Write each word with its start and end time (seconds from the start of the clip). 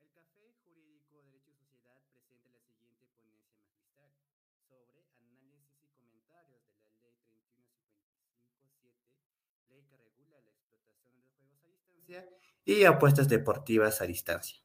El 0.00 0.10
Café 0.10 0.52
Jurídico 0.64 1.22
Derecho 1.22 1.50
y 1.50 1.54
Sociedad 1.54 2.02
presenta 2.10 2.50
la 2.50 2.60
siguiente 2.62 3.06
ponencia 3.14 3.54
magistral 3.54 4.10
sobre 4.68 5.06
análisis 5.18 5.70
y 5.80 5.86
comentarios 5.94 6.66
de 6.66 6.74
la 6.74 6.82
Ley 6.90 6.98
31557, 6.98 9.06
ley 9.68 9.84
que 9.86 9.96
regula 9.96 10.40
la 10.40 10.50
explotación 10.50 11.14
de 11.14 11.22
los 11.22 11.30
juegos 11.36 11.62
a 11.62 11.68
distancia 11.68 12.28
y 12.64 12.82
apuestas 12.84 13.28
deportivas 13.28 14.00
a 14.00 14.06
distancia. 14.06 14.60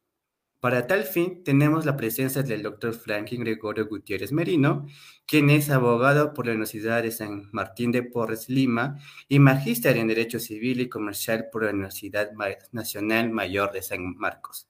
Para 0.66 0.88
tal 0.88 1.04
fin, 1.04 1.44
tenemos 1.44 1.86
la 1.86 1.96
presencia 1.96 2.42
del 2.42 2.64
doctor 2.64 2.96
Franklin 2.96 3.42
Gregorio 3.42 3.86
Gutiérrez 3.86 4.32
Merino, 4.32 4.88
quien 5.28 5.52
es 5.52 5.70
abogado 5.70 6.34
por 6.34 6.48
la 6.48 6.54
Universidad 6.54 7.04
de 7.04 7.12
San 7.12 7.50
Martín 7.52 7.92
de 7.92 8.02
Porres, 8.02 8.50
Lima, 8.50 8.98
y 9.30 9.38
magíster 9.38 9.96
en 9.96 10.08
Derecho 10.08 10.40
Civil 10.40 10.82
y 10.82 10.90
Comercial 10.90 11.50
por 11.52 11.66
la 11.66 11.70
Universidad 11.70 12.32
Nacional 12.72 13.30
Mayor 13.30 13.74
de 13.74 13.84
San 13.84 14.18
Marcos. 14.18 14.68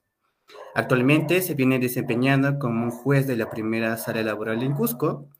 Actualmente 0.74 1.40
se 1.40 1.54
viene 1.54 1.78
desempeñando 1.78 2.58
como 2.58 2.84
un 2.84 2.90
juez 2.90 3.26
de 3.26 3.36
la 3.38 3.48
primera 3.48 3.96
sala 3.96 4.22
laboral 4.22 4.62
en 4.62 4.74
Cusco. 4.74 5.30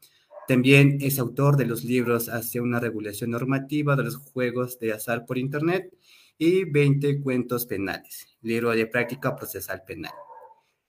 También 0.49 0.97
es 1.03 1.19
autor 1.19 1.59
de 1.59 1.67
los 1.67 1.85
libros 1.85 2.31
Hacia 2.31 2.63
una 2.63 2.81
regulación 2.81 3.33
normativa 3.33 3.95
de 3.95 4.05
los 4.05 4.17
juegos 4.17 4.79
de 4.79 4.95
azar 4.95 5.27
por 5.27 5.37
Internet 5.37 5.95
y 6.39 6.65
20 6.65 7.21
cuentos 7.21 7.67
penales, 7.67 8.39
libro 8.41 8.71
de 8.71 8.87
práctica 8.87 9.37
procesal 9.37 9.83
penal 9.87 10.15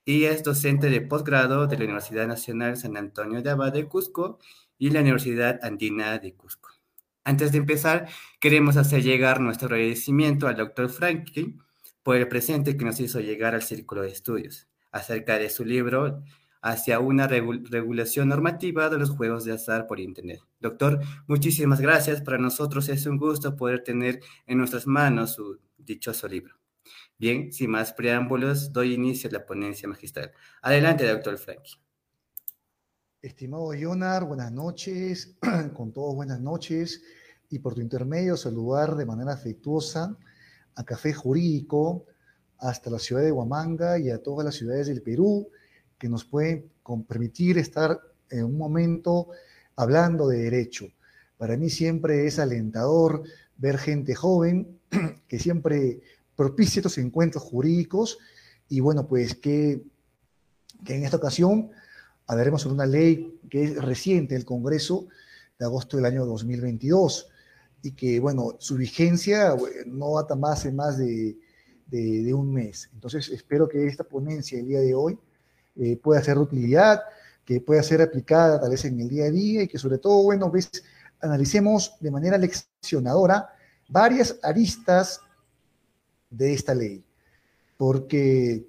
y 0.08 0.24
es 0.24 0.42
docente 0.42 0.88
de 0.88 1.02
posgrado 1.02 1.66
de 1.66 1.76
la 1.76 1.84
Universidad 1.84 2.26
Nacional 2.26 2.78
San 2.78 2.96
Antonio 2.96 3.42
de 3.42 3.50
Abad 3.50 3.74
de 3.74 3.88
Cusco 3.88 4.38
y 4.78 4.88
la 4.88 5.00
Universidad 5.00 5.60
Andina 5.62 6.18
de 6.18 6.32
Cusco. 6.32 6.70
Antes 7.24 7.52
de 7.52 7.58
empezar, 7.58 8.08
queremos 8.40 8.78
hacer 8.78 9.02
llegar 9.02 9.38
nuestro 9.38 9.66
agradecimiento 9.66 10.48
al 10.48 10.56
doctor 10.56 10.88
Franklin 10.88 11.60
por 12.02 12.16
el 12.16 12.26
presente 12.26 12.78
que 12.78 12.86
nos 12.86 12.98
hizo 13.00 13.20
llegar 13.20 13.54
al 13.54 13.60
Círculo 13.60 14.00
de 14.00 14.08
Estudios 14.08 14.66
acerca 14.92 15.38
de 15.38 15.50
su 15.50 15.66
libro 15.66 16.22
hacia 16.62 17.00
una 17.00 17.26
regulación 17.26 18.30
normativa 18.30 18.88
de 18.88 18.96
los 18.96 19.10
juegos 19.10 19.44
de 19.44 19.52
azar 19.52 19.86
por 19.86 20.00
Internet. 20.00 20.40
Doctor, 20.58 21.00
muchísimas 21.26 21.82
gracias. 21.82 22.22
Para 22.22 22.38
nosotros 22.38 22.88
es 22.88 23.04
un 23.04 23.18
gusto 23.18 23.56
poder 23.56 23.84
tener 23.84 24.20
en 24.46 24.56
nuestras 24.56 24.86
manos 24.86 25.34
su 25.34 25.60
dichoso 25.76 26.26
libro. 26.28 26.57
Bien, 27.20 27.52
sin 27.52 27.70
más 27.72 27.92
preámbulos, 27.92 28.72
doy 28.72 28.94
inicio 28.94 29.28
a 29.28 29.32
la 29.32 29.44
ponencia 29.44 29.88
magistral. 29.88 30.30
Adelante, 30.62 31.04
doctor 31.04 31.36
Frankie. 31.36 31.74
Estimado 33.20 33.72
Jonar, 33.76 34.24
buenas 34.24 34.52
noches, 34.52 35.36
con 35.74 35.92
todos 35.92 36.14
buenas 36.14 36.40
noches, 36.40 37.02
y 37.50 37.58
por 37.58 37.74
tu 37.74 37.80
intermedio 37.80 38.36
saludar 38.36 38.94
de 38.94 39.04
manera 39.04 39.32
afectuosa 39.32 40.16
a 40.76 40.84
Café 40.84 41.12
Jurídico, 41.12 42.06
hasta 42.58 42.88
la 42.88 43.00
ciudad 43.00 43.22
de 43.22 43.32
Huamanga 43.32 43.98
y 43.98 44.10
a 44.10 44.22
todas 44.22 44.44
las 44.44 44.54
ciudades 44.54 44.86
del 44.86 45.02
Perú 45.02 45.48
que 45.98 46.08
nos 46.08 46.24
pueden 46.24 46.70
permitir 47.08 47.58
estar 47.58 48.00
en 48.30 48.44
un 48.44 48.56
momento 48.56 49.30
hablando 49.74 50.28
de 50.28 50.38
derecho. 50.38 50.86
Para 51.36 51.56
mí 51.56 51.68
siempre 51.68 52.28
es 52.28 52.38
alentador 52.38 53.24
ver 53.56 53.76
gente 53.78 54.14
joven 54.14 54.78
que 55.26 55.40
siempre 55.40 56.00
propicia 56.38 56.78
estos 56.78 56.98
encuentros 56.98 57.42
jurídicos 57.42 58.18
y 58.68 58.78
bueno, 58.78 59.08
pues 59.08 59.34
que, 59.34 59.82
en 60.86 61.04
esta 61.04 61.16
ocasión 61.16 61.70
hablaremos 62.28 62.62
sobre 62.62 62.74
una 62.74 62.86
ley 62.86 63.40
que 63.50 63.64
es 63.64 63.82
reciente 63.82 64.34
del 64.34 64.44
Congreso 64.44 65.08
de 65.58 65.64
agosto 65.64 65.96
del 65.96 66.06
año 66.06 66.24
2022 66.26 67.28
y 67.82 67.90
que 67.90 68.20
bueno, 68.20 68.54
su 68.60 68.76
vigencia 68.76 69.56
no 69.86 70.14
data 70.14 70.36
más 70.36 70.64
en 70.64 70.76
más 70.76 70.96
de, 70.96 71.36
un 72.32 72.52
mes. 72.52 72.88
Entonces 72.94 73.28
espero 73.30 73.68
que 73.68 73.88
esta 73.88 74.04
ponencia 74.04 74.60
el 74.60 74.68
día 74.68 74.80
de 74.80 74.94
hoy 74.94 75.18
eh, 75.74 75.96
pueda 75.96 76.22
ser 76.22 76.36
de 76.36 76.42
utilidad, 76.42 77.02
que 77.44 77.60
pueda 77.60 77.82
ser 77.82 78.00
aplicada 78.00 78.60
tal 78.60 78.70
vez 78.70 78.84
en 78.84 79.00
el 79.00 79.08
día 79.08 79.24
a 79.24 79.30
día 79.32 79.62
y 79.64 79.68
que 79.68 79.78
sobre 79.78 79.98
todo, 79.98 80.22
bueno, 80.22 80.52
pues 80.52 80.70
analicemos 81.20 81.96
de 81.98 82.12
manera 82.12 82.38
leccionadora 82.38 83.48
varias 83.88 84.38
aristas 84.44 85.20
de 86.30 86.52
esta 86.52 86.74
ley, 86.74 87.04
porque 87.76 88.66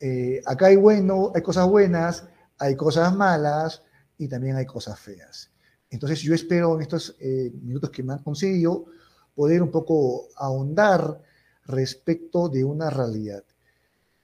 eh, 0.00 0.42
acá 0.46 0.66
hay 0.66 0.76
bueno, 0.76 1.32
hay 1.34 1.42
cosas 1.42 1.68
buenas, 1.68 2.26
hay 2.58 2.76
cosas 2.76 3.14
malas 3.14 3.82
y 4.18 4.28
también 4.28 4.56
hay 4.56 4.66
cosas 4.66 4.98
feas. 4.98 5.50
Entonces 5.90 6.20
yo 6.20 6.34
espero 6.34 6.74
en 6.74 6.82
estos 6.82 7.16
eh, 7.20 7.52
minutos 7.62 7.90
que 7.90 8.02
me 8.02 8.14
han 8.14 8.22
concedido 8.22 8.86
poder 9.34 9.62
un 9.62 9.70
poco 9.70 10.28
ahondar 10.36 11.20
respecto 11.66 12.48
de 12.48 12.64
una 12.64 12.90
realidad. 12.90 13.44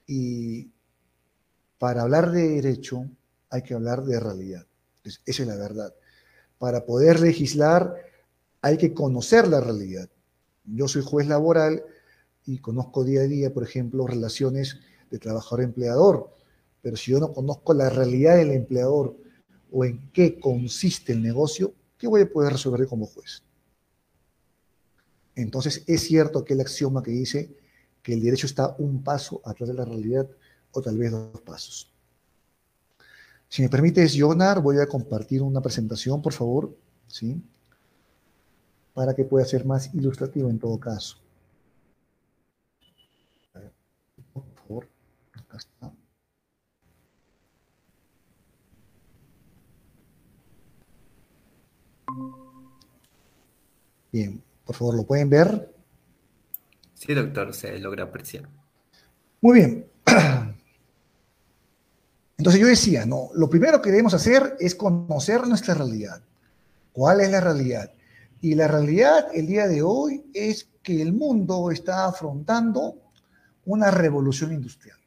Y 0.07 0.71
para 1.77 2.01
hablar 2.01 2.31
de 2.31 2.49
derecho 2.49 3.05
hay 3.49 3.61
que 3.61 3.73
hablar 3.73 4.03
de 4.03 4.19
realidad. 4.19 4.65
esa 5.03 5.21
es 5.25 5.47
la 5.47 5.55
verdad. 5.55 5.93
Para 6.57 6.85
poder 6.85 7.19
legislar 7.19 7.95
hay 8.61 8.77
que 8.77 8.93
conocer 8.93 9.47
la 9.47 9.61
realidad. 9.61 10.09
Yo 10.65 10.87
soy 10.87 11.03
juez 11.03 11.27
laboral 11.27 11.83
y 12.49 12.57
conozco 12.57 13.03
día 13.03 13.21
a 13.21 13.27
día, 13.27 13.53
por 13.53 13.61
ejemplo, 13.61 14.07
relaciones 14.07 14.79
de 15.11 15.19
trabajador-empleador, 15.19 16.33
pero 16.81 16.97
si 16.97 17.11
yo 17.11 17.19
no 17.19 17.31
conozco 17.31 17.75
la 17.75 17.91
realidad 17.91 18.37
del 18.37 18.51
empleador 18.51 19.15
o 19.71 19.85
en 19.85 20.09
qué 20.11 20.39
consiste 20.39 21.13
el 21.13 21.21
negocio, 21.21 21.75
¿qué 21.95 22.07
voy 22.07 22.21
a 22.21 22.29
poder 22.29 22.53
resolver 22.53 22.87
como 22.87 23.05
juez? 23.05 23.43
Entonces, 25.35 25.83
es 25.85 26.01
cierto 26.01 26.43
que 26.43 26.53
el 26.53 26.61
axioma 26.61 27.03
que 27.03 27.11
dice 27.11 27.55
que 28.01 28.13
el 28.13 28.21
derecho 28.21 28.47
está 28.47 28.75
un 28.79 29.03
paso 29.03 29.41
atrás 29.45 29.69
de 29.69 29.75
la 29.75 29.85
realidad 29.85 30.27
o 30.71 30.81
tal 30.81 30.97
vez 30.97 31.11
dos 31.11 31.41
pasos. 31.41 31.93
Si 33.47 33.61
me 33.61 33.69
permites, 33.69 34.15
Jonar, 34.19 34.59
voy 34.59 34.79
a 34.79 34.87
compartir 34.87 35.43
una 35.43 35.61
presentación, 35.61 36.19
por 36.19 36.33
favor, 36.33 36.75
¿sí? 37.07 37.39
Para 38.95 39.13
que 39.15 39.23
pueda 39.23 39.45
ser 39.45 39.65
más 39.65 39.93
ilustrativo 39.93 40.49
en 40.49 40.57
todo 40.57 40.79
caso. 40.79 41.17
Bien, 54.11 54.43
por 54.65 54.75
favor, 54.75 54.95
¿lo 54.95 55.05
pueden 55.05 55.29
ver? 55.29 55.73
Sí, 56.95 57.13
doctor, 57.13 57.53
se 57.53 57.77
logra 57.79 58.05
apreciar. 58.05 58.49
Muy 59.41 59.59
bien. 59.59 59.85
Entonces 62.37 62.61
yo 62.61 62.67
decía, 62.67 63.05
no, 63.05 63.29
lo 63.35 63.49
primero 63.49 63.81
que 63.81 63.89
debemos 63.89 64.13
hacer 64.13 64.55
es 64.59 64.75
conocer 64.75 65.47
nuestra 65.47 65.73
realidad. 65.73 66.21
¿Cuál 66.91 67.21
es 67.21 67.29
la 67.29 67.41
realidad? 67.41 67.91
Y 68.41 68.55
la 68.55 68.67
realidad 68.67 69.27
el 69.33 69.47
día 69.47 69.67
de 69.67 69.81
hoy 69.81 70.25
es 70.33 70.69
que 70.81 71.01
el 71.01 71.13
mundo 71.13 71.69
está 71.71 72.05
afrontando 72.05 72.95
una 73.65 73.91
revolución 73.91 74.53
industrial. 74.53 74.98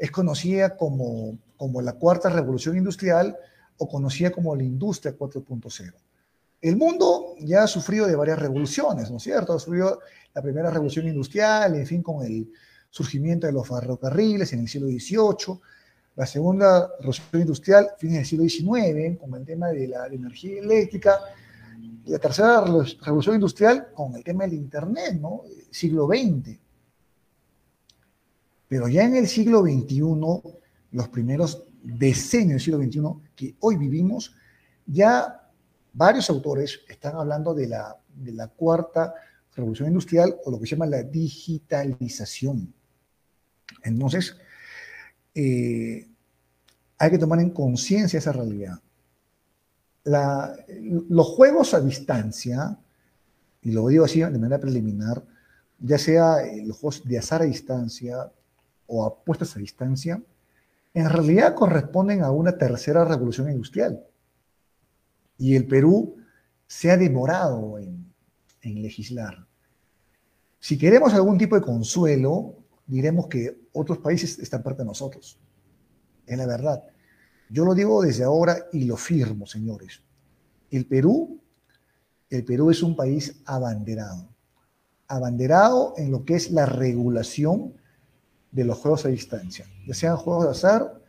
Es 0.00 0.10
conocida 0.10 0.76
como, 0.76 1.38
como 1.58 1.82
la 1.82 1.92
cuarta 1.92 2.30
revolución 2.30 2.76
industrial 2.76 3.36
o 3.76 3.86
conocida 3.86 4.30
como 4.30 4.56
la 4.56 4.64
industria 4.64 5.16
4.0. 5.16 5.92
El 6.62 6.76
mundo 6.76 7.34
ya 7.38 7.64
ha 7.64 7.66
sufrido 7.66 8.06
de 8.06 8.16
varias 8.16 8.38
revoluciones, 8.38 9.10
¿no 9.10 9.18
es 9.18 9.22
cierto? 9.22 9.52
Ha 9.52 9.58
sufrido 9.58 10.00
la 10.34 10.42
primera 10.42 10.70
revolución 10.70 11.06
industrial, 11.06 11.74
en 11.74 11.86
fin, 11.86 12.02
con 12.02 12.24
el 12.24 12.50
surgimiento 12.88 13.46
de 13.46 13.52
los 13.52 13.68
ferrocarriles 13.68 14.52
en 14.54 14.60
el 14.60 14.68
siglo 14.68 14.88
XVIII, 14.88 15.60
la 16.16 16.26
segunda 16.26 16.88
revolución 16.98 17.42
industrial, 17.42 17.90
fines 17.98 18.16
del 18.16 18.26
siglo 18.26 18.44
XIX, 18.44 19.18
con 19.18 19.34
el 19.34 19.44
tema 19.44 19.68
de 19.68 19.86
la 19.86 20.06
energía 20.06 20.60
eléctrica, 20.60 21.20
y 22.04 22.10
la 22.10 22.18
tercera 22.18 22.64
revolución 23.02 23.34
industrial 23.34 23.88
con 23.94 24.14
el 24.16 24.24
tema 24.24 24.44
del 24.44 24.54
Internet, 24.54 25.18
¿no? 25.20 25.42
Siglo 25.70 26.06
XX. 26.06 26.58
Pero 28.70 28.86
ya 28.86 29.02
en 29.02 29.16
el 29.16 29.26
siglo 29.26 29.62
XXI, 29.62 29.98
los 30.92 31.08
primeros 31.08 31.64
decenios 31.82 32.52
del 32.52 32.60
siglo 32.60 32.78
XXI 32.78 33.30
que 33.34 33.56
hoy 33.58 33.76
vivimos, 33.76 34.32
ya 34.86 35.50
varios 35.92 36.30
autores 36.30 36.78
están 36.88 37.16
hablando 37.16 37.52
de 37.52 37.66
la, 37.66 37.98
de 38.14 38.30
la 38.30 38.46
cuarta 38.46 39.12
revolución 39.56 39.88
industrial 39.88 40.36
o 40.44 40.52
lo 40.52 40.60
que 40.60 40.66
se 40.66 40.76
llama 40.76 40.86
la 40.86 41.02
digitalización. 41.02 42.72
Entonces, 43.82 44.36
eh, 45.34 46.08
hay 46.96 47.10
que 47.10 47.18
tomar 47.18 47.40
en 47.40 47.50
conciencia 47.50 48.20
esa 48.20 48.30
realidad. 48.30 48.80
los 50.04 51.26
juegos 51.26 51.74
a 51.74 51.80
distancia, 51.80 52.78
y 53.62 53.72
lo 53.72 53.88
digo 53.88 54.04
así 54.04 54.20
de 54.20 54.30
manera 54.30 54.60
preliminar, 54.60 55.24
ya 55.80 55.98
sea 55.98 56.36
los 56.64 56.76
juegos 56.76 57.02
de 57.04 57.18
azar 57.18 57.42
a 57.42 57.46
distancia 57.46 58.30
o 58.90 59.06
apuestas 59.06 59.56
a 59.56 59.60
distancia, 59.60 60.20
en 60.92 61.08
realidad 61.08 61.54
corresponden 61.54 62.22
a 62.22 62.30
una 62.32 62.58
tercera 62.58 63.04
revolución 63.04 63.48
industrial. 63.48 64.04
Y 65.38 65.54
el 65.54 65.66
Perú 65.66 66.16
se 66.66 66.90
ha 66.90 66.96
demorado 66.96 67.78
en, 67.78 68.10
legislar. 68.62 69.46
Si 70.58 70.76
queremos 70.76 71.14
algún 71.14 71.38
tipo 71.38 71.54
de 71.54 71.62
consuelo, 71.62 72.56
diremos 72.86 73.26
que 73.28 73.68
otros 73.72 73.98
países 73.98 74.38
están 74.38 74.62
parte 74.62 74.82
de 74.82 74.86
nosotros. 74.86 75.38
Es 76.26 76.36
la 76.36 76.46
verdad. 76.46 76.82
Yo 77.48 77.64
lo 77.64 77.74
digo 77.74 78.02
desde 78.02 78.24
ahora 78.24 78.66
y 78.72 78.84
lo 78.84 78.96
firmo, 78.96 79.46
señores. 79.46 80.02
El 80.70 80.86
Perú, 80.86 81.40
el 82.28 82.44
Perú 82.44 82.70
es 82.70 82.82
un 82.82 82.94
país 82.94 83.40
abanderado. 83.46 84.28
Abanderado 85.08 85.94
en 85.96 86.10
lo 86.12 86.24
que 86.24 86.34
es 86.34 86.50
la 86.50 86.66
regulación 86.66 87.74
de 88.50 88.64
los 88.64 88.78
juegos 88.78 89.04
a 89.04 89.08
distancia, 89.08 89.66
ya 89.86 89.94
sean 89.94 90.16
juegos 90.16 90.44
de 90.44 90.50
azar 90.50 91.00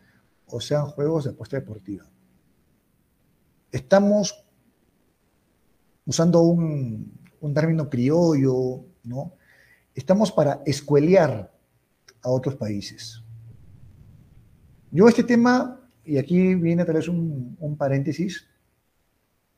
o 0.45 0.61
sean 0.61 0.85
juegos 0.87 1.23
de 1.23 1.31
apuesta 1.31 1.57
deportiva. 1.57 2.05
Estamos 3.71 4.45
usando 6.05 6.41
un, 6.41 7.19
término 7.53 7.89
criollo, 7.89 8.85
¿no? 9.03 9.33
Estamos 9.95 10.31
para 10.31 10.61
escuelear 10.65 11.51
a 12.21 12.29
otros 12.29 12.55
países. 12.55 13.23
Yo 14.91 15.07
este 15.07 15.23
tema, 15.23 15.79
y 16.05 16.17
aquí 16.17 16.53
viene 16.55 16.85
tal 16.85 16.95
vez 16.95 17.07
un, 17.07 17.57
un 17.59 17.77
paréntesis, 17.77 18.45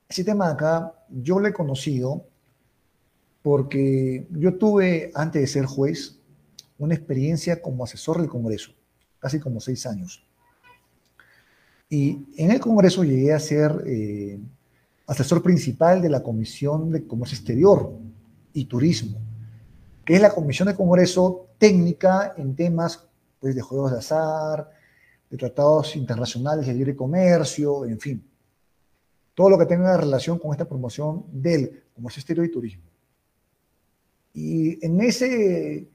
ese 0.08 0.24
tema 0.24 0.50
acá 0.50 0.94
yo 1.10 1.40
lo 1.40 1.48
he 1.48 1.54
conocido 1.54 2.28
porque 3.42 4.28
yo 4.32 4.58
tuve, 4.58 5.12
antes 5.16 5.42
de 5.42 5.48
ser 5.48 5.66
juez, 5.66 6.20
una 6.84 6.96
experiencia 6.96 7.62
como 7.62 7.84
asesor 7.84 8.20
del 8.20 8.30
Congreso, 8.30 8.72
casi 9.20 9.40
como 9.40 9.60
seis 9.60 9.86
años. 9.86 10.26
Y 11.90 12.26
en 12.38 12.52
el 12.52 12.60
Congreso 12.60 13.04
llegué 13.04 13.34
a 13.34 13.40
ser 13.40 13.84
eh, 13.86 14.40
asesor 15.08 15.44
principal 15.44 16.02
de 16.02 16.10
la 16.10 16.24
Comisión 16.24 16.92
de 16.92 17.06
Comercio 17.06 17.38
Exterior 17.38 17.94
y 18.54 18.66
Turismo, 18.66 19.20
que 20.06 20.16
es 20.16 20.22
la 20.22 20.32
comisión 20.32 20.68
de 20.68 20.76
Congreso 20.76 21.48
técnica 21.58 22.34
en 22.38 22.56
temas 22.56 23.08
pues, 23.40 23.56
de 23.56 23.62
juegos 23.62 23.92
de 23.92 24.00
azar, 24.00 24.70
de 25.30 25.38
tratados 25.38 25.96
internacionales 25.96 26.68
de 26.68 26.74
libre 26.74 26.96
comercio, 26.96 27.86
en 27.86 28.00
fin. 28.00 28.24
Todo 29.34 29.50
lo 29.50 29.58
que 29.58 29.66
tenga 29.66 29.98
relación 29.98 30.38
con 30.38 30.52
esta 30.52 30.66
promoción 30.66 31.26
del 31.32 31.84
comercio 31.96 32.20
exterior 32.20 32.46
y 32.46 32.52
turismo. 32.52 32.84
Y 34.34 34.84
en 34.86 35.02
ese 35.02 35.88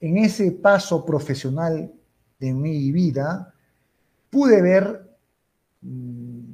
en 0.00 0.16
ese 0.16 0.52
paso 0.52 1.04
profesional 1.04 1.92
de 2.38 2.54
mi 2.54 2.90
vida, 2.90 3.54
pude 4.30 4.62
ver 4.62 5.08
mm, 5.82 6.52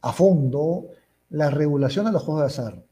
a 0.00 0.12
fondo 0.12 0.88
la 1.30 1.50
regulación 1.50 2.06
de 2.06 2.12
los 2.12 2.22
juegos 2.22 2.42
de 2.42 2.46
azar. 2.46 2.84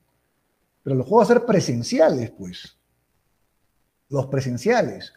Pero 0.82 0.96
los 0.96 1.06
juegos 1.06 1.28
de 1.28 1.34
azar 1.34 1.46
presenciales, 1.46 2.30
pues. 2.30 2.78
Los 4.08 4.26
presenciales. 4.26 5.12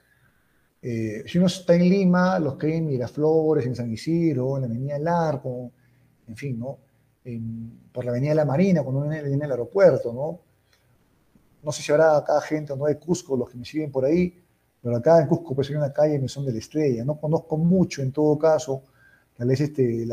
Eh, 0.81 1.23
si 1.27 1.37
uno 1.37 1.47
está 1.47 1.75
en 1.75 1.87
Lima, 1.87 2.39
los 2.39 2.55
que 2.55 2.67
hay 2.67 2.73
en 2.73 2.87
Miraflores, 2.87 3.65
en 3.65 3.75
San 3.75 3.91
Isidro, 3.91 4.57
en 4.57 4.61
la 4.61 4.67
Avenida 4.67 4.93
del 4.95 5.07
Arco, 5.07 5.71
en 6.27 6.35
fin, 6.35 6.59
¿no? 6.59 6.79
por 7.91 8.05
la 8.05 8.11
Avenida 8.11 8.31
de 8.31 8.35
la 8.35 8.45
Marina, 8.45 8.81
cuando 8.81 9.01
uno 9.01 9.09
viene 9.09 9.45
al 9.45 9.51
aeropuerto, 9.51 10.11
¿no? 10.13 10.39
No 11.61 11.71
sé 11.71 11.83
si 11.83 11.91
habrá 11.91 12.17
acá 12.17 12.41
gente 12.41 12.73
o 12.73 12.75
no 12.75 12.85
de 12.85 12.97
Cusco, 12.97 13.35
los 13.35 13.49
que 13.49 13.57
me 13.57 13.65
siguen 13.65 13.91
por 13.91 14.05
ahí, 14.05 14.33
pero 14.81 14.95
acá 14.95 15.19
en 15.19 15.27
Cusco 15.27 15.55
pues 15.55 15.69
hay 15.69 15.75
una 15.75 15.91
calle 15.91 16.19
Mesón 16.19 16.45
de 16.45 16.53
la 16.53 16.59
Estrella. 16.59 17.03
No 17.03 17.19
conozco 17.19 17.57
mucho 17.57 18.01
en 18.01 18.11
todo 18.11 18.37
caso, 18.37 18.83
tal 19.37 19.47
vez 19.47 19.61
este, 19.61 20.07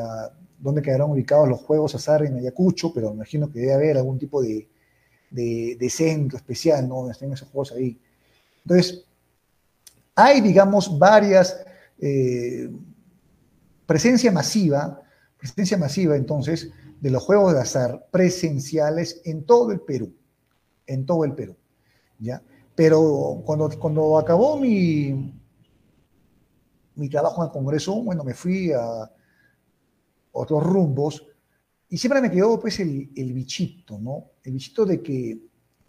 dónde 0.58 0.82
quedarán 0.82 1.11
ubicados 1.11 1.49
los 1.49 1.61
juegos 1.61 1.94
azar 1.94 2.25
en 2.25 2.37
Ayacucho, 2.37 2.92
pero 2.92 3.11
me 3.11 3.16
imagino 3.16 3.50
que 3.50 3.61
debe 3.61 3.75
haber 3.75 3.96
algún 3.96 4.18
tipo 4.18 4.42
de, 4.42 4.68
de, 5.30 5.90
centro 5.90 6.37
especial, 6.37 6.88
¿no? 6.88 6.96
Donde 6.96 7.12
estén 7.12 7.32
esos 7.32 7.49
juegos 7.49 7.73
ahí. 7.73 7.99
Entonces, 8.64 9.04
hay, 10.14 10.40
digamos, 10.40 10.99
varias, 10.99 11.64
eh, 11.99 12.70
presencia 13.87 14.32
masiva, 14.32 15.02
presencia 15.38 15.76
masiva 15.76 16.16
entonces, 16.16 16.70
de 17.00 17.11
los 17.11 17.23
juegos 17.23 17.52
de 17.52 17.61
azar 17.61 18.06
presenciales 18.11 19.20
en 19.25 19.44
todo 19.44 19.70
el 19.70 19.80
Perú, 19.80 20.12
en 20.87 21.04
todo 21.04 21.25
el 21.25 21.35
Perú, 21.35 21.54
¿ya? 22.18 22.42
Pero 22.76 23.42
cuando, 23.45 23.71
cuando 23.80 24.18
acabó 24.18 24.59
mi, 24.59 25.35
mi 26.95 27.09
trabajo 27.09 27.42
en 27.42 27.47
el 27.49 27.52
Congreso, 27.52 28.02
bueno, 28.02 28.23
me 28.23 28.35
fui 28.35 28.71
a 28.71 29.11
otros 30.33 30.62
rumbos 30.62 31.26
y 31.88 31.97
siempre 31.97 32.21
me 32.21 32.30
quedó 32.30 32.61
pues 32.61 32.78
el, 32.80 33.11
el 33.16 33.33
bichito, 33.33 33.99
¿no? 33.99 34.33
El 34.45 34.52
bichito 34.52 34.85
de 34.85 35.02
que 35.02 35.40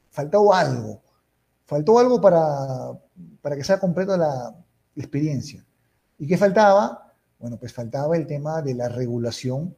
faltaba 0.10 0.60
algo, 0.60 1.02
faltó 1.66 2.00
algo 2.00 2.22
para, 2.22 2.98
para 3.42 3.58
que 3.58 3.66
sea 3.66 3.80
completa 3.80 4.16
la, 4.16 4.56
la 4.96 5.04
experiencia. 5.04 5.66
¿Y 6.18 6.26
qué 6.26 6.38
faltaba? 6.38 7.14
Bueno, 7.38 7.58
pues 7.58 7.74
faltaba 7.74 8.16
el 8.16 8.26
tema 8.26 8.62
de 8.62 8.74
la 8.74 8.88
regulación 8.88 9.76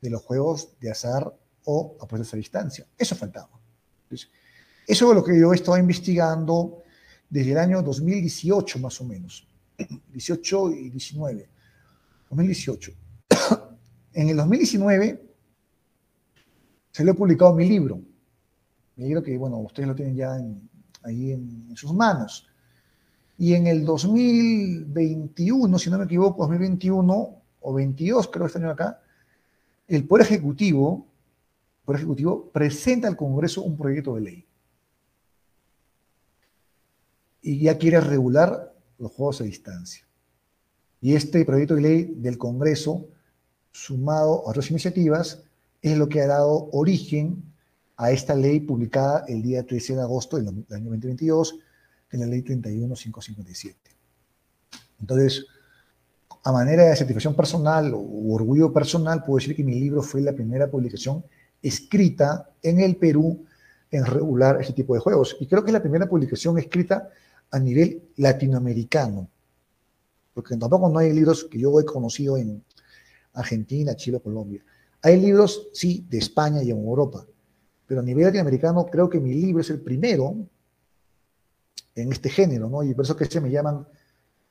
de 0.00 0.10
los 0.10 0.22
juegos 0.22 0.78
de 0.78 0.90
azar 0.90 1.32
o 1.64 1.96
apuestas 2.00 2.34
a 2.34 2.36
distancia. 2.36 2.86
Eso 2.98 3.16
faltaba. 3.16 3.50
Entonces, 4.02 4.30
eso 4.90 5.10
es 5.10 5.14
lo 5.14 5.22
que 5.22 5.38
yo 5.38 5.52
he 5.52 5.54
estado 5.54 5.78
investigando 5.78 6.82
desde 7.28 7.52
el 7.52 7.58
año 7.58 7.80
2018 7.80 8.80
más 8.80 9.00
o 9.00 9.04
menos, 9.04 9.46
18 10.12 10.72
y 10.72 10.90
19, 10.90 11.48
2018. 12.28 12.92
En 14.12 14.28
el 14.28 14.36
2019 14.36 15.22
se 16.90 17.04
le 17.04 17.10
ha 17.12 17.14
publicado 17.14 17.54
mi 17.54 17.68
libro, 17.68 18.02
mi 18.96 19.04
libro 19.04 19.22
que, 19.22 19.38
bueno, 19.38 19.58
ustedes 19.58 19.88
lo 19.88 19.94
tienen 19.94 20.16
ya 20.16 20.36
ahí 21.04 21.30
en, 21.30 21.76
sus 21.76 21.94
manos. 21.94 22.48
Y 23.38 23.54
en 23.54 23.68
el 23.68 23.84
2021, 23.84 25.78
si 25.78 25.88
no 25.88 25.98
me 25.98 26.06
equivoco, 26.06 26.42
2021 26.42 27.42
o 27.60 27.72
22, 27.72 28.26
creo 28.26 28.42
que 28.42 28.46
este 28.48 28.58
año 28.58 28.70
acá, 28.70 29.00
el 29.86 30.04
Poder 30.08 30.26
Ejecutivo, 30.26 31.06
Poder 31.84 32.00
Ejecutivo 32.00 32.50
presenta 32.50 33.06
al 33.06 33.16
Congreso 33.16 33.62
un 33.62 33.76
proyecto 33.76 34.16
de 34.16 34.20
ley 34.22 34.49
y 37.42 37.60
ya 37.60 37.78
quiere 37.78 38.00
regular 38.00 38.74
los 38.98 39.12
juegos 39.12 39.40
a 39.40 39.44
distancia. 39.44 40.06
Y 41.00 41.14
este 41.14 41.44
proyecto 41.44 41.74
de 41.74 41.80
ley 41.80 42.14
del 42.16 42.36
Congreso, 42.36 43.08
sumado 43.72 44.46
a 44.46 44.50
otras 44.50 44.70
iniciativas, 44.70 45.42
es 45.80 45.96
lo 45.96 46.08
que 46.08 46.20
ha 46.20 46.26
dado 46.26 46.68
origen 46.72 47.42
a 47.96 48.10
esta 48.10 48.34
ley 48.34 48.60
publicada 48.60 49.24
el 49.28 49.42
día 49.42 49.64
13 49.64 49.96
de 49.96 50.02
agosto 50.02 50.36
del 50.36 50.48
año 50.48 50.64
2022, 50.90 51.58
en 52.12 52.20
la 52.20 52.26
ley 52.26 52.42
31557. 52.42 53.78
Entonces, 55.00 55.46
a 56.42 56.52
manera 56.52 56.84
de 56.84 56.96
certificación 56.96 57.34
personal 57.34 57.92
o 57.94 58.34
orgullo 58.34 58.72
personal, 58.72 59.22
puedo 59.24 59.38
decir 59.38 59.54
que 59.54 59.64
mi 59.64 59.78
libro 59.78 60.02
fue 60.02 60.20
la 60.20 60.32
primera 60.32 60.70
publicación 60.70 61.24
escrita 61.62 62.50
en 62.62 62.80
el 62.80 62.96
Perú 62.96 63.44
en 63.90 64.06
regular 64.06 64.60
este 64.60 64.72
tipo 64.72 64.94
de 64.94 65.00
juegos. 65.00 65.36
Y 65.40 65.46
creo 65.46 65.62
que 65.62 65.70
es 65.70 65.74
la 65.74 65.82
primera 65.82 66.08
publicación 66.08 66.58
escrita 66.58 67.10
a 67.50 67.58
nivel 67.58 68.10
latinoamericano, 68.16 69.28
porque 70.34 70.56
tampoco 70.56 70.88
no 70.88 70.98
hay 70.98 71.12
libros 71.12 71.44
que 71.44 71.58
yo 71.58 71.78
he 71.80 71.84
conocido 71.84 72.36
en 72.36 72.64
Argentina, 73.32 73.94
Chile, 73.96 74.20
Colombia. 74.20 74.64
Hay 75.02 75.20
libros, 75.20 75.68
sí, 75.72 76.06
de 76.08 76.18
España 76.18 76.62
y 76.62 76.70
en 76.70 76.78
Europa, 76.78 77.26
pero 77.86 78.00
a 78.00 78.04
nivel 78.04 78.24
latinoamericano 78.24 78.86
creo 78.86 79.08
que 79.08 79.18
mi 79.18 79.34
libro 79.34 79.60
es 79.62 79.70
el 79.70 79.80
primero 79.80 80.36
en 81.94 82.12
este 82.12 82.28
género, 82.28 82.68
¿no? 82.68 82.82
Y 82.82 82.94
por 82.94 83.04
eso 83.04 83.16
que 83.16 83.24
se 83.24 83.40
me 83.40 83.50
llaman, 83.50 83.86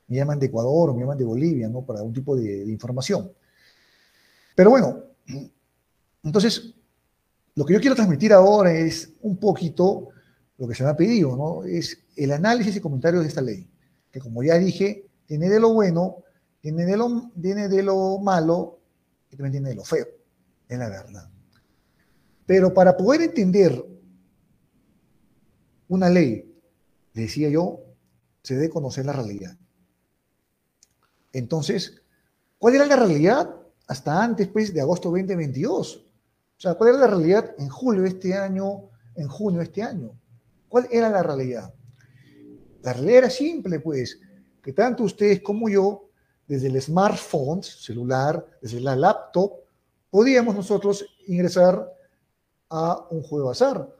me 0.07 0.17
llaman 0.17 0.39
de 0.39 0.47
Ecuador 0.47 0.89
o 0.89 0.93
me 0.93 1.01
llaman 1.01 1.17
de 1.17 1.25
Bolivia, 1.25 1.69
¿no? 1.69 1.85
Para 1.85 2.01
un 2.01 2.13
tipo 2.13 2.35
de, 2.35 2.65
de 2.65 2.71
información. 2.71 3.31
Pero 4.55 4.71
bueno, 4.71 5.03
entonces, 6.23 6.73
lo 7.55 7.65
que 7.65 7.73
yo 7.73 7.79
quiero 7.79 7.95
transmitir 7.95 8.33
ahora 8.33 8.73
es 8.73 9.13
un 9.21 9.37
poquito 9.37 10.09
lo 10.59 10.67
que 10.67 10.75
se 10.75 10.83
me 10.83 10.89
ha 10.89 10.97
pedido, 10.97 11.35
¿no? 11.37 11.63
Es 11.63 11.97
el 12.17 12.31
análisis 12.31 12.75
y 12.75 12.81
comentarios 12.81 13.23
de 13.23 13.29
esta 13.29 13.41
ley, 13.41 13.67
que 14.11 14.19
como 14.19 14.43
ya 14.43 14.55
dije, 14.55 15.07
tiene 15.25 15.49
de 15.49 15.59
lo 15.59 15.73
bueno, 15.73 16.17
tiene 16.59 16.85
de 16.85 16.97
lo, 16.97 17.31
tiene 17.41 17.69
de 17.69 17.81
lo 17.81 18.19
malo 18.19 18.79
y 19.31 19.37
también 19.37 19.53
tiene 19.53 19.69
de 19.69 19.75
lo 19.75 19.85
feo, 19.85 20.05
es 20.67 20.77
la 20.77 20.89
verdad. 20.89 21.29
Pero 22.45 22.73
para 22.73 22.97
poder 22.97 23.21
entender 23.21 23.85
una 25.87 26.09
ley, 26.09 26.53
decía 27.13 27.49
yo, 27.49 27.79
se 28.43 28.55
debe 28.55 28.69
conocer 28.69 29.05
la 29.05 29.13
realidad. 29.13 29.57
Entonces, 31.31 32.01
¿cuál 32.57 32.75
era 32.75 32.85
la 32.85 32.97
realidad 32.97 33.55
hasta 33.87 34.21
antes 34.21 34.49
pues, 34.49 34.73
de 34.73 34.81
agosto 34.81 35.09
2022? 35.09 35.95
O 35.97 36.61
sea, 36.61 36.73
¿cuál 36.73 36.89
era 36.89 36.99
la 36.99 37.07
realidad 37.07 37.55
en 37.57 37.69
julio 37.69 38.01
de 38.01 38.09
este 38.09 38.33
año, 38.33 38.89
en 39.15 39.27
junio 39.29 39.59
de 39.59 39.65
este 39.65 39.83
año? 39.83 40.19
¿Cuál 40.69 40.87
era 40.91 41.09
la 41.09 41.23
realidad? 41.23 41.73
La 42.83 42.93
realidad 42.93 43.17
era 43.17 43.29
simple, 43.29 43.79
pues, 43.79 44.19
que 44.61 44.71
tanto 44.71 45.03
ustedes 45.03 45.41
como 45.41 45.67
yo 45.67 46.09
desde 46.47 46.67
el 46.67 46.81
smartphone, 46.81 47.63
celular, 47.63 48.45
desde 48.61 48.79
la 48.79 48.95
laptop, 48.95 49.53
podíamos 50.09 50.55
nosotros 50.55 51.05
ingresar 51.27 51.91
a 52.69 53.07
un 53.09 53.21
juego 53.23 53.47
de 53.47 53.51
azar. 53.51 53.95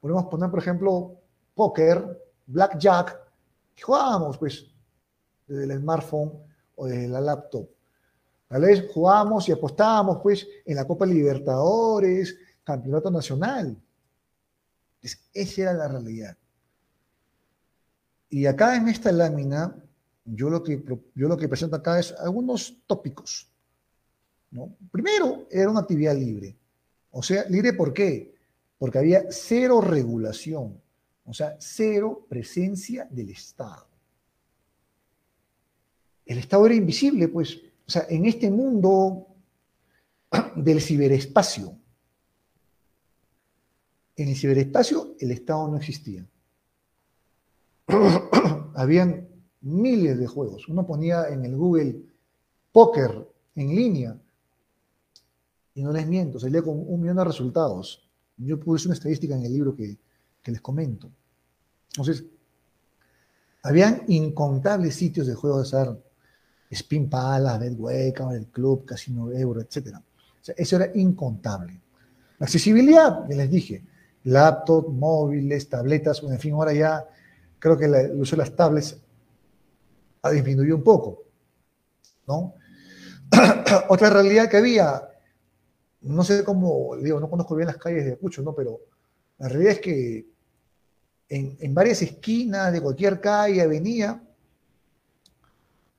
Podemos 0.00 0.26
poner, 0.26 0.50
por 0.50 0.58
ejemplo, 0.58 1.20
póker, 1.54 2.20
blackjack, 2.46 3.18
y 3.76 3.80
jugábamos, 3.80 4.38
pues, 4.38 4.66
desde 5.46 5.64
el 5.64 5.78
smartphone 5.78 6.32
o 6.74 6.86
desde 6.86 7.08
la 7.08 7.20
laptop. 7.20 7.68
Tal 8.48 8.88
jugábamos 8.92 9.48
y 9.48 9.52
apostábamos, 9.52 10.18
pues, 10.22 10.46
en 10.64 10.76
la 10.76 10.86
Copa 10.86 11.06
Libertadores, 11.06 12.36
Campeonato 12.64 13.10
Nacional. 13.10 13.76
Esa 15.02 15.62
era 15.62 15.72
la 15.72 15.88
realidad. 15.88 16.36
Y 18.30 18.46
acá 18.46 18.76
en 18.76 18.88
esta 18.88 19.10
lámina, 19.10 19.74
yo 20.24 20.50
lo 20.50 20.62
que, 20.62 20.82
yo 21.14 21.28
lo 21.28 21.36
que 21.36 21.48
presento 21.48 21.76
acá 21.76 21.98
es 21.98 22.12
algunos 22.12 22.76
tópicos. 22.86 23.50
¿no? 24.50 24.76
Primero, 24.90 25.46
era 25.50 25.70
una 25.70 25.80
actividad 25.80 26.16
libre. 26.16 26.56
O 27.10 27.22
sea, 27.22 27.44
libre 27.48 27.72
¿por 27.72 27.92
qué? 27.92 28.34
Porque 28.78 28.98
había 28.98 29.24
cero 29.30 29.80
regulación, 29.80 30.80
o 31.24 31.34
sea, 31.34 31.56
cero 31.58 32.26
presencia 32.28 33.06
del 33.10 33.30
Estado. 33.30 33.88
El 36.26 36.38
Estado 36.38 36.66
era 36.66 36.74
invisible, 36.74 37.28
pues, 37.28 37.56
o 37.86 37.90
sea, 37.90 38.06
en 38.08 38.26
este 38.26 38.50
mundo 38.50 39.26
del 40.56 40.80
ciberespacio, 40.80 41.74
en 44.18 44.28
el 44.28 44.36
ciberespacio 44.36 45.14
el 45.20 45.30
Estado 45.30 45.68
no 45.68 45.76
existía. 45.76 46.26
Habían 48.74 49.28
miles 49.60 50.18
de 50.18 50.26
juegos. 50.26 50.68
Uno 50.68 50.84
ponía 50.84 51.28
en 51.28 51.44
el 51.44 51.56
Google 51.56 52.02
póker 52.72 53.26
en 53.54 53.68
línea 53.68 54.18
y 55.74 55.82
no 55.82 55.92
les 55.92 56.06
miento, 56.06 56.40
salía 56.40 56.62
con 56.62 56.76
un 56.76 57.00
millón 57.00 57.16
de 57.16 57.24
resultados. 57.24 58.04
Yo 58.36 58.58
puse 58.58 58.88
una 58.88 58.94
estadística 58.94 59.36
en 59.36 59.44
el 59.44 59.52
libro 59.52 59.74
que, 59.74 59.96
les 60.44 60.60
comento. 60.62 61.10
Entonces, 61.90 62.24
habían 63.62 64.02
incontables 64.08 64.94
sitios 64.94 65.26
de 65.26 65.34
juegos 65.34 65.70
de 65.70 65.76
azar, 65.76 66.02
Spin 66.70 67.10
Palace, 67.10 67.68
Betway, 67.68 68.14
el 68.34 68.46
Club, 68.46 68.86
Casino 68.86 69.30
Euro, 69.30 69.60
etc. 69.60 69.98
eso 70.56 70.76
era 70.76 70.90
incontable. 70.94 71.78
La 72.38 72.46
accesibilidad, 72.46 73.28
ya 73.28 73.36
les 73.36 73.50
dije, 73.50 73.84
laptop, 74.24 74.88
móviles, 74.88 75.68
tabletas, 75.68 76.22
en 76.22 76.38
fin, 76.38 76.52
ahora 76.54 76.72
ya 76.72 77.06
creo 77.58 77.76
que 77.76 77.86
el 77.86 78.20
uso 78.20 78.36
de 78.36 78.42
las 78.42 78.54
tablets 78.54 78.96
ha 80.22 80.30
disminuido 80.30 80.76
un 80.76 80.82
poco, 80.82 81.24
¿no? 82.26 82.54
Otra 83.88 84.10
realidad 84.10 84.48
que 84.48 84.56
había, 84.56 85.08
no 86.02 86.24
sé 86.24 86.44
cómo, 86.44 86.96
digo, 86.96 87.20
no 87.20 87.30
conozco 87.30 87.54
bien 87.54 87.68
las 87.68 87.76
calles 87.76 88.04
de 88.04 88.12
Acucho, 88.12 88.42
¿no? 88.42 88.54
Pero 88.54 88.80
la 89.38 89.48
realidad 89.48 89.72
es 89.72 89.80
que 89.80 90.26
en, 91.28 91.74
varias 91.74 92.02
esquinas 92.02 92.72
de 92.72 92.80
cualquier 92.80 93.20
calle, 93.20 93.60
avenida, 93.60 94.22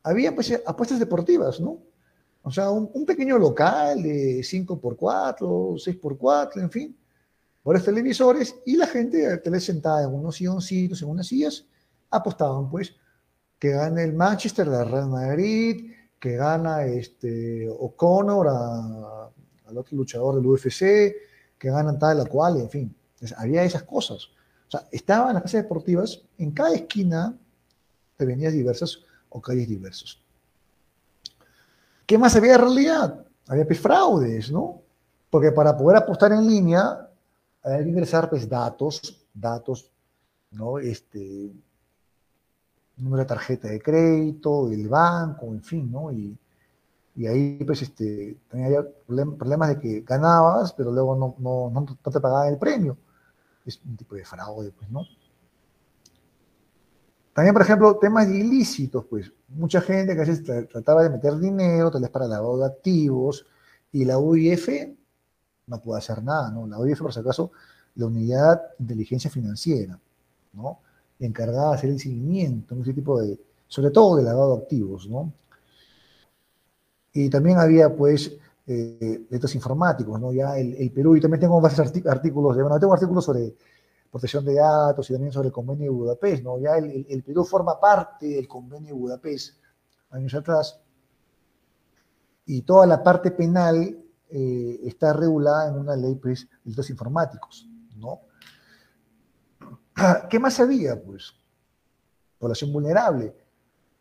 había 0.03 0.33
pues, 0.33 0.59
apuestas 0.65 0.99
deportivas, 0.99 1.59
¿no? 1.59 1.79
O 2.41 2.51
sea, 2.51 2.71
un, 2.71 3.05
pequeño 3.05 3.37
local 3.37 4.01
de 4.01 4.39
5x4, 4.39 5.37
6x4, 5.37 6.61
en 6.61 6.71
fin, 6.71 6.97
por 7.63 7.75
los 7.75 7.83
televisores, 7.83 8.55
y 8.65 8.77
la 8.77 8.87
gente 8.87 9.59
sentada 9.59 10.03
en 10.03 10.13
unos 10.13 10.35
silloncitos, 10.35 11.01
en 11.01 11.09
unas 11.09 11.27
sillas, 11.27 11.65
apostaban 12.09 12.69
pues 12.69 12.95
que 13.59 13.71
gana 13.71 14.01
el 14.01 14.13
Manchester, 14.13 14.67
la 14.67 14.85
Real 14.85 15.09
Madrid, 15.09 15.91
que 16.19 16.35
gana 16.35 16.85
este 16.85 17.69
O'Connor 17.69 18.47
al 18.47 19.77
otro 19.77 19.97
luchador 19.97 20.35
del 20.35 20.45
UFC, 20.45 20.79
que 21.57 21.69
ganan 21.69 21.99
tal 21.99 22.17
la 22.17 22.25
cual, 22.25 22.57
en 22.57 22.69
fin. 22.69 22.95
había 23.37 23.63
esas 23.63 23.83
cosas. 23.83 24.29
O 24.67 24.71
sea, 24.71 24.87
estaban 24.91 25.33
las 25.33 25.43
casas 25.43 25.63
deportivas, 25.63 26.21
en 26.37 26.51
cada 26.51 26.73
esquina 26.73 27.37
de 28.17 28.25
avenidas 28.25 28.53
diversas 28.53 28.99
o 29.29 29.41
calles 29.41 29.67
diversas. 29.67 30.19
¿Qué 32.05 32.17
más 32.17 32.35
había 32.35 32.53
de 32.53 32.57
realidad? 32.59 33.25
Había 33.47 33.65
pues, 33.65 33.79
fraudes, 33.79 34.51
¿no? 34.51 34.81
Porque 35.29 35.51
para 35.51 35.75
poder 35.77 35.97
apostar 35.97 36.31
en 36.31 36.47
línea, 36.47 37.08
había 37.63 37.83
que 37.83 37.89
ingresar 37.89 38.29
pues, 38.29 38.47
datos, 38.47 39.25
datos, 39.33 39.91
¿no? 40.51 40.79
Este, 40.79 41.51
número 42.97 43.23
de 43.23 43.27
tarjeta 43.27 43.67
de 43.67 43.81
crédito, 43.81 44.71
el 44.71 44.87
banco, 44.87 45.47
en 45.47 45.63
fin, 45.63 45.91
¿no? 45.91 46.11
Y, 46.11 46.37
y 47.15 47.27
ahí 47.27 47.63
pues 47.65 47.81
este, 47.81 48.37
tenía 48.49 48.85
problemas 49.07 49.69
de 49.69 49.79
que 49.79 50.01
ganabas, 50.01 50.73
pero 50.73 50.91
luego 50.91 51.15
no, 51.15 51.35
no, 51.39 51.69
no, 51.69 51.85
te 51.85 52.19
pagaban 52.19 52.49
el 52.49 52.57
premio. 52.57 52.97
Es 53.65 53.79
un 53.85 53.97
tipo 53.97 54.15
de 54.15 54.25
fraude, 54.25 54.71
pues, 54.71 54.89
¿no? 54.89 55.03
También, 57.33 57.53
por 57.53 57.61
ejemplo, 57.61 57.97
temas 57.97 58.27
ilícitos, 58.27 59.05
pues, 59.05 59.31
mucha 59.49 59.81
gente 59.81 60.13
que 60.13 60.21
a 60.21 60.25
veces 60.25 60.43
trataba 60.69 61.03
de 61.03 61.09
meter 61.09 61.37
dinero, 61.37 61.91
tal 61.91 62.01
vez 62.01 62.09
para 62.09 62.27
lavado 62.27 62.57
de 62.59 62.65
activos, 62.65 63.45
y 63.91 64.05
la 64.05 64.17
UIF 64.17 64.69
no 65.69 65.79
puede 65.79 65.99
hacer 65.99 66.23
nada, 66.23 66.51
¿no? 66.51 66.67
La 66.67 66.79
UIF, 66.79 66.99
por 66.99 67.13
si 67.13 67.19
acaso, 67.19 67.51
la 67.95 68.07
Unidad 68.07 68.61
de 68.77 68.83
Inteligencia 68.83 69.29
Financiera, 69.29 69.97
¿no? 70.53 70.79
encargada 71.19 71.71
de 71.71 71.75
hacer 71.75 71.89
el 71.89 71.99
seguimiento, 71.99 72.75
ese 72.75 72.93
tipo 72.93 73.19
de, 73.19 73.39
sobre 73.67 73.91
todo 73.91 74.15
de 74.15 74.23
lavado 74.23 74.55
de 74.55 74.63
activos, 74.63 75.07
¿no? 75.09 75.33
Y 77.11 77.29
también 77.29 77.57
había, 77.57 77.93
pues, 77.93 78.31
eh, 78.67 79.25
estos 79.29 79.53
informáticos, 79.55 80.19
¿no? 80.19 80.31
Ya 80.31 80.57
el, 80.57 80.91
Perú, 80.91 81.15
y 81.15 81.21
también 81.21 81.41
tengo 81.41 81.59
varios 81.59 81.79
artículos, 81.79 82.55
de, 82.55 82.61
bueno, 82.61 82.79
tengo 82.79 82.93
artículos 82.93 83.25
sobre 83.25 83.55
protección 84.09 84.45
de 84.45 84.55
datos 84.55 85.09
y 85.09 85.13
también 85.13 85.31
sobre 85.31 85.47
el 85.47 85.53
convenio 85.53 85.91
de 85.91 85.97
Budapest, 85.97 86.43
¿no? 86.43 86.57
Ya 86.59 86.77
el, 86.77 87.23
Perú 87.23 87.43
forma 87.43 87.79
parte 87.79 88.27
del 88.27 88.47
convenio 88.47 88.93
de 88.95 88.99
Budapest 88.99 89.57
años 90.11 90.33
atrás 90.33 90.79
y 92.45 92.63
toda 92.63 92.87
la 92.87 93.03
parte 93.03 93.29
penal 93.31 93.97
eh, 94.29 94.79
está 94.83 95.13
regulada 95.13 95.69
en 95.69 95.79
una 95.79 95.95
ley, 95.95 96.15
pues, 96.15 96.47
de 96.63 96.75
los 96.75 96.89
informáticos, 96.89 97.67
¿no? 97.95 98.21
¿Qué 100.29 100.39
más 100.39 100.59
había? 100.59 101.01
Pues 101.01 101.33
población 102.37 102.71
vulnerable. 102.71 103.35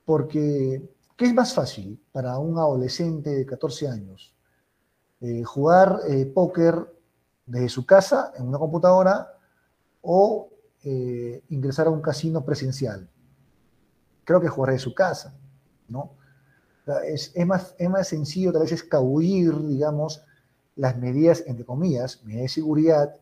Porque, 0.05 0.95
¿qué 1.17 1.27
es 1.27 1.35
más 1.35 1.53
fácil 1.53 2.01
para 2.13 2.39
un 2.39 2.57
adolescente 2.59 3.31
de 3.31 3.45
14 3.45 3.89
años? 3.89 4.35
Eh, 5.21 5.43
¿Jugar 5.43 6.01
eh, 6.09 6.27
póker 6.27 6.95
desde 7.45 7.69
su 7.69 7.85
casa 7.85 8.33
en 8.37 8.47
una 8.47 8.59
computadora 8.59 9.35
o 10.03 10.51
ingresar 11.49 11.89
a 11.89 11.91
un 11.91 12.01
casino 12.01 12.45
presencial? 12.45 13.11
Creo 14.25 14.41
que 14.41 14.49
jugar 14.49 14.73
desde 14.73 14.85
su 14.85 14.95
casa, 14.95 15.35
¿no? 15.89 16.13
Es, 17.07 17.35
más, 17.47 17.75
es 17.79 17.91
más 17.91 18.09
sencillo 18.09 18.53
tal 18.53 18.63
vez 18.63 18.73
escabullir, 18.73 19.55
digamos, 19.67 20.23
las 20.77 20.97
medidas, 20.97 21.43
entre 21.47 21.65
comillas, 21.65 22.23
medidas 22.25 22.43
de 22.43 22.49
seguridad 22.49 23.15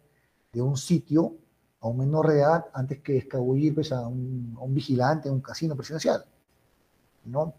de 0.52 0.62
un 0.62 0.76
sitio 0.76 1.34
a 1.80 1.88
un 1.88 1.98
menor 1.98 2.28
de 2.28 2.44
antes 2.72 3.00
que 3.00 3.18
escabullir 3.18 3.74
pues, 3.74 3.92
a, 3.92 4.06
un, 4.06 4.56
vigilante 4.68 5.28
en 5.28 5.34
un 5.34 5.40
casino 5.40 5.74
presidencial. 5.74 6.24
¿no? 7.24 7.54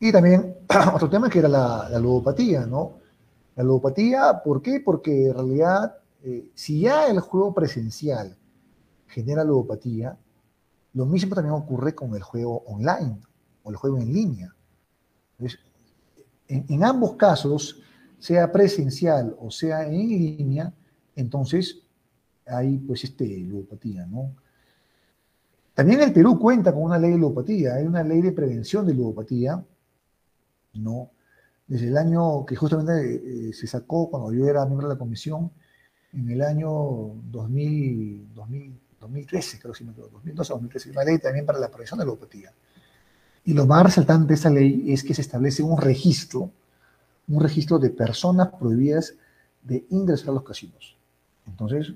Y 0.00 0.12
también 0.12 0.56
otro 0.94 1.10
tema 1.10 1.28
que 1.28 1.40
era 1.40 1.48
la, 1.48 1.88
la 1.90 1.98
ludopatía, 1.98 2.64
¿no? 2.66 2.98
La 3.56 3.64
ludopatía, 3.64 4.40
¿por 4.44 4.62
qué? 4.62 4.80
Porque 4.80 5.26
en 5.26 5.34
realidad, 5.34 5.98
eh, 6.22 6.50
si 6.54 6.80
ya 6.82 7.08
el 7.08 7.18
juego 7.20 7.52
presencial 7.52 8.36
genera 9.08 9.42
ludopatía, 9.42 10.16
lo 10.94 11.06
mismo 11.06 11.34
también 11.34 11.54
ocurre 11.54 11.94
con 11.94 12.14
el 12.14 12.22
juego 12.22 12.62
online 12.66 13.18
o 13.68 13.70
el 13.70 13.76
juego 13.76 13.98
en 13.98 14.12
línea. 14.12 14.54
en, 16.48 16.64
en 16.68 16.84
ambos 16.84 17.16
casos, 17.16 17.82
sea 18.18 18.50
presencial 18.50 19.36
o 19.38 19.50
sea 19.50 19.86
en 19.86 20.08
línea, 20.08 20.72
entonces 21.14 21.82
hay 22.46 22.78
pues 22.78 23.04
este, 23.04 23.26
ludopatía, 23.40 24.06
¿no? 24.06 24.34
También 25.74 26.00
el 26.00 26.12
Perú 26.12 26.38
cuenta 26.38 26.72
con 26.72 26.82
una 26.82 26.98
ley 26.98 27.12
de 27.12 27.18
ludopatía, 27.18 27.74
hay 27.74 27.84
una 27.86 28.02
ley 28.02 28.22
de 28.22 28.32
prevención 28.32 28.86
de 28.86 28.94
ludopatía, 28.94 29.62
¿no? 30.74 31.10
Desde 31.66 31.88
el 31.88 31.96
año 31.98 32.46
que 32.46 32.56
justamente 32.56 33.50
eh, 33.50 33.52
se 33.52 33.66
sacó 33.66 34.10
cuando 34.10 34.32
yo 34.32 34.48
era 34.48 34.64
miembro 34.64 34.88
de 34.88 34.94
la 34.94 34.98
comisión, 34.98 35.52
en 36.14 36.30
el 36.30 36.40
año 36.40 36.70
2000, 37.30 38.28
2013, 38.98 39.58
creo 39.60 39.72
que 39.72 39.78
sí, 39.78 39.84
2012 39.84 40.52
2013, 40.54 40.90
una 40.90 41.04
ley 41.04 41.18
también 41.18 41.44
para 41.44 41.58
la 41.58 41.68
prevención 41.68 41.98
de 41.98 42.06
la 42.06 42.10
ludopatía. 42.10 42.52
Y 43.48 43.54
lo 43.54 43.64
más 43.64 43.82
resaltante 43.82 44.28
de 44.28 44.34
esa 44.34 44.50
ley 44.50 44.92
es 44.92 45.02
que 45.02 45.14
se 45.14 45.22
establece 45.22 45.62
un 45.62 45.80
registro, 45.80 46.50
un 47.28 47.40
registro 47.40 47.78
de 47.78 47.88
personas 47.88 48.48
prohibidas 48.48 49.14
de 49.62 49.86
ingresar 49.88 50.28
a 50.28 50.32
los 50.32 50.42
casinos. 50.42 50.98
Entonces, 51.46 51.94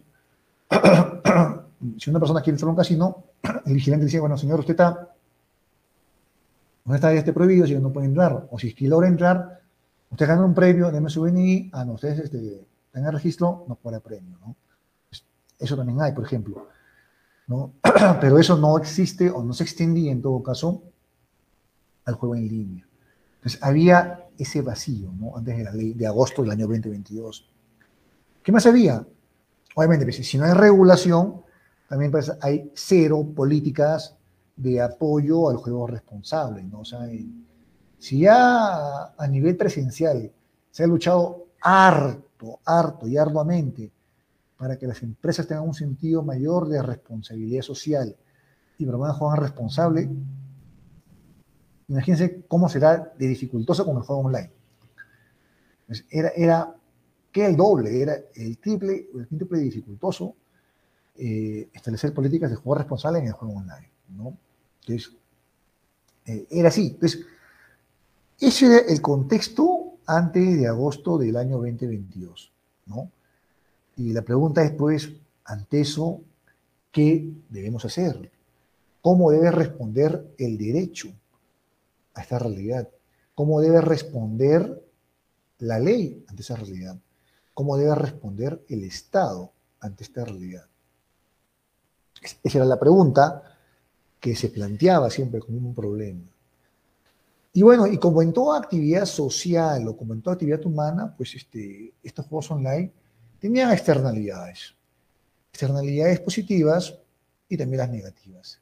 si 1.98 2.08
una 2.08 2.20
persona 2.20 2.40
quiere 2.40 2.54
entrar 2.54 2.68
a 2.68 2.70
un 2.70 2.76
casino, 2.76 3.24
el 3.66 3.74
vigilante 3.74 4.06
dice, 4.06 4.18
bueno, 4.18 4.38
señor, 4.38 4.60
usted 4.60 4.70
está 4.70 5.14
no 6.86 6.94
está 6.94 7.12
este 7.12 7.34
prohibido, 7.34 7.66
si 7.66 7.74
no 7.74 7.92
puede 7.92 8.06
entrar. 8.06 8.48
O 8.50 8.58
si 8.58 8.68
es 8.68 8.74
que 8.74 8.88
logra 8.88 9.06
entrar, 9.06 9.60
usted 10.10 10.26
gana 10.26 10.46
un 10.46 10.54
premio, 10.54 10.90
déme 10.90 11.10
su 11.10 11.20
BNI, 11.20 11.68
ah, 11.74 11.84
no, 11.84 11.92
ustedes 11.92 12.18
este, 12.20 12.62
están 12.86 13.04
en 13.04 13.12
registro, 13.12 13.66
no 13.68 13.74
puede 13.74 14.00
premio, 14.00 14.38
¿no? 14.40 14.56
Eso 15.58 15.76
también 15.76 16.00
hay, 16.00 16.12
por 16.12 16.24
ejemplo. 16.24 16.66
¿no? 17.46 17.74
Pero 18.22 18.38
eso 18.38 18.56
no 18.56 18.78
existe 18.78 19.28
o 19.28 19.44
no 19.44 19.52
se 19.52 19.64
extendía 19.64 20.12
en 20.12 20.22
todo 20.22 20.42
caso 20.42 20.82
al 22.04 22.14
juego 22.14 22.34
en 22.36 22.48
línea. 22.48 22.86
Entonces 23.36 23.62
había 23.62 24.26
ese 24.38 24.62
vacío, 24.62 25.12
¿no? 25.12 25.36
Antes 25.36 25.56
de 25.56 25.64
la 25.64 25.72
ley 25.72 25.94
de 25.94 26.06
agosto 26.06 26.42
del 26.42 26.52
año 26.52 26.66
2022. 26.66 27.48
¿Qué 28.42 28.52
más 28.52 28.66
había? 28.66 29.06
Obviamente, 29.74 30.04
pues, 30.04 30.16
si 30.26 30.38
no 30.38 30.44
hay 30.44 30.52
regulación, 30.52 31.42
también 31.88 32.10
pues, 32.10 32.32
hay 32.40 32.70
cero 32.74 33.26
políticas 33.34 34.16
de 34.56 34.80
apoyo 34.80 35.48
al 35.48 35.56
juego 35.56 35.86
responsable, 35.86 36.62
¿no? 36.62 36.80
O 36.80 36.84
sea, 36.84 37.00
si 37.98 38.20
ya 38.20 39.12
a 39.16 39.26
nivel 39.28 39.56
presencial 39.56 40.30
se 40.70 40.84
ha 40.84 40.86
luchado 40.86 41.46
harto, 41.60 42.60
harto 42.64 43.06
y 43.06 43.16
arduamente 43.16 43.90
para 44.56 44.76
que 44.76 44.86
las 44.86 45.02
empresas 45.02 45.46
tengan 45.46 45.66
un 45.66 45.74
sentido 45.74 46.22
mayor 46.22 46.68
de 46.68 46.82
responsabilidad 46.82 47.62
social 47.62 48.14
y 48.78 48.86
promuevan 48.86 49.16
juego 49.16 49.36
responsable, 49.36 50.08
imagínense 51.92 52.42
cómo 52.48 52.70
será 52.70 53.12
de 53.18 53.26
dificultoso 53.26 53.84
con 53.84 53.98
el 53.98 54.02
juego 54.02 54.22
online. 54.22 54.50
Pues 55.86 56.04
era, 56.10 56.30
era 56.30 56.74
que 57.30 57.44
el 57.44 57.54
doble, 57.54 58.00
era 58.00 58.16
el 58.34 58.56
triple, 58.58 59.08
el 59.14 59.28
triple 59.28 59.58
dificultoso 59.58 60.34
eh, 61.16 61.68
establecer 61.72 62.14
políticas 62.14 62.48
de 62.48 62.56
juego 62.56 62.76
responsable 62.78 63.18
en 63.18 63.26
el 63.26 63.32
juego 63.32 63.58
online. 63.58 63.90
¿no? 64.08 64.38
Entonces, 64.80 65.12
eh, 66.24 66.46
era 66.50 66.68
así. 66.68 66.92
Entonces, 66.94 67.26
ese 68.40 68.66
era 68.66 68.78
el 68.90 69.02
contexto 69.02 69.98
antes 70.06 70.58
de 70.58 70.66
agosto 70.66 71.18
del 71.18 71.36
año 71.36 71.58
2022. 71.58 72.52
¿no? 72.86 73.10
Y 73.98 74.14
la 74.14 74.22
pregunta 74.22 74.64
es, 74.64 74.70
pues, 74.70 75.12
ante 75.44 75.82
eso, 75.82 76.22
¿qué 76.90 77.30
debemos 77.50 77.84
hacer? 77.84 78.30
¿Cómo 79.02 79.30
debe 79.30 79.50
responder 79.50 80.34
el 80.38 80.56
derecho 80.56 81.12
a 82.14 82.22
esta 82.22 82.38
realidad? 82.38 82.88
¿Cómo 83.34 83.60
debe 83.60 83.80
responder 83.80 84.82
la 85.58 85.78
ley 85.78 86.24
ante 86.28 86.42
esa 86.42 86.56
realidad? 86.56 86.98
¿Cómo 87.54 87.76
debe 87.76 87.94
responder 87.94 88.64
el 88.68 88.84
Estado 88.84 89.52
ante 89.80 90.04
esta 90.04 90.24
realidad? 90.24 90.66
Esa 92.20 92.58
era 92.58 92.64
la 92.64 92.78
pregunta 92.78 93.42
que 94.20 94.36
se 94.36 94.48
planteaba 94.48 95.10
siempre 95.10 95.40
como 95.40 95.58
un 95.58 95.74
problema. 95.74 96.22
Y 97.54 97.62
bueno, 97.62 97.86
y 97.86 97.98
como 97.98 98.22
en 98.22 98.32
toda 98.32 98.58
actividad 98.58 99.04
social 99.04 99.86
o 99.88 99.96
como 99.96 100.14
en 100.14 100.22
toda 100.22 100.34
actividad 100.34 100.64
humana, 100.64 101.14
pues 101.16 101.34
este, 101.34 101.92
estos 102.02 102.26
juegos 102.26 102.50
online 102.50 102.92
tenían 103.38 103.70
externalidades. 103.72 104.74
Externalidades 105.52 106.20
positivas 106.20 106.94
y 107.48 107.56
también 107.56 107.80
las 107.80 107.90
negativas. 107.90 108.60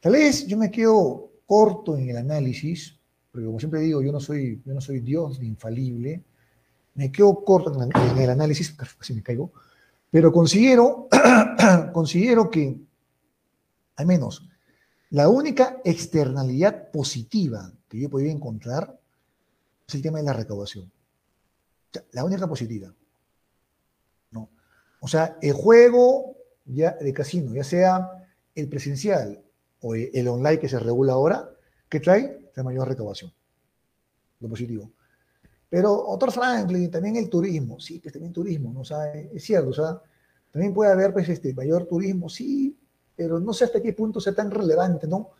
Tal 0.00 0.12
vez 0.12 0.46
yo 0.46 0.56
me 0.56 0.70
quedo 0.70 1.30
corto 1.46 1.96
en 1.96 2.08
el 2.10 2.16
análisis, 2.16 2.98
porque 3.30 3.46
como 3.46 3.58
siempre 3.58 3.80
digo, 3.80 4.02
yo 4.02 4.12
no 4.12 4.20
soy, 4.20 4.62
yo 4.64 4.74
no 4.74 4.80
soy 4.80 5.00
Dios 5.00 5.40
ni 5.40 5.48
infalible, 5.48 6.22
me 6.94 7.10
quedo 7.10 7.44
corto 7.44 7.72
en 7.82 8.18
el 8.18 8.30
análisis, 8.30 8.70
casi 8.98 9.14
me 9.14 9.22
caigo, 9.22 9.52
pero 10.10 10.32
considero, 10.32 11.08
considero 11.92 12.50
que, 12.50 12.78
al 13.96 14.06
menos, 14.06 14.48
la 15.10 15.28
única 15.28 15.80
externalidad 15.84 16.90
positiva 16.90 17.72
que 17.88 18.00
yo 18.00 18.10
podría 18.10 18.32
encontrar 18.32 18.98
es 19.86 19.94
el 19.94 20.02
tema 20.02 20.18
de 20.18 20.24
la 20.24 20.32
recaudación. 20.32 20.90
la 22.12 22.24
única 22.24 22.46
positiva. 22.48 22.92
¿no? 24.30 24.50
O 25.00 25.08
sea, 25.08 25.38
el 25.40 25.52
juego 25.52 26.36
ya 26.64 26.92
de 26.92 27.12
casino, 27.12 27.54
ya 27.54 27.64
sea 27.64 28.26
el 28.54 28.68
presencial 28.68 29.43
o 29.84 29.94
el 29.94 30.28
online 30.28 30.58
que 30.58 30.68
se 30.68 30.78
regula 30.78 31.12
ahora, 31.12 31.50
que 31.88 32.00
trae? 32.00 32.44
la 32.54 32.62
mayor 32.62 32.88
recaudación. 32.88 33.32
Lo 34.40 34.48
positivo. 34.48 34.90
Pero 35.68 36.06
otro 36.06 36.30
Franklin, 36.30 36.90
también 36.90 37.16
el 37.16 37.28
turismo, 37.28 37.80
sí, 37.80 37.98
pues 37.98 38.12
también 38.12 38.32
turismo, 38.32 38.72
¿no? 38.72 38.80
O 38.80 39.02
es 39.34 39.42
cierto, 39.42 39.70
o 39.70 39.72
sea, 39.72 40.00
también 40.52 40.72
puede 40.72 40.92
haber 40.92 41.12
pues 41.12 41.28
este 41.28 41.52
mayor 41.52 41.86
turismo, 41.86 42.28
sí, 42.28 42.76
pero 43.16 43.40
no 43.40 43.52
sé 43.52 43.64
hasta 43.64 43.82
qué 43.82 43.92
punto 43.92 44.20
sea 44.20 44.34
tan 44.34 44.50
relevante, 44.50 45.08
¿no? 45.08 45.30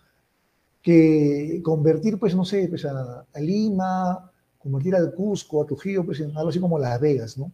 Que 0.83 1.61
convertir, 1.62 2.18
pues, 2.18 2.35
no 2.35 2.44
sé, 2.44 2.66
pues 2.68 2.85
a, 2.85 3.24
Lima, 3.37 4.30
convertir 4.59 4.96
al 4.96 5.14
Cusco, 5.14 5.62
a 5.62 5.66
Trujillo, 5.66 6.04
pues 6.04 6.20
en 6.20 6.37
algo 6.37 6.50
así 6.50 6.59
como 6.59 6.78
Las 6.78 7.00
Vegas, 7.00 7.38
¿no? 7.38 7.52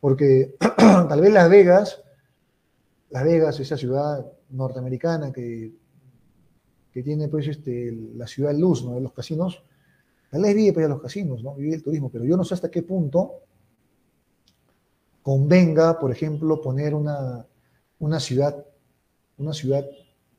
Porque 0.00 0.56
tal 0.78 1.20
vez 1.20 1.32
Las 1.32 1.50
Vegas, 1.50 2.02
Las 3.10 3.24
Vegas, 3.24 3.58
esa 3.58 3.76
ciudad 3.76 4.24
norteamericana 4.50 5.32
que, 5.32 5.72
que 6.92 7.02
tiene 7.02 7.28
pues 7.28 7.46
este, 7.46 7.92
la 8.14 8.26
ciudad 8.26 8.54
luz, 8.54 8.84
¿no? 8.84 8.94
De 8.94 9.00
los 9.00 9.12
casinos, 9.12 9.62
Tal 10.30 10.42
vez 10.42 10.54
vive 10.54 10.72
para 10.72 10.88
los 10.88 11.02
casinos, 11.02 11.42
¿no? 11.42 11.54
Vive 11.56 11.74
el 11.74 11.82
turismo, 11.82 12.08
pero 12.08 12.24
yo 12.24 12.36
no 12.36 12.44
sé 12.44 12.54
hasta 12.54 12.70
qué 12.70 12.82
punto 12.82 13.40
convenga, 15.22 15.98
por 15.98 16.12
ejemplo, 16.12 16.62
poner 16.62 16.94
una, 16.94 17.44
una 17.98 18.20
ciudad, 18.20 18.64
una 19.38 19.52
ciudad 19.52 19.84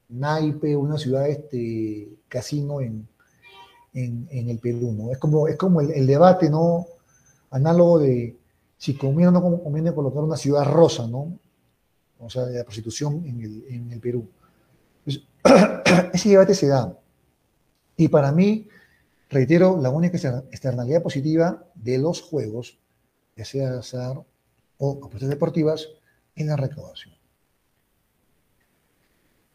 naipe, 0.08 0.76
una 0.76 0.98
ciudad 0.98 1.30
este, 1.30 2.10
casino 2.30 2.82
en, 2.82 3.08
en, 3.94 4.50
el 4.50 4.60
Perú, 4.60 4.94
¿no? 4.94 5.12
Es 5.12 5.18
como, 5.18 5.48
es 5.48 5.58
como 5.58 5.82
el, 5.82 6.08
debate, 6.08 6.50
¿no? 6.50 6.88
Análogo 7.52 8.00
de 8.00 8.38
si 8.78 8.96
conviene 8.96 9.28
o 9.28 9.32
no 9.32 9.62
conviene 9.62 9.94
colocar 9.94 10.24
una 10.24 10.38
ciudad 10.38 10.66
rosa, 10.66 11.06
¿no? 11.06 11.38
O 12.18 12.30
sea, 12.30 12.46
de 12.46 12.58
la 12.58 12.64
prostitución 12.64 13.26
en 13.26 13.42
el, 13.42 13.66
en 13.68 13.92
el 13.92 14.00
Perú. 14.00 14.26
Ese 16.14 16.30
debate 16.30 16.56
se 16.56 16.68
da. 16.68 16.98
Y 17.98 18.08
para 18.08 18.32
mí, 18.32 18.68
Reitero, 19.32 19.80
la 19.82 19.90
única 19.90 20.18
externalidad 20.52 21.02
positiva 21.02 21.66
de 21.74 21.98
los 21.98 22.22
juegos, 22.22 22.78
ya 23.38 23.46
sea 23.46 23.80
azar 23.80 24.22
o 24.78 24.92
apuestas 25.06 25.30
deportivas, 25.30 25.88
en 26.36 26.48
la 26.48 26.58
recaudación. 26.58 27.16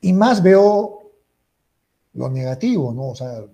Y 0.00 0.14
más 0.14 0.42
veo 0.42 1.12
lo 2.14 2.30
negativo, 2.30 2.94
¿no? 2.94 3.08
O 3.08 3.14
sea, 3.14 3.44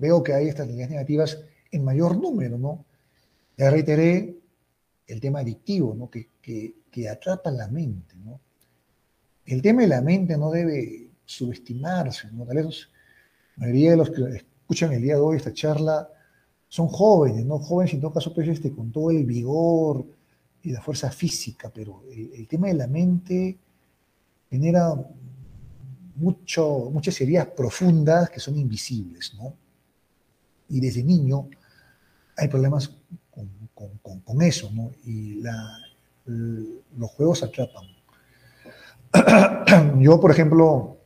veo 0.00 0.20
que 0.24 0.34
hay 0.34 0.46
externalidades 0.46 0.90
negativas 0.90 1.38
en 1.70 1.84
mayor 1.84 2.16
número, 2.16 2.58
¿no? 2.58 2.84
Ya 3.56 3.70
reiteré 3.70 4.36
el 5.06 5.20
tema 5.20 5.40
adictivo, 5.40 5.94
¿no? 5.94 6.10
Que, 6.10 6.28
que, 6.42 7.08
atrapa 7.08 7.52
la 7.52 7.68
mente, 7.68 8.16
¿no? 8.16 8.40
El 9.46 9.62
tema 9.62 9.82
de 9.82 9.88
la 9.88 10.02
mente 10.02 10.36
no 10.36 10.50
debe 10.50 11.07
subestimarse, 11.28 12.30
¿no? 12.32 12.46
Tal 12.46 12.56
vez 12.56 12.88
la 13.56 13.60
mayoría 13.60 13.90
de 13.90 13.96
los 13.98 14.10
que 14.10 14.22
escuchan 14.36 14.92
el 14.92 15.02
día 15.02 15.14
de 15.14 15.20
hoy 15.20 15.36
esta 15.36 15.52
charla 15.52 16.08
son 16.68 16.88
jóvenes, 16.88 17.44
¿no? 17.44 17.58
Jóvenes 17.58 17.92
en 17.92 18.00
todo 18.00 18.12
caso, 18.12 18.32
pues, 18.34 18.48
este, 18.48 18.72
con 18.72 18.90
todo 18.90 19.10
el 19.10 19.24
vigor 19.24 20.06
y 20.62 20.72
la 20.72 20.80
fuerza 20.80 21.10
física, 21.10 21.70
pero 21.72 22.02
el, 22.10 22.48
tema 22.48 22.68
de 22.68 22.74
la 22.74 22.86
mente 22.86 23.58
genera 24.50 24.94
mucho, 26.16 26.90
muchas 26.90 27.20
heridas 27.20 27.46
profundas 27.48 28.30
que 28.30 28.40
son 28.40 28.56
invisibles, 28.56 29.34
¿no? 29.34 29.54
Y 30.70 30.80
desde 30.80 31.02
niño 31.02 31.48
hay 32.36 32.48
problemas 32.48 32.90
con, 33.74 34.42
eso, 34.42 34.70
¿no? 34.72 34.92
Y 35.04 35.40
los 36.24 37.10
juegos 37.10 37.42
atrapan. 37.42 37.84
Yo, 40.00 40.20
por 40.20 40.30
ejemplo, 40.30 40.97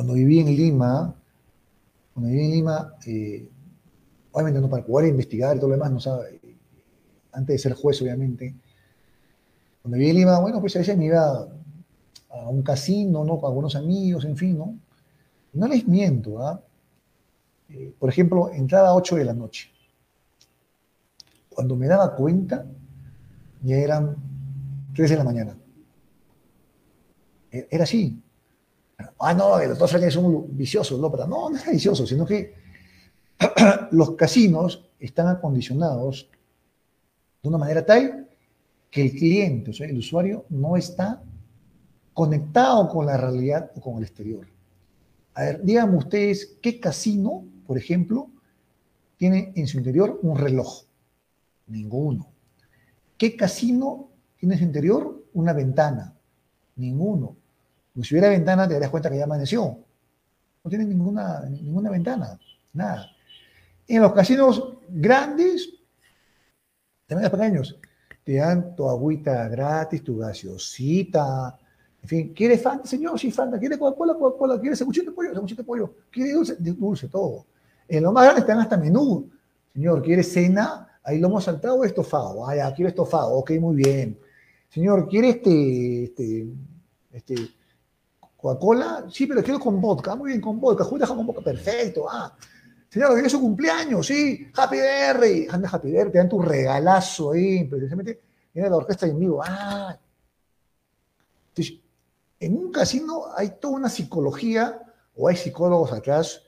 cuando 0.00 0.14
viví 0.14 0.40
en 0.40 0.56
Lima, 0.56 1.14
cuando 2.14 2.30
viví 2.30 2.44
en 2.46 2.50
Lima, 2.52 2.94
eh, 3.06 3.46
obviamente 4.32 4.58
no 4.58 4.70
para 4.70 4.82
jugar, 4.82 5.04
investigar 5.04 5.54
y 5.54 5.58
todo 5.58 5.68
lo 5.68 5.76
demás, 5.76 5.92
no 5.92 6.00
sabe, 6.00 6.40
antes 7.32 7.54
de 7.54 7.58
ser 7.58 7.74
juez, 7.74 8.00
obviamente. 8.00 8.54
Cuando 9.82 9.98
viví 9.98 10.08
en 10.08 10.16
Lima, 10.16 10.40
bueno, 10.40 10.58
pues 10.58 10.74
a 10.76 10.78
veces 10.78 10.96
me 10.96 11.04
iba 11.04 11.46
a 12.30 12.48
un 12.48 12.62
casino, 12.62 13.26
¿no? 13.26 13.38
Con 13.38 13.48
algunos 13.50 13.76
amigos, 13.76 14.24
en 14.24 14.38
fin, 14.38 14.56
¿no? 14.56 14.78
No 15.52 15.68
les 15.68 15.86
miento, 15.86 16.40
¿ah? 16.40 16.62
Eh, 17.68 17.92
por 17.98 18.08
ejemplo, 18.08 18.50
entraba 18.54 18.88
a 18.88 18.94
8 18.94 19.16
de 19.16 19.24
la 19.26 19.34
noche. 19.34 19.70
Cuando 21.50 21.76
me 21.76 21.86
daba 21.86 22.16
cuenta, 22.16 22.64
ya 23.62 23.76
eran 23.76 24.16
3 24.94 25.10
de 25.10 25.16
la 25.18 25.24
mañana. 25.24 25.58
E-, 27.52 27.68
era 27.70 27.84
así 27.84 28.18
ah, 29.18 29.34
no, 29.34 29.58
dos 29.74 29.94
años 29.94 30.14
son 30.14 30.56
viciosos, 30.56 30.98
no, 30.98 31.10
pero 31.10 31.26
no, 31.26 31.50
no 31.50 31.56
es 31.56 31.70
vicioso, 31.70 32.06
sino 32.06 32.26
que 32.26 32.54
los 33.92 34.12
casinos 34.12 34.88
están 34.98 35.28
acondicionados 35.28 36.28
de 37.42 37.48
una 37.48 37.58
manera 37.58 37.84
tal 37.84 38.28
que 38.90 39.02
el 39.02 39.12
cliente, 39.12 39.70
o 39.70 39.74
sea, 39.74 39.86
el 39.86 39.98
usuario, 39.98 40.44
no 40.50 40.76
está 40.76 41.22
conectado 42.12 42.88
con 42.88 43.06
la 43.06 43.16
realidad 43.16 43.70
o 43.76 43.80
con 43.80 43.96
el 43.98 44.02
exterior. 44.02 44.46
A 45.34 45.42
ver, 45.44 45.62
díganme 45.62 45.96
ustedes 45.96 46.58
qué 46.60 46.80
casino, 46.80 47.44
por 47.66 47.78
ejemplo, 47.78 48.28
tiene 49.16 49.52
en 49.54 49.66
su 49.66 49.78
interior 49.78 50.18
un 50.22 50.36
reloj. 50.36 50.84
Ninguno. 51.68 52.28
¿Qué 53.16 53.36
casino 53.36 54.08
tiene 54.38 54.54
en 54.54 54.58
su 54.58 54.64
interior 54.64 55.24
una 55.34 55.52
ventana? 55.52 56.16
Ninguno. 56.76 57.36
Si 58.02 58.14
hubiera 58.14 58.28
ventana 58.28 58.66
te 58.66 58.74
darías 58.74 58.90
cuenta 58.90 59.10
que 59.10 59.18
ya 59.18 59.24
amaneció. 59.24 59.78
No 60.62 60.68
tiene 60.68 60.84
ninguna, 60.84 61.40
ninguna 61.48 61.90
ventana, 61.90 62.38
nada. 62.72 63.10
En 63.88 64.02
los 64.02 64.12
casinos 64.12 64.76
grandes, 64.88 65.70
también 67.06 67.30
los 67.30 67.38
pequeños, 67.38 67.80
te 68.22 68.34
dan 68.34 68.76
tu 68.76 68.88
agüita 68.88 69.48
gratis, 69.48 70.04
tu 70.04 70.18
gaseosita, 70.18 71.58
en 72.02 72.08
fin, 72.08 72.32
¿quiere 72.34 72.56
Fanta, 72.56 72.86
señor? 72.86 73.18
Sí, 73.18 73.30
Fanta. 73.30 73.58
¿Quiere? 73.58 73.78
Coca-Cola. 73.78 74.60
¿Quiere 74.60 74.74
sanguchito 74.74 75.10
de 75.10 75.14
pollo? 75.14 75.34
Sanguchito 75.34 75.62
de 75.62 75.66
pollo. 75.66 75.94
¿Quiere 76.10 76.32
dulce? 76.32 76.56
Dulce, 76.58 77.08
todo. 77.08 77.46
En 77.86 78.02
lo 78.02 78.12
más 78.12 78.24
grande 78.24 78.40
están 78.40 78.58
hasta 78.58 78.76
menú. 78.76 79.30
Señor, 79.72 80.02
¿quiere 80.02 80.22
cena? 80.22 80.88
Ahí 81.02 81.18
lo 81.18 81.28
hemos 81.28 81.44
saltado 81.44 81.76
o 81.76 81.84
estofado. 81.84 82.46
Ah, 82.46 82.56
ya, 82.56 82.74
quiero 82.74 82.88
estofado. 82.88 83.32
Ok, 83.34 83.52
muy 83.60 83.76
bien. 83.76 84.18
Señor, 84.68 85.08
¿quiere 85.08 85.30
este, 85.30 86.04
este, 86.04 86.48
este 87.12 87.34
Coca-Cola? 88.40 89.06
Sí, 89.10 89.26
pero 89.26 89.42
quiero 89.42 89.60
con 89.60 89.80
vodka. 89.80 90.14
Muy 90.14 90.28
bien, 90.30 90.40
con 90.40 90.60
vodka. 90.60 90.84
Juega 90.84 91.06
con 91.06 91.26
vodka. 91.26 91.42
Perfecto. 91.42 92.06
Ah. 92.10 92.34
Señor, 92.88 93.12
¿quiere 93.12 93.28
su 93.28 93.40
cumpleaños? 93.40 94.06
Sí. 94.06 94.48
Happy 94.56 94.76
Birthday. 94.76 95.46
Anda, 95.50 95.68
Happy 95.70 95.90
Birthday. 95.90 96.12
Te 96.12 96.18
dan 96.18 96.28
tu 96.28 96.40
regalazo 96.40 97.32
ahí. 97.32 97.64
Precisamente 97.64 98.20
viene 98.54 98.70
la 98.70 98.76
orquesta 98.76 99.06
en 99.06 99.18
vivo. 99.18 99.42
Ah. 99.44 99.98
Entonces, 101.48 101.78
en 102.38 102.56
un 102.56 102.72
casino 102.72 103.24
hay 103.36 103.50
toda 103.60 103.74
una 103.74 103.88
psicología, 103.88 104.80
o 105.14 105.28
hay 105.28 105.36
psicólogos 105.36 105.92
atrás 105.92 106.42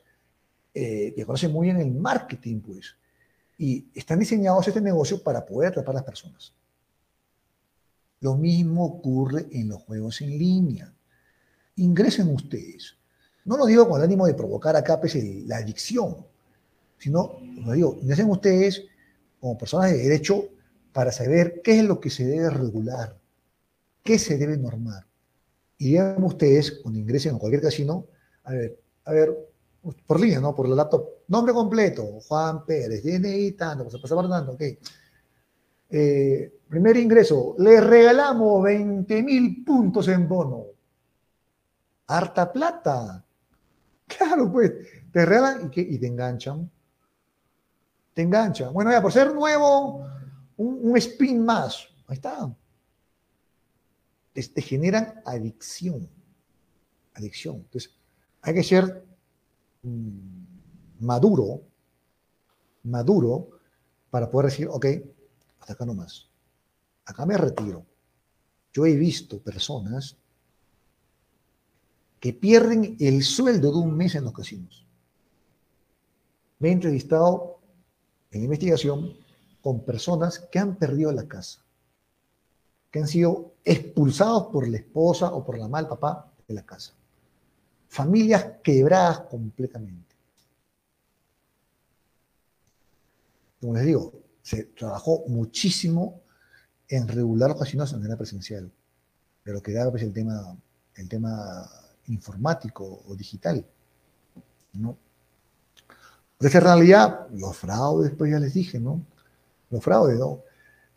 eh, 0.72 1.12
que 1.14 1.26
conocen 1.26 1.52
muy 1.52 1.66
bien 1.66 1.80
el 1.80 1.92
marketing, 1.92 2.60
pues, 2.60 2.96
y 3.58 3.86
están 3.94 4.18
diseñados 4.18 4.66
este 4.66 4.80
negocio 4.80 5.22
para 5.22 5.44
poder 5.44 5.68
atrapar 5.68 5.94
a 5.94 5.98
las 5.98 6.04
personas. 6.04 6.54
Lo 8.20 8.36
mismo 8.36 8.86
ocurre 8.86 9.46
en 9.52 9.68
los 9.68 9.82
juegos 9.82 10.22
en 10.22 10.30
línea. 10.30 10.92
Ingresen 11.82 12.28
ustedes. 12.28 12.96
No 13.44 13.56
lo 13.56 13.66
digo 13.66 13.88
con 13.88 13.98
el 13.98 14.04
ánimo 14.04 14.26
de 14.26 14.34
provocar 14.34 14.76
acá 14.76 15.00
pues, 15.00 15.16
la 15.46 15.56
adicción, 15.56 16.16
sino, 16.98 17.38
lo 17.64 17.72
digo, 17.72 17.98
ingresen 18.00 18.30
ustedes 18.30 18.84
como 19.40 19.58
personas 19.58 19.90
de 19.90 19.98
derecho 19.98 20.44
para 20.92 21.10
saber 21.10 21.60
qué 21.62 21.80
es 21.80 21.84
lo 21.84 21.98
que 21.98 22.10
se 22.10 22.24
debe 22.24 22.50
regular, 22.50 23.18
qué 24.04 24.18
se 24.18 24.38
debe 24.38 24.56
normar. 24.56 25.06
Y 25.78 25.86
díganme 25.86 26.26
ustedes, 26.26 26.78
cuando 26.82 27.00
ingresen 27.00 27.34
a 27.34 27.38
cualquier 27.38 27.62
casino, 27.62 28.06
a 28.44 28.52
ver, 28.52 28.78
a 29.04 29.12
ver, 29.12 29.36
por 30.06 30.20
línea, 30.20 30.40
¿no? 30.40 30.54
Por 30.54 30.68
la 30.68 30.76
laptop, 30.76 31.04
nombre 31.26 31.52
completo, 31.52 32.20
Juan 32.20 32.64
Pérez, 32.64 33.02
DNI 33.02 33.52
tanto, 33.52 33.90
se 33.90 33.98
pasa 33.98 34.14
tanto, 34.28 34.52
ok. 34.52 34.62
Eh, 35.90 36.52
primer 36.68 36.96
ingreso, 36.96 37.56
le 37.58 37.80
regalamos 37.80 38.62
20 38.62 39.22
mil 39.22 39.64
puntos 39.64 40.06
en 40.08 40.28
bono. 40.28 40.71
Harta 42.12 42.52
plata. 42.52 43.24
Claro, 44.06 44.52
pues, 44.52 44.72
te 45.12 45.24
regalan 45.24 45.70
y, 45.74 45.98
te 45.98 46.06
enganchan. 46.06 46.70
Te 48.14 48.22
enganchan. 48.22 48.72
Bueno, 48.72 48.90
ya, 48.90 49.00
por 49.00 49.12
ser 49.12 49.34
nuevo, 49.34 50.06
un, 50.56 50.90
un 50.90 50.96
spin 50.96 51.44
más. 51.44 51.88
Ahí 52.06 52.16
está 52.16 52.54
te, 54.32 54.62
generan 54.62 55.22
adicción. 55.24 56.08
Adicción. 57.14 57.56
Entonces, 57.56 57.94
hay 58.40 58.54
que 58.54 58.62
ser 58.62 59.04
mm, 59.82 61.04
maduro, 61.04 61.62
maduro, 62.84 63.50
para 64.10 64.30
poder 64.30 64.50
decir, 64.50 64.68
ok, 64.68 64.86
hasta 65.60 65.74
acá 65.74 65.86
nomás. 65.86 66.28
Acá 67.04 67.26
me 67.26 67.36
retiro. 67.36 67.84
Yo 68.72 68.86
he 68.86 68.96
visto 68.96 69.38
personas 69.40 70.16
que 72.22 72.32
pierden 72.32 72.96
el 73.00 73.24
sueldo 73.24 73.72
de 73.72 73.78
un 73.78 73.96
mes 73.96 74.14
en 74.14 74.22
los 74.22 74.32
casinos. 74.32 74.86
Me 76.60 76.68
he 76.68 76.72
entrevistado 76.72 77.58
en 78.30 78.44
investigación 78.44 79.14
con 79.60 79.84
personas 79.84 80.38
que 80.38 80.60
han 80.60 80.76
perdido 80.76 81.10
la 81.10 81.26
casa 81.26 81.62
que 82.92 82.98
han 83.00 83.08
sido 83.08 83.54
expulsados 83.64 84.48
por 84.52 84.68
la 84.68 84.76
esposa 84.76 85.32
o 85.32 85.44
por 85.44 85.58
la 85.58 85.66
mal 85.66 85.88
papá 85.88 86.30
de 86.46 86.54
la 86.54 86.62
casa. 86.62 86.92
Familias 87.88 88.44
quebradas 88.62 89.20
completamente. 89.20 90.14
Como 93.60 93.74
les 93.74 93.86
digo, 93.86 94.12
se 94.42 94.64
trabajó 94.64 95.24
muchísimo 95.26 96.20
en 96.86 97.08
regular 97.08 97.50
los 97.50 97.60
casinos 97.60 97.90
de 97.90 97.96
manera 97.96 98.16
presencial, 98.16 98.70
pero 99.42 99.62
quedaba 99.62 99.90
pues, 99.90 100.02
el 100.02 100.12
tema, 100.12 100.54
el 100.96 101.08
tema 101.08 101.66
informático 102.12 103.02
o 103.06 103.14
digital. 103.14 103.64
¿no? 104.74 104.96
Pues 106.38 106.54
en 106.54 106.60
realidad, 106.60 107.28
los 107.32 107.56
fraudes, 107.56 108.12
pues 108.16 108.32
ya 108.32 108.40
les 108.40 108.54
dije, 108.54 108.80
¿no? 108.80 109.04
Los 109.70 109.82
fraudes, 109.82 110.18
¿no? 110.18 110.42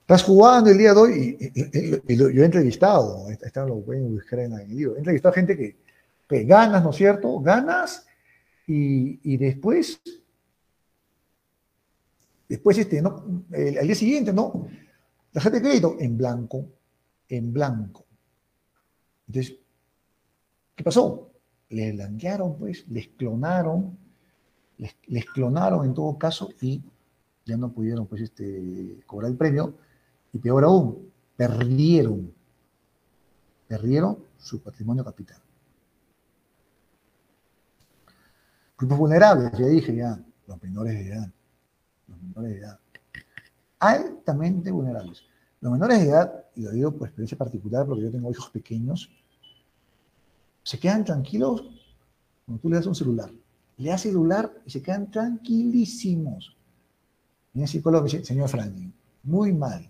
Estás 0.01 0.23
jugando 0.23 0.69
el 0.69 0.77
día 0.77 0.93
de 0.93 0.99
hoy 0.99 1.37
y, 1.53 2.15
yo 2.15 2.41
he 2.41 2.45
entrevistado, 2.45 3.29
están 3.29 3.67
lo 3.67 3.81
pueden 3.81 4.13
buscar 4.13 4.39
en 4.39 4.53
el 4.53 4.67
libro, 4.67 4.95
he 4.95 4.99
entrevistado 4.99 5.31
a 5.31 5.35
gente 5.35 5.57
que, 5.57 6.43
ganas, 6.45 6.83
¿no 6.83 6.89
es 6.89 6.95
cierto? 6.95 7.39
Ganas 7.39 8.05
y, 8.67 9.37
después, 9.37 10.01
después 12.49 12.77
este, 12.77 13.01
¿no? 13.01 13.45
El, 13.51 13.85
día 13.85 13.95
siguiente, 13.95 14.33
¿no? 14.33 14.67
La 15.33 15.41
gente 15.41 15.59
de 15.59 15.63
crédito 15.63 15.95
en 15.99 16.17
blanco, 16.17 16.65
en 17.29 17.53
blanco. 17.53 18.05
Entonces, 19.27 19.57
¿qué 20.75 20.83
pasó? 20.83 21.31
Les 21.69 21.95
blanquearon, 21.95 22.57
pues, 22.57 22.85
les 22.89 23.07
clonaron, 23.09 23.97
les, 24.77 25.25
clonaron 25.25 25.85
en 25.85 25.93
todo 25.93 26.17
caso 26.17 26.49
y 26.61 26.83
ya 27.45 27.57
no 27.57 27.71
pudieron, 27.71 28.05
pues, 28.07 28.21
este, 28.21 28.99
cobrar 29.05 29.31
el 29.31 29.37
premio 29.37 29.73
y 30.33 30.39
peor 30.39 30.65
aún, 30.65 31.11
perdieron, 31.35 32.33
perdieron 33.67 34.19
su 34.37 34.61
patrimonio 34.61 35.03
capital. 35.03 35.41
Grupos 38.77 38.97
vulnerables, 38.97 39.51
ya 39.57 39.65
dije 39.67 39.95
ya, 39.95 40.19
los 40.47 40.61
menores 40.61 40.93
de 40.93 41.07
edad, 41.07 41.31
los 42.07 42.21
menores 42.21 42.51
de 42.51 42.59
edad, 42.59 42.79
altamente 43.79 44.71
vulnerables. 44.71 45.23
Los 45.61 45.71
menores 45.71 45.99
de 45.99 46.09
edad, 46.09 46.45
y 46.55 46.61
lo 46.61 46.71
digo 46.71 46.91
por 46.91 47.07
experiencia 47.07 47.37
particular 47.37 47.87
porque 47.87 48.03
yo 48.03 48.11
tengo 48.11 48.29
hijos 48.29 48.49
pequeños, 48.49 49.09
se 50.65 50.79
quedan 50.79 51.05
tranquilos 51.05 51.63
cuando 52.43 52.59
tú 52.59 52.69
le 52.69 52.77
das 52.77 52.87
un 52.87 52.95
celular. 52.95 53.31
Le 53.77 53.89
das 53.89 54.01
celular 54.01 54.51
y 54.65 54.71
se 54.71 54.81
quedan 54.81 55.11
tranquilísimos. 55.11 56.57
Y 57.53 57.61
el 57.61 57.67
psicólogo 57.67 58.05
dice, 58.05 58.25
señor 58.25 58.49
Franklin, 58.49 58.91
muy 59.23 59.53
mal. 59.53 59.89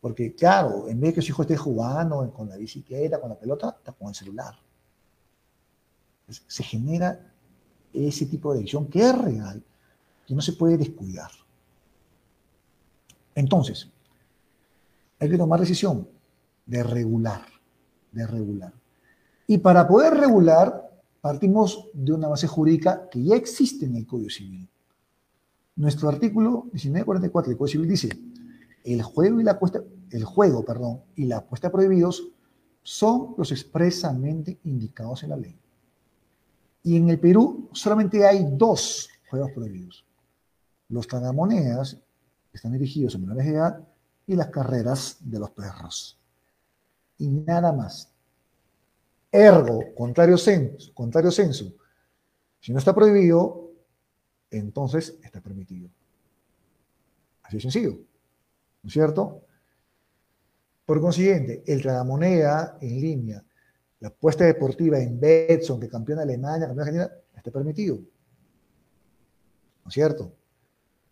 Porque, 0.00 0.34
claro, 0.34 0.88
en 0.88 1.00
vez 1.00 1.10
de 1.10 1.14
que 1.14 1.22
su 1.22 1.30
hijo 1.30 1.42
esté 1.42 1.56
jugando 1.56 2.28
con 2.32 2.48
la 2.48 2.56
bicicleta, 2.56 3.20
con 3.20 3.30
la 3.30 3.38
pelota, 3.38 3.76
está 3.78 3.92
con 3.92 4.08
el 4.08 4.14
celular. 4.16 4.58
se 6.26 6.62
genera 6.64 7.32
ese 7.92 8.26
tipo 8.26 8.52
de 8.52 8.58
adicción 8.58 8.88
que 8.88 9.00
es 9.00 9.16
real, 9.16 9.62
que 10.26 10.34
no 10.34 10.40
se 10.40 10.54
puede 10.54 10.76
descuidar. 10.76 11.30
Entonces, 13.36 13.88
hay 15.20 15.30
que 15.30 15.38
tomar 15.38 15.60
decisión 15.60 16.08
de 16.66 16.82
regular, 16.82 17.44
de 18.10 18.26
regular. 18.26 18.79
Y 19.50 19.58
para 19.58 19.88
poder 19.88 20.14
regular, 20.14 20.88
partimos 21.20 21.88
de 21.92 22.12
una 22.12 22.28
base 22.28 22.46
jurídica 22.46 23.08
que 23.10 23.20
ya 23.20 23.34
existe 23.34 23.84
en 23.84 23.96
el 23.96 24.06
Código 24.06 24.30
Civil. 24.30 24.68
Nuestro 25.74 26.08
artículo 26.08 26.66
1944 26.66 27.50
del 27.50 27.58
Código 27.58 27.72
Civil 27.72 27.88
dice, 27.88 28.10
el 28.84 29.02
juego 29.02 29.40
y 29.40 29.42
la 29.42 29.50
apuesta, 29.50 29.82
el 30.12 30.22
juego, 30.22 30.64
perdón, 30.64 31.00
y 31.16 31.24
la 31.24 31.38
apuesta 31.38 31.68
prohibidos 31.68 32.28
son 32.84 33.34
los 33.36 33.50
expresamente 33.50 34.60
indicados 34.62 35.24
en 35.24 35.30
la 35.30 35.36
ley. 35.36 35.58
Y 36.84 36.96
en 36.96 37.10
el 37.10 37.18
Perú 37.18 37.70
solamente 37.72 38.24
hay 38.24 38.46
dos 38.52 39.08
juegos 39.28 39.50
prohibidos. 39.50 40.04
Los 40.90 41.08
tragamonedas, 41.08 41.94
que 41.94 42.56
están 42.56 42.70
dirigidos 42.70 43.16
a 43.16 43.18
menores 43.18 43.46
de 43.46 43.54
edad, 43.54 43.84
y 44.28 44.36
las 44.36 44.46
carreras 44.46 45.16
de 45.18 45.40
los 45.40 45.50
perros. 45.50 46.20
Y 47.18 47.26
nada 47.26 47.72
más. 47.72 48.12
Ergo, 49.32 49.94
contrario 49.94 50.36
censo, 50.36 50.92
contrario 50.94 51.30
censo. 51.30 51.72
Si 52.60 52.72
no 52.72 52.78
está 52.78 52.94
prohibido, 52.94 53.72
entonces 54.50 55.18
está 55.22 55.40
permitido. 55.40 55.88
Así 57.42 57.56
de 57.56 57.62
sencillo. 57.62 57.98
¿no 58.82 58.88
es 58.88 58.92
cierto? 58.92 59.44
Por 60.84 61.00
consiguiente, 61.00 61.62
el 61.66 61.82
tragamoneda 61.82 62.78
en 62.80 63.00
línea 63.00 63.44
la 64.00 64.08
apuesta 64.08 64.44
deportiva 64.44 64.98
en 64.98 65.20
Betson, 65.20 65.78
que 65.78 65.88
campeona 65.88 66.22
Alemania, 66.22 66.66
campeona 66.66 66.90
Argentina, 66.90 67.10
está 67.36 67.50
permitido. 67.50 67.96
¿No 69.84 69.88
es 69.88 69.94
cierto? 69.94 70.34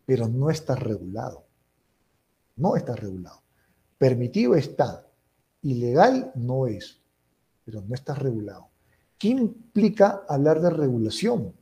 Pero 0.07 0.27
no 0.27 0.51
está 0.51 0.75
regulado. 0.75 1.45
No 2.57 2.77
está 2.77 2.97
regulado. 2.97 3.43
Permitido 3.99 4.55
está. 4.55 5.07
Ilegal 5.61 6.33
no 6.35 6.67
es. 6.67 7.03
Pero 7.69 7.83
no 7.83 7.95
está 7.95 8.15
regulado. 8.15 8.71
¿Qué 9.19 9.29
implica 9.29 10.23
hablar 10.27 10.59
de 10.63 10.71
regulación? 10.71 11.53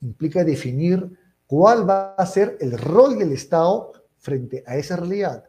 Implica 0.00 0.42
definir 0.42 1.16
cuál 1.46 1.88
va 1.88 2.16
a 2.16 2.26
ser 2.26 2.58
el 2.60 2.76
rol 2.76 3.20
del 3.20 3.30
Estado 3.30 3.92
frente 4.16 4.64
a 4.66 4.76
esa 4.76 4.96
realidad. 4.96 5.44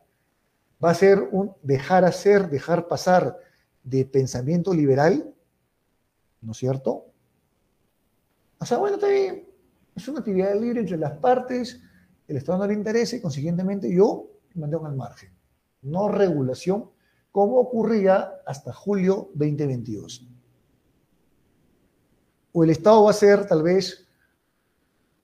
Va 0.83 0.91
a 0.91 0.93
ser 0.93 1.27
un 1.31 1.55
dejar 1.63 2.05
hacer, 2.05 2.51
dejar 2.51 2.87
pasar 2.87 3.35
de 3.81 4.05
pensamiento 4.05 4.75
liberal, 4.75 5.33
¿no 6.41 6.51
es 6.51 6.57
cierto? 6.59 7.07
O 8.59 8.65
sea, 8.65 8.77
bueno, 8.77 8.99
también 8.99 9.49
es 9.95 10.07
una 10.07 10.19
actividad 10.19 10.53
libre 10.53 10.81
entre 10.81 10.97
las 10.97 11.13
partes, 11.13 11.81
el 12.27 12.37
Estado 12.37 12.59
no 12.59 12.67
le 12.67 12.75
interesa 12.75 13.15
y 13.15 13.21
consiguientemente 13.21 13.91
yo 13.91 14.29
me 14.53 14.61
mantengo 14.61 14.85
al 14.85 14.95
margen. 14.95 15.31
No 15.81 16.09
regulación, 16.09 16.91
como 17.31 17.59
ocurría 17.59 18.41
hasta 18.45 18.73
julio 18.73 19.29
2022. 19.33 20.27
O 22.51 22.63
el 22.63 22.69
Estado 22.71 23.03
va 23.03 23.11
a 23.11 23.13
ser 23.13 23.47
tal 23.47 23.63
vez 23.63 24.07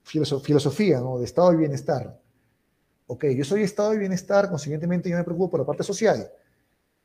filosofía, 0.05 0.99
¿no? 0.99 1.17
De 1.17 1.25
estado 1.25 1.51
de 1.51 1.57
bienestar. 1.57 2.19
Ok, 3.07 3.25
yo 3.35 3.43
soy 3.43 3.63
estado 3.63 3.91
de 3.91 3.97
bienestar, 3.97 4.49
consiguientemente 4.49 5.09
yo 5.09 5.17
me 5.17 5.23
preocupo 5.23 5.51
por 5.51 5.59
la 5.61 5.65
parte 5.65 5.83
social. 5.83 6.29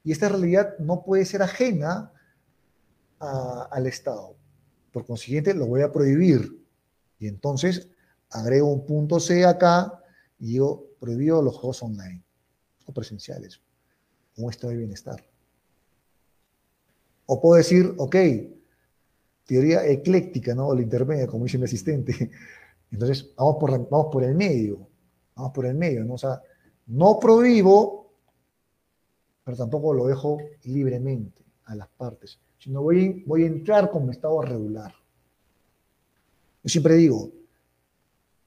Y 0.02 0.12
esta 0.12 0.28
realidad 0.28 0.78
no 0.78 1.02
puede 1.02 1.24
ser 1.24 1.42
ajena 1.42 2.12
al 3.18 3.86
Estado. 3.86 4.34
Por 4.92 5.04
consiguiente, 5.04 5.52
lo 5.52 5.66
voy 5.66 5.82
a 5.82 5.92
prohibir. 5.92 6.64
Y 7.18 7.28
entonces 7.28 7.88
agrego 8.30 8.72
un 8.72 8.86
punto 8.86 9.20
C 9.20 9.44
acá 9.44 10.02
y 10.38 10.52
digo, 10.52 10.86
prohibido 10.98 11.42
los 11.42 11.54
juegos 11.54 11.82
online 11.82 12.22
o 12.86 12.92
presenciales. 12.92 13.60
Un 14.36 14.50
estado 14.50 14.72
de 14.72 14.78
bienestar. 14.78 15.24
O 17.26 17.40
puedo 17.40 17.56
decir, 17.56 17.94
ok, 17.96 18.16
teoría 19.44 19.86
ecléctica, 19.86 20.54
¿no? 20.54 20.68
O 20.68 20.74
la 20.74 20.82
intermedia, 20.82 21.26
como 21.26 21.44
dice 21.44 21.58
mi 21.58 21.64
asistente. 21.64 22.30
Entonces, 22.90 23.32
vamos 23.36 23.56
por, 23.60 23.70
vamos 23.88 24.08
por 24.12 24.24
el 24.24 24.34
medio. 24.34 24.88
Vamos 25.36 25.52
por 25.52 25.66
el 25.66 25.74
medio, 25.74 26.04
¿no? 26.04 26.14
O 26.14 26.18
sea, 26.18 26.42
no 26.86 27.18
prohíbo 27.20 28.00
pero 29.50 29.56
tampoco 29.56 29.92
lo 29.92 30.06
dejo 30.06 30.38
libremente 30.62 31.42
a 31.64 31.74
las 31.74 31.88
partes, 31.88 32.38
sino 32.58 32.82
voy, 32.82 33.24
voy 33.26 33.42
a 33.42 33.48
entrar 33.48 33.90
como 33.90 34.12
estado 34.12 34.40
regular. 34.42 34.92
Yo 36.62 36.68
siempre 36.68 36.94
digo, 36.94 37.32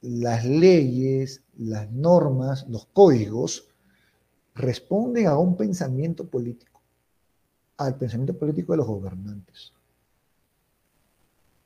las 0.02 0.46
leyes, 0.46 1.44
las 1.58 1.92
normas, 1.92 2.66
los 2.70 2.86
códigos 2.86 3.68
responden 4.56 5.28
a 5.28 5.38
un 5.38 5.58
pensamiento 5.58 6.28
político, 6.28 6.82
al 7.78 7.98
pensamiento 7.98 8.38
político 8.38 8.74
de 8.74 8.78
los 8.78 8.88
gobernantes. 8.88 9.74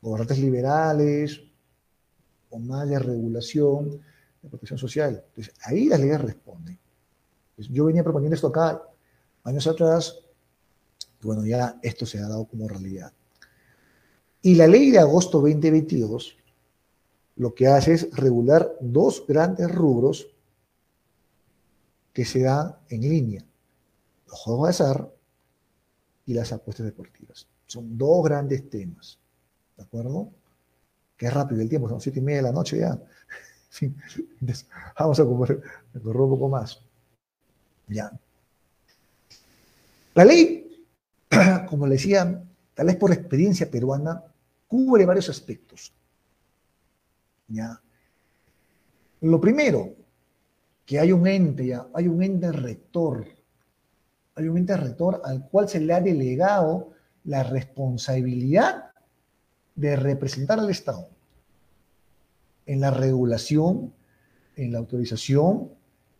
Gobernantes 0.01 0.39
liberales, 0.39 1.41
o 2.49 2.59
más 2.59 2.87
de 2.87 2.99
regulación, 2.99 3.99
de 4.41 4.49
protección 4.49 4.79
social. 4.79 5.23
Entonces, 5.29 5.53
ahí 5.63 5.85
las 5.85 5.99
leyes 5.99 6.21
responden. 6.21 6.77
yo 7.57 7.85
venía 7.85 8.03
proponiendo 8.03 8.35
esto 8.35 8.47
acá 8.47 8.81
años 9.43 9.67
atrás, 9.67 10.19
bueno, 11.21 11.45
ya 11.45 11.79
esto 11.81 12.05
se 12.05 12.19
ha 12.19 12.27
dado 12.27 12.45
como 12.45 12.67
realidad. 12.67 13.11
Y 14.41 14.55
la 14.55 14.67
ley 14.67 14.91
de 14.91 14.99
agosto 14.99 15.39
2022 15.39 16.37
lo 17.37 17.53
que 17.53 17.67
hace 17.67 17.93
es 17.93 18.11
regular 18.15 18.75
dos 18.81 19.23
grandes 19.27 19.71
rubros 19.73 20.27
que 22.17 22.25
se 22.25 22.41
dan 22.41 22.75
en 22.89 23.01
línea. 23.01 23.45
Los 24.25 24.39
juegos 24.39 24.65
de 24.65 24.69
azar 24.71 25.13
y 26.25 26.33
las 26.33 26.51
apuestas 26.51 26.87
deportivas. 26.87 27.47
Son 27.67 27.95
dos 27.95 28.23
grandes 28.23 28.67
temas. 28.71 29.19
¿De 29.77 29.83
acuerdo? 29.83 30.31
Qué 31.15 31.29
rápido 31.29 31.61
el 31.61 31.69
tiempo, 31.69 31.87
son 31.87 32.01
siete 32.01 32.17
y 32.17 32.23
media 32.23 32.37
de 32.37 32.43
la 32.47 32.51
noche 32.51 32.79
ya. 32.79 32.99
vamos 34.99 35.19
a 35.19 35.25
correr 35.25 35.61
un 35.93 36.29
poco 36.31 36.49
más. 36.49 36.81
Ya. 37.87 38.11
La 40.15 40.25
ley, 40.25 40.87
como 41.69 41.85
le 41.85 41.93
decía, 41.93 42.43
tal 42.73 42.87
vez 42.87 42.95
por 42.95 43.11
experiencia 43.11 43.69
peruana, 43.69 44.23
cubre 44.67 45.05
varios 45.05 45.29
aspectos. 45.29 45.93
¿Ya? 47.47 47.79
Lo 49.21 49.39
primero, 49.39 49.93
que 50.87 50.99
hay 50.99 51.11
un 51.11 51.27
ente, 51.27 51.67
ya, 51.67 51.85
hay 51.93 52.07
un 52.07 52.23
ente 52.23 52.49
rector, 52.49 53.27
hay 54.35 54.47
un 54.47 54.57
ente 54.57 54.77
rector 54.77 55.21
al 55.25 55.47
cual 55.49 55.67
se 55.67 55.81
le 55.81 55.93
ha 55.93 55.99
delegado 55.99 56.93
la 57.25 57.43
responsabilidad 57.43 58.91
de 59.75 59.97
representar 59.97 60.59
al 60.59 60.69
Estado 60.69 61.09
en 62.65 62.79
la 62.79 62.89
regulación, 62.89 63.93
en 64.55 64.71
la 64.71 64.79
autorización, 64.79 65.71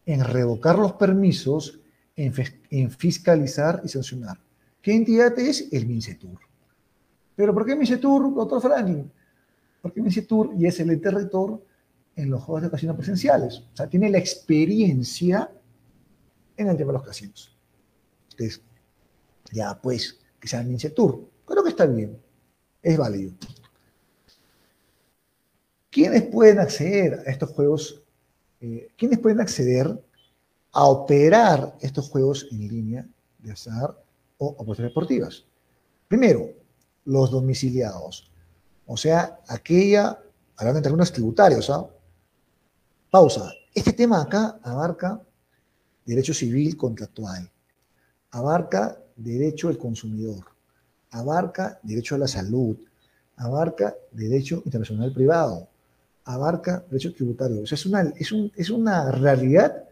en 0.05 0.23
revocar 0.23 0.77
los 0.77 0.93
permisos 0.93 1.79
en, 2.17 2.91
fiscalizar 2.91 3.81
y 3.85 3.87
sancionar. 3.87 4.37
¿Qué 4.81 4.93
entidad 4.93 5.37
es? 5.39 5.69
El 5.71 5.85
MINCETUR. 5.85 6.39
¿Pero 7.35 7.53
por 7.53 7.65
qué 7.65 7.75
MINCETUR, 7.75 8.33
doctor 8.33 8.61
Franklin? 8.61 9.09
Porque 9.81 10.01
MINCETUR 10.01 10.55
y 10.57 10.65
es 10.65 10.77
el 10.81 10.89
ente 10.89 11.09
rector 11.09 11.63
en 12.17 12.29
los 12.29 12.43
juegos 12.43 12.63
de 12.63 12.71
casinos 12.71 12.97
presenciales. 12.97 13.59
O 13.73 13.77
sea, 13.77 13.87
tiene 13.87 14.09
la 14.09 14.17
experiencia 14.17 15.49
en 16.57 16.67
el 16.67 16.75
tema 16.75 16.91
de 16.91 16.97
los 16.97 17.07
casinos. 17.07 17.57
Entonces, 18.31 18.61
ya 19.53 19.79
pues, 19.81 20.19
que 20.39 20.49
sea 20.49 20.59
el 20.59 20.67
MINCETUR. 20.67 21.29
Creo 21.45 21.63
que 21.63 21.69
está 21.69 21.85
bien. 21.85 22.21
Es 22.81 22.97
válido. 22.97 23.31
¿Quiénes 25.89 26.23
pueden 26.23 26.59
acceder 26.59 27.23
a 27.25 27.31
estos 27.31 27.51
juegos? 27.51 28.03
Eh, 28.59 28.89
¿Quiénes 28.97 29.19
pueden 29.19 29.39
acceder 29.39 29.97
a 30.77 30.85
operar 30.85 31.75
estos 31.81 32.07
juegos 32.07 32.47
en 32.51 32.67
línea 32.67 33.07
de 33.39 33.51
azar 33.51 33.97
o 34.37 34.55
apuestas 34.59 34.85
deportivas. 34.85 35.45
Primero, 36.07 36.51
los 37.05 37.31
domiciliados, 37.31 38.31
o 38.85 38.95
sea, 38.95 39.39
aquella, 39.47 40.19
hablando 40.55 40.77
en 40.77 40.83
términos 40.83 41.11
tributarios, 41.11 41.69
¿ah? 41.71 41.87
Pausa. 43.09 43.51
Este 43.73 43.93
tema 43.93 44.21
acá 44.21 44.59
abarca 44.63 45.21
derecho 46.05 46.33
civil 46.33 46.75
contractual, 46.75 47.49
abarca 48.31 48.97
derecho 49.15 49.67
del 49.67 49.77
consumidor, 49.77 50.45
abarca 51.11 51.79
derecho 51.83 52.15
a 52.15 52.19
la 52.19 52.27
salud, 52.27 52.77
abarca 53.35 53.95
derecho 54.11 54.61
internacional 54.65 55.13
privado, 55.13 55.67
abarca 56.25 56.83
derecho 56.89 57.13
tributario. 57.13 57.61
O 57.63 57.65
sea, 57.65 57.75
es 57.75 57.85
una, 57.85 58.01
es, 58.01 58.33
es 58.55 58.69
una 58.69 59.11
realidad 59.11 59.83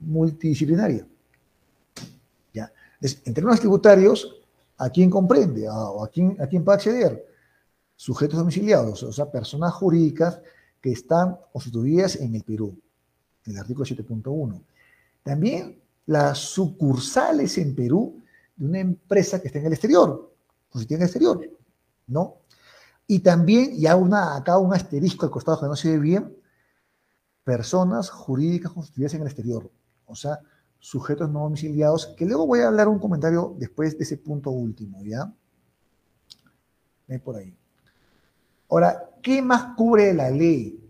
multidisciplinaria. 0.00 1.06
¿Ya? 2.52 2.72
en 3.00 3.34
términos 3.34 3.60
tributarios, 3.60 4.36
¿a 4.78 4.88
quién 4.90 5.10
comprende? 5.10 5.66
¿A, 5.68 6.08
quién, 6.12 6.36
¿A 6.40 6.46
quién 6.46 6.64
puede 6.64 6.76
acceder? 6.76 7.26
Sujetos 7.96 8.38
domiciliados, 8.38 9.02
o 9.02 9.12
sea, 9.12 9.30
personas 9.30 9.72
jurídicas 9.72 10.40
que 10.84 10.92
están 10.92 11.38
constituidas 11.50 12.16
en 12.16 12.34
el 12.34 12.44
Perú, 12.44 12.78
en 13.46 13.52
el 13.54 13.58
artículo 13.58 13.86
7.1. 13.86 14.62
También 15.22 15.80
las 16.04 16.36
sucursales 16.36 17.56
en 17.56 17.74
Perú 17.74 18.22
de 18.54 18.66
una 18.66 18.80
empresa 18.80 19.40
que 19.40 19.46
está 19.46 19.60
en 19.60 19.64
el 19.64 19.72
exterior, 19.72 20.30
constituida 20.68 20.98
en 20.98 21.02
el 21.04 21.06
exterior, 21.06 21.50
¿no? 22.08 22.34
Y 23.06 23.20
también, 23.20 23.70
y 23.72 23.86
una, 23.86 24.36
acá 24.36 24.58
un 24.58 24.74
asterisco 24.74 25.24
al 25.24 25.32
costado 25.32 25.58
que 25.58 25.68
no 25.68 25.74
se 25.74 25.92
ve 25.92 25.98
bien, 25.98 26.36
personas 27.44 28.10
jurídicas 28.10 28.70
constituidas 28.70 29.14
en 29.14 29.22
el 29.22 29.28
exterior 29.28 29.70
o 30.04 30.14
sea, 30.14 30.38
sujetos 30.80 31.30
no 31.30 31.44
domiciliados, 31.44 32.08
que 32.08 32.26
luego 32.26 32.46
voy 32.46 32.60
a 32.60 32.68
hablar 32.68 32.88
un 32.88 32.98
comentario 32.98 33.56
después 33.58 33.96
de 33.96 34.04
ese 34.04 34.18
punto 34.18 34.50
último, 34.50 35.02
¿ya? 35.02 35.32
Ven 37.08 37.20
por 37.20 37.36
ahí. 37.36 37.56
Ahora, 38.74 39.10
¿qué 39.22 39.40
más 39.40 39.74
cubre 39.76 40.12
la 40.12 40.30
ley? 40.30 40.80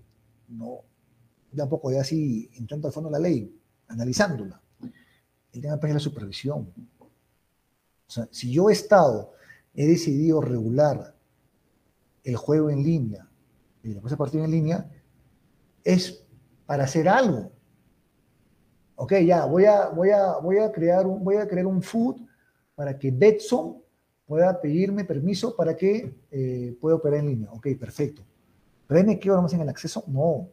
No, 0.48 0.80
tampoco 1.54 1.92
ya 1.92 2.00
así 2.00 2.50
entrando 2.54 2.88
al 2.88 2.94
fondo 2.94 3.10
de 3.10 3.12
la 3.12 3.18
ley, 3.18 3.54
analizándola. 3.88 4.60
El 5.52 5.60
tema 5.60 5.76
pues, 5.76 5.90
es 5.90 5.94
la 5.94 6.00
supervisión. 6.00 6.72
O 8.06 8.10
sea, 8.10 8.26
si 8.30 8.50
yo 8.50 8.70
Estado 8.70 9.32
he 9.74 9.86
decidido 9.86 10.40
regular 10.40 11.14
el 12.22 12.36
juego 12.36 12.70
en 12.70 12.82
línea 12.82 13.28
y 13.82 13.92
la 13.92 14.00
cosa 14.00 14.16
partido 14.16 14.44
en 14.44 14.50
línea, 14.50 14.90
es 15.84 16.24
para 16.64 16.84
hacer 16.84 17.08
algo 17.08 17.52
ok, 18.96 19.12
ya, 19.24 19.44
voy 19.44 19.64
a, 19.64 19.88
voy 19.88 20.10
a, 20.10 20.36
voy 20.38 20.58
a, 20.58 20.70
crear, 20.70 21.06
un, 21.06 21.22
voy 21.22 21.36
a 21.36 21.46
crear 21.46 21.66
un 21.66 21.82
food 21.82 22.16
para 22.74 22.98
que 22.98 23.10
Betson 23.10 23.82
pueda 24.26 24.60
pedirme 24.60 25.04
permiso 25.04 25.54
para 25.54 25.76
que 25.76 26.14
eh, 26.30 26.76
pueda 26.80 26.96
operar 26.96 27.20
en 27.20 27.26
línea. 27.26 27.52
Ok, 27.52 27.68
perfecto. 27.78 28.22
¿Pero 28.86 29.04
me 29.04 29.18
quedo 29.18 29.46
en 29.50 29.60
el 29.60 29.68
acceso? 29.68 30.04
No. 30.06 30.48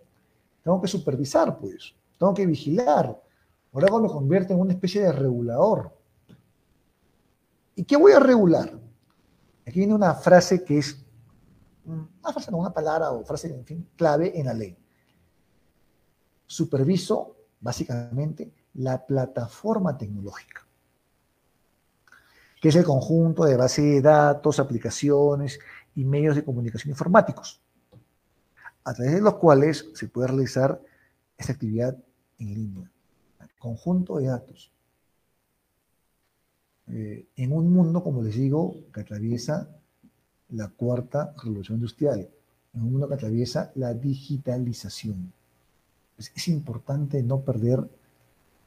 Tengo 0.64 0.82
que 0.82 0.88
supervisar, 0.88 1.58
pues. 1.58 1.94
Tengo 2.18 2.34
que 2.34 2.46
vigilar. 2.46 3.22
Ahora 3.74 4.00
me 4.00 4.08
convierte 4.08 4.54
en 4.54 4.60
una 4.60 4.74
especie 4.74 5.02
de 5.02 5.12
regulador. 5.12 5.92
¿Y 7.76 7.84
qué 7.84 7.96
voy 7.96 8.12
a 8.12 8.20
regular? 8.20 8.80
Aquí 9.66 9.80
viene 9.80 9.94
una 9.94 10.14
frase 10.14 10.64
que 10.64 10.80
es, 10.80 11.04
una 11.86 12.34
frase, 12.34 12.52
no, 12.52 12.58
una 12.58 12.74
palabra 12.74 13.12
o 13.12 13.24
frase, 13.24 13.54
en 13.54 13.66
fin, 13.66 13.90
clave 13.96 14.38
en 14.38 14.46
la 14.46 14.54
ley. 14.54 14.78
Superviso, 16.46 17.38
básicamente, 17.60 18.54
la 18.74 19.06
plataforma 19.06 19.98
tecnológica, 19.98 20.68
que 22.62 22.70
es 22.70 22.76
el 22.76 22.86
conjunto 22.86 23.44
de 23.44 23.58
base 23.58 23.82
de 23.82 24.02
datos, 24.02 24.60
aplicaciones 24.60 25.60
y 25.96 26.06
medios 26.06 26.36
de 26.36 26.44
comunicación 26.44 26.92
informáticos, 26.92 27.60
a 28.84 28.94
través 28.94 29.16
de 29.16 29.22
los 29.22 29.36
cuales 29.36 29.90
se 29.96 30.08
puede 30.08 30.28
realizar 30.28 30.80
esta 31.38 31.54
actividad 31.54 31.98
en 32.38 32.54
línea. 32.54 32.92
Conjunto 33.58 34.18
de 34.18 34.28
datos. 34.28 34.72
Eh, 36.88 37.26
en 37.36 37.52
un 37.52 37.74
mundo, 37.74 38.04
como 38.04 38.22
les 38.22 38.36
digo, 38.36 38.76
que 38.94 39.02
atraviesa 39.02 39.68
la 40.50 40.68
cuarta 40.68 41.34
revolución 41.44 41.78
industrial, 41.78 42.30
en 42.74 42.82
un 42.82 42.92
mundo 42.92 43.08
que 43.08 43.16
atraviesa 43.16 43.72
la 43.76 43.94
digitalización. 43.94 45.34
es 46.18 46.48
importante 46.48 47.24
no 47.24 47.42
perder 47.42 47.88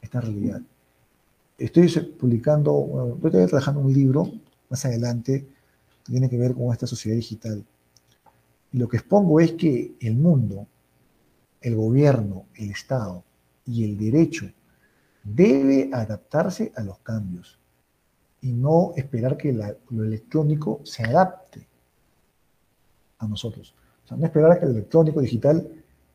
esta 0.03 0.21
realidad. 0.21 0.63
Estoy 1.57 1.89
publicando, 2.19 2.73
bueno, 2.73 3.15
estoy 3.15 3.47
trabajando 3.47 3.81
un 3.81 3.93
libro 3.93 4.31
más 4.69 4.85
adelante 4.85 5.47
que 6.05 6.13
tiene 6.13 6.29
que 6.29 6.37
ver 6.37 6.55
con 6.55 6.73
esta 6.73 6.87
sociedad 6.87 7.17
digital. 7.17 7.65
Y 8.73 8.79
lo 8.79 8.89
que 8.89 8.97
expongo 8.97 9.39
es 9.39 9.53
que 9.53 9.95
el 10.01 10.17
mundo, 10.17 10.67
el 11.61 11.77
gobierno, 11.77 12.47
el 12.55 12.71
Estado 12.71 13.23
y 13.67 13.85
el 13.85 13.97
derecho 13.97 14.51
debe 15.23 15.91
adaptarse 15.93 16.73
a 16.77 16.83
los 16.83 16.99
cambios 16.99 17.59
y 18.43 18.53
no 18.53 18.93
esperar 18.97 19.37
que 19.37 19.53
lo 19.53 20.05
electrónico 20.05 20.81
se 20.85 21.05
adapte 21.05 21.67
a 23.19 23.27
nosotros. 23.27 23.75
O 24.05 24.09
sea, 24.09 24.17
no 24.17 24.27
esperar 24.27 24.53
a 24.53 24.59
que 24.59 24.67
el 24.67 24.73
electrónico 24.73 25.21
digital 25.21 25.67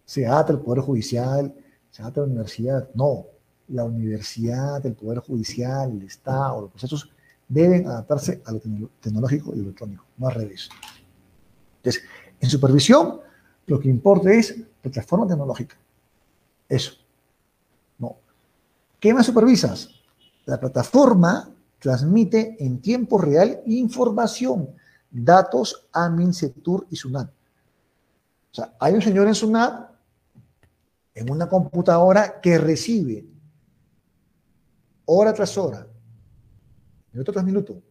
se 0.06 0.28
adapte 0.28 0.54
al 0.54 0.62
Poder 0.62 0.84
Judicial, 0.84 1.56
se 1.90 2.02
adapte 2.02 2.20
a 2.20 2.24
la 2.24 2.30
universidad. 2.30 2.90
No, 2.94 3.26
la 3.70 3.84
universidad, 3.84 4.86
el 4.86 4.94
Poder 4.94 5.20
Judicial, 5.20 5.92
el 5.92 6.04
Estado, 6.04 6.62
los 6.62 6.72
procesos 6.72 7.10
deben 7.48 7.88
adaptarse 7.88 8.42
a 8.46 8.52
lo 8.52 8.60
tecnológico 9.00 9.54
y 9.56 9.60
electrónico, 9.60 10.06
no 10.18 10.28
al 10.28 10.36
revés. 10.36 10.70
Entonces, 11.78 12.04
en 12.40 12.50
supervisión, 12.50 13.20
lo 13.66 13.80
que 13.80 13.90
importa 13.90 14.32
es 14.32 14.56
plataforma 14.82 15.28
tecnológica. 15.28 15.76
Eso. 16.68 16.94
No. 17.98 18.18
¿Qué 19.00 19.14
más 19.14 19.26
supervisas? 19.26 19.90
La 20.46 20.60
plataforma 20.60 21.50
transmite 21.80 22.56
en 22.60 22.82
tiempo 22.82 23.18
real 23.18 23.62
información, 23.66 24.70
datos 25.10 25.88
a 25.92 26.10
MINCETUR 26.10 26.88
y 26.90 26.96
SUNAT. 26.96 27.30
O 27.30 28.56
sea, 28.56 28.74
hay 28.80 28.94
un 28.94 29.02
señor 29.02 29.28
en 29.28 29.36
SUNAT, 29.36 29.90
en 31.16 31.32
una 31.32 31.48
computadora, 31.50 32.40
que 32.42 32.58
recibe 32.58 33.26
hora 35.12 35.34
tras 35.34 35.58
hora, 35.58 35.88
minuto 37.12 37.32
tras 37.32 37.44
minuto, 37.44 37.82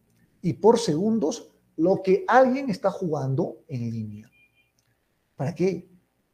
y 0.41 0.53
por 0.53 0.79
segundos 0.79 1.51
lo 1.75 2.01
que 2.01 2.23
alguien 2.27 2.69
está 2.69 2.89
jugando 2.91 3.63
en 3.67 3.91
línea. 3.91 4.31
¿Para 5.35 5.53
qué? 5.53 5.89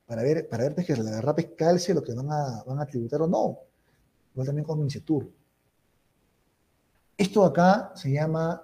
Para 0.06 0.21
ver, 0.21 0.48
para 0.48 0.69
ver 0.69 0.86
que 0.86 0.95
la 0.95 1.10
agarra 1.10 1.36
calce 1.58 1.93
lo 1.93 2.04
que 2.04 2.13
van 2.13 2.32
a, 2.32 2.63
van 2.63 2.80
a 2.80 2.86
tributar 2.86 3.21
o 3.24 3.28
no. 3.28 3.58
Igual 4.34 4.48
también 4.48 4.65
con 4.65 4.80
Mincetur. 4.80 5.32
Esto 7.17 7.45
acá 7.45 7.91
se 7.95 8.12
llama 8.12 8.62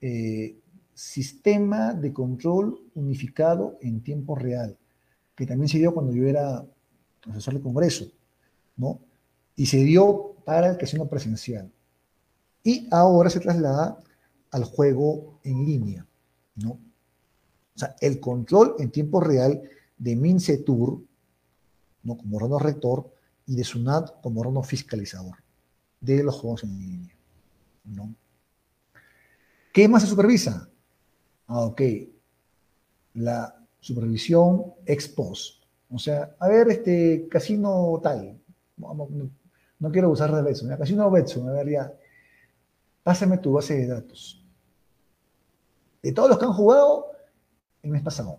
eh, 0.00 0.58
Sistema 0.94 1.92
de 1.92 2.12
Control 2.12 2.78
Unificado 2.94 3.76
en 3.80 4.02
Tiempo 4.02 4.36
Real, 4.36 4.78
que 5.34 5.46
también 5.46 5.68
se 5.68 5.78
dio 5.78 5.92
cuando 5.92 6.12
yo 6.12 6.26
era 6.26 6.64
profesor 7.20 7.54
de 7.54 7.60
Congreso, 7.60 8.06
¿no? 8.76 9.00
Y 9.62 9.66
se 9.66 9.76
dio 9.76 10.34
para 10.44 10.70
el 10.70 10.76
casino 10.76 11.06
presencial. 11.06 11.70
Y 12.64 12.88
ahora 12.90 13.30
se 13.30 13.38
traslada 13.38 13.96
al 14.50 14.64
juego 14.64 15.38
en 15.44 15.64
línea, 15.64 16.04
¿no? 16.56 16.70
O 16.72 17.78
sea, 17.78 17.94
el 18.00 18.18
control 18.18 18.74
en 18.80 18.90
tiempo 18.90 19.20
real 19.20 19.62
de 19.96 20.16
Mincetur, 20.16 21.04
¿no? 22.02 22.16
como 22.16 22.38
órgano 22.38 22.58
rector, 22.58 23.08
y 23.46 23.54
de 23.54 23.62
SUNAT 23.62 24.20
como 24.20 24.40
órgano 24.40 24.64
fiscalizador 24.64 25.36
de 26.00 26.24
los 26.24 26.34
juegos 26.34 26.64
en 26.64 26.80
línea, 26.80 27.16
¿no? 27.84 28.12
¿Qué 29.72 29.86
más 29.86 30.02
se 30.02 30.08
supervisa? 30.08 30.68
Ah, 31.46 31.60
ok. 31.60 31.82
La 33.14 33.64
supervisión 33.78 34.74
ex 34.86 35.06
post. 35.06 35.62
O 35.88 36.00
sea, 36.00 36.34
a 36.40 36.48
ver, 36.48 36.68
este 36.68 37.28
casino 37.30 38.00
tal, 38.02 38.40
vamos, 38.76 39.08
no 39.82 39.90
quiero 39.90 40.10
usar 40.10 40.32
de 40.32 40.42
Betson, 40.42 40.68
casi 40.68 40.78
casino 40.78 41.10
Betson, 41.10 41.48
a 41.48 41.52
ver 41.54 41.68
ya, 41.68 41.92
pásame 43.02 43.38
tu 43.38 43.52
base 43.52 43.74
de 43.74 43.88
datos. 43.88 44.40
De 46.00 46.12
todos 46.12 46.28
los 46.28 46.38
que 46.38 46.44
han 46.44 46.52
jugado 46.52 47.10
el 47.82 47.90
mes 47.90 48.00
pasado. 48.00 48.38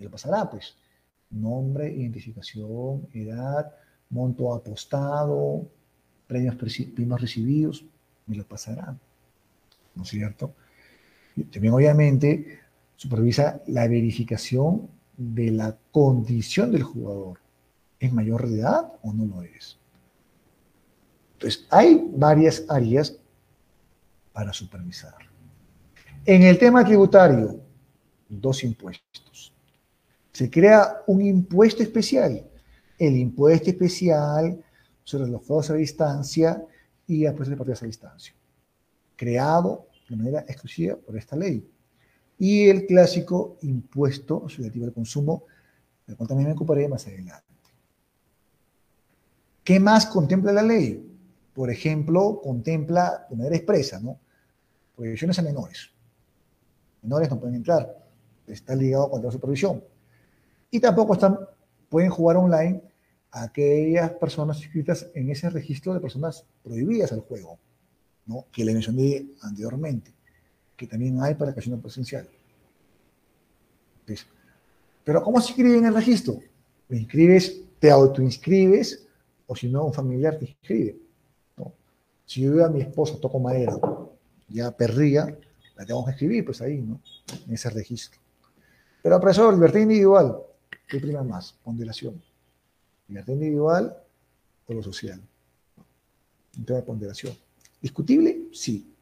Y 0.00 0.04
lo 0.04 0.10
pasará, 0.10 0.50
pues. 0.50 0.74
Nombre, 1.30 1.92
identificación, 1.92 3.06
edad, 3.12 3.72
monto 4.08 4.52
apostado, 4.52 5.68
premios, 6.26 6.56
premios 6.56 7.20
recibidos, 7.20 7.84
me 8.26 8.34
lo 8.34 8.44
pasará. 8.44 8.96
¿No 9.94 10.02
es 10.02 10.08
cierto? 10.08 10.54
También, 11.52 11.72
obviamente, 11.72 12.58
supervisa 12.96 13.62
la 13.68 13.86
verificación 13.86 14.88
de 15.16 15.52
la 15.52 15.78
condición 15.92 16.72
del 16.72 16.82
jugador. 16.82 17.38
¿Es 18.00 18.12
mayor 18.12 18.48
de 18.48 18.58
edad 18.58 18.92
o 19.02 19.12
no 19.12 19.24
lo 19.24 19.42
es? 19.42 19.79
Entonces, 21.40 21.66
hay 21.70 22.06
varias 22.12 22.66
áreas 22.68 23.16
para 24.30 24.52
supervisar. 24.52 25.14
En 26.26 26.42
el 26.42 26.58
tema 26.58 26.84
tributario, 26.84 27.58
dos 28.28 28.62
impuestos. 28.62 29.54
Se 30.32 30.50
crea 30.50 31.02
un 31.06 31.22
impuesto 31.22 31.82
especial, 31.82 32.46
el 32.98 33.16
impuesto 33.16 33.70
especial 33.70 34.62
sobre 35.02 35.30
los 35.30 35.42
juegos 35.46 35.70
a 35.70 35.74
distancia 35.74 36.62
y 37.06 37.24
apuestas 37.24 37.48
deportivas 37.48 37.82
a 37.84 37.86
distancia, 37.86 38.34
creado 39.16 39.88
de 40.10 40.16
manera 40.16 40.40
exclusiva 40.40 40.96
por 40.96 41.16
esta 41.16 41.36
ley. 41.36 41.66
Y 42.38 42.68
el 42.68 42.84
clásico 42.84 43.56
impuesto 43.62 44.44
asociativo 44.44 44.84
al 44.84 44.92
consumo, 44.92 45.44
del 46.06 46.18
cual 46.18 46.28
también 46.28 46.48
me 46.48 46.54
ocuparé 46.54 46.86
más 46.86 47.06
adelante. 47.06 47.46
¿Qué 49.64 49.80
más 49.80 50.04
contempla 50.04 50.52
la 50.52 50.62
ley? 50.62 51.09
Por 51.60 51.70
ejemplo, 51.70 52.40
contempla 52.42 53.26
de 53.28 53.36
manera 53.36 53.54
expresa, 53.54 54.00
¿no? 54.00 54.18
Prohibiciones 54.96 55.38
a 55.40 55.42
menores. 55.42 55.90
Menores 57.02 57.28
no 57.28 57.38
pueden 57.38 57.56
entrar, 57.56 58.02
está 58.46 58.74
ligado 58.74 59.10
con 59.10 59.22
la 59.22 59.30
supervisión. 59.30 59.84
Y 60.70 60.80
tampoco 60.80 61.12
están, 61.12 61.38
pueden 61.90 62.08
jugar 62.08 62.38
online 62.38 62.80
aquellas 63.30 64.10
personas 64.12 64.56
inscritas 64.56 65.10
en 65.12 65.28
ese 65.28 65.50
registro 65.50 65.92
de 65.92 66.00
personas 66.00 66.46
prohibidas 66.64 67.12
al 67.12 67.20
juego, 67.20 67.58
¿no? 68.24 68.46
Que 68.50 68.64
le 68.64 68.72
mencioné 68.72 69.26
anteriormente, 69.42 70.14
que 70.74 70.86
también 70.86 71.20
hay 71.20 71.34
para 71.34 71.54
casino 71.54 71.78
presencial. 71.78 72.26
Pero 75.04 75.22
¿cómo 75.22 75.38
se 75.42 75.48
inscribe 75.48 75.76
en 75.76 75.84
el 75.84 75.94
registro? 75.94 76.40
Te 76.88 76.96
inscribes, 76.96 77.60
te 77.78 77.90
autoinscribes, 77.90 79.06
o 79.46 79.54
si 79.54 79.68
no, 79.68 79.84
un 79.84 79.92
familiar 79.92 80.38
te 80.38 80.46
inscribe. 80.46 81.09
Si 82.30 82.42
yo 82.42 82.54
veo 82.54 82.64
a 82.64 82.68
mi 82.68 82.80
esposa, 82.80 83.18
toco 83.20 83.40
madera, 83.40 83.76
ya 84.46 84.70
perría, 84.70 85.36
la 85.74 85.84
tengo 85.84 86.04
que 86.04 86.12
escribir, 86.12 86.44
pues 86.44 86.60
ahí, 86.60 86.78
¿no? 86.78 87.00
En 87.44 87.54
ese 87.54 87.68
registro. 87.70 88.20
Pero 89.02 89.20
profesor, 89.20 89.52
libertad 89.52 89.80
individual, 89.80 90.38
¿qué 90.86 91.00
prima 91.00 91.24
más? 91.24 91.54
Ponderación. 91.64 92.22
Libertad 93.08 93.32
individual 93.32 93.96
o 94.64 94.72
lo 94.72 94.80
social. 94.80 95.20
Un 96.56 96.64
tema 96.64 96.78
de 96.78 96.84
ponderación. 96.84 97.36
¿Discutible? 97.82 98.46
Sí. 98.52 98.94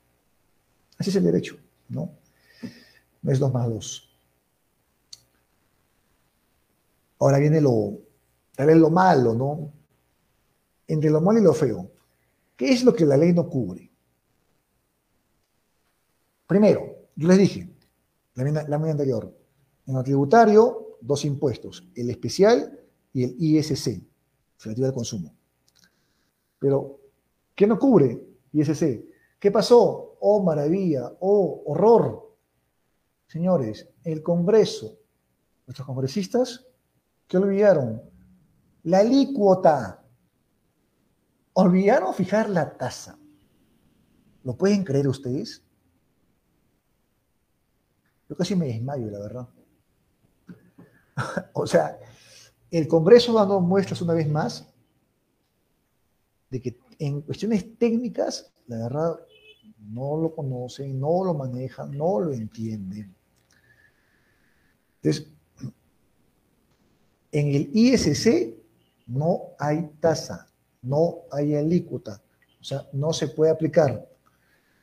Así 0.97 1.11
es 1.11 1.17
el 1.17 1.25
derecho, 1.25 1.59
¿no? 1.91 2.11
No 3.21 3.31
es 3.31 3.39
dos 3.39 3.53
más 3.53 3.69
dos. 3.69 4.11
Ahora 7.19 7.37
viene 7.37 7.61
lo, 7.61 7.93
tal 8.57 8.69
vez 8.69 8.79
lo 8.79 8.89
malo, 8.89 9.35
¿no? 9.35 9.71
Entre 10.87 11.11
lo 11.11 11.21
malo 11.21 11.39
y 11.41 11.43
lo 11.43 11.53
feo. 11.53 11.91
¿Qué 12.59 12.73
es 12.73 12.83
lo 12.83 12.93
que 12.93 13.07
la 13.07 13.17
ley 13.17 13.33
no 13.33 13.49
cubre? 13.49 13.89
Primero, 16.45 17.07
yo 17.15 17.29
les 17.29 17.39
dije, 17.39 17.71
la 18.35 18.65
la 18.67 18.77
anterior, 18.77 19.33
en 19.87 19.97
el 19.97 20.03
tributario, 20.03 20.99
dos 21.01 21.25
impuestos, 21.25 21.89
el 21.95 22.11
especial 22.11 22.81
y 23.13 23.23
el 23.23 23.37
ISC, 23.39 24.03
relativo 24.59 24.89
al 24.89 24.93
consumo. 24.93 25.33
Pero, 26.59 26.99
¿qué 27.55 27.65
no 27.69 27.79
cubre 27.79 28.27
ISC? 28.53 29.05
¿Qué 29.39 29.53
pasó? 29.53 30.17
Oh, 30.19 30.43
maravilla, 30.43 31.13
oh, 31.21 31.63
horror. 31.65 32.35
Señores, 33.29 33.89
el 34.03 34.21
Congreso, 34.21 34.99
nuestros 35.65 35.87
congresistas, 35.87 36.67
¿qué 37.29 37.37
olvidaron? 37.37 38.03
La 38.83 38.99
alícuota. 38.99 39.98
Olvidaron 41.61 42.15
fijar 42.15 42.49
la 42.49 42.79
tasa. 42.79 43.19
¿Lo 44.45 44.57
pueden 44.57 44.85
creer 44.85 45.09
ustedes? 45.09 45.61
Yo 48.29 48.37
casi 48.37 48.55
me 48.55 48.67
desmayo, 48.67 49.11
la 49.11 49.19
verdad. 49.19 49.49
o 51.55 51.67
sea, 51.67 51.99
el 52.71 52.87
Congreso 52.87 53.33
dando 53.33 53.59
muestras 53.59 54.01
una 54.03 54.15
vez 54.15 54.29
más 54.29 54.73
de 56.49 56.63
que 56.63 56.79
en 57.01 57.23
cuestiones 57.23 57.77
técnicas, 57.77 58.53
la 58.69 58.79
verdad, 58.79 59.19
no 59.81 60.17
lo 60.17 60.33
conocen, 60.37 61.01
no 61.01 61.25
lo 61.25 61.35
manejan, 61.35 61.91
no 61.91 62.21
lo 62.21 62.33
entienden. 62.33 63.13
Entonces, 65.03 65.29
en 67.33 67.49
el 67.49 67.69
ISC 67.75 68.55
no 69.09 69.57
hay 69.59 69.91
tasa, 69.99 70.48
no 70.83 71.21
hay 71.31 71.55
alícuota, 71.55 72.21
o 72.61 72.65
sea, 72.65 72.87
no 72.93 73.13
se 73.13 73.29
puede 73.29 73.51
aplicar. 73.51 74.07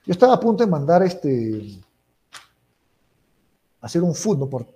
Yo 0.06 0.12
estaba 0.12 0.34
a 0.34 0.40
punto 0.40 0.64
de 0.64 0.70
mandar 0.70 1.04
este, 1.04 1.80
hacer 3.82 4.02
un 4.02 4.14
fondo 4.14 4.50
por, 4.50 4.68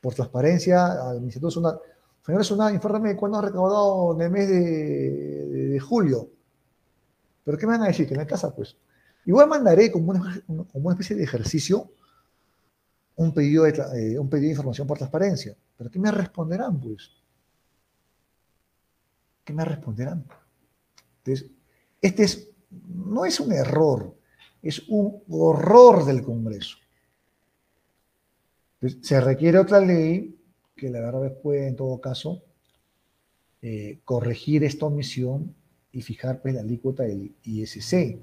por 0.00 0.14
transparencia 0.14 1.10
al 1.10 1.22
Instituto 1.22 1.50
Sunat. 1.50 1.80
Señor 2.24 2.44
Sunat, 2.44 2.74
infórmame 2.74 3.16
cuándo 3.16 3.38
ha 3.38 3.42
recaudado 3.42 4.14
en 4.14 4.20
el 4.22 4.30
mes 4.30 4.48
de, 4.48 5.80
julio. 5.80 6.28
¿Pero 7.44 7.56
qué 7.56 7.66
me 7.66 7.72
van 7.72 7.82
a 7.84 7.86
decir? 7.86 8.06
Que 8.06 8.14
no 8.14 8.20
hay 8.20 8.26
tasa, 8.26 8.54
pues. 8.54 8.76
Igual 9.24 9.48
mandaré 9.48 9.90
como 9.90 10.10
una, 10.10 10.42
como 10.46 10.68
una 10.72 10.92
especie 10.92 11.16
de 11.16 11.24
ejercicio 11.24 11.90
un 13.20 13.34
pedido, 13.34 13.64
de, 13.64 13.70
eh, 14.14 14.18
un 14.18 14.30
pedido 14.30 14.46
de 14.46 14.52
información 14.52 14.86
por 14.86 14.96
transparencia. 14.96 15.54
¿Pero 15.76 15.90
qué 15.90 15.98
me 15.98 16.10
responderán, 16.10 16.80
pues? 16.80 17.10
¿Qué 19.44 19.52
me 19.52 19.64
responderán? 19.64 20.24
Entonces, 21.24 21.50
este 22.00 22.24
es, 22.24 22.48
no 22.88 23.24
es 23.24 23.40
un 23.40 23.52
error, 23.52 24.14
es 24.62 24.88
un 24.88 25.22
horror 25.28 26.04
del 26.04 26.22
Congreso. 26.22 26.76
se 29.02 29.20
requiere 29.20 29.58
otra 29.58 29.80
ley 29.80 30.36
que 30.74 30.88
la 30.88 31.00
verdad 31.00 31.36
puede, 31.42 31.68
en 31.68 31.76
todo 31.76 32.00
caso, 32.00 32.42
eh, 33.60 33.98
corregir 34.04 34.64
esta 34.64 34.86
omisión 34.86 35.54
y 35.92 36.00
fijar 36.00 36.40
pues, 36.40 36.54
la 36.54 36.62
alícuota 36.62 37.02
del 37.02 37.34
ISC, 37.44 38.18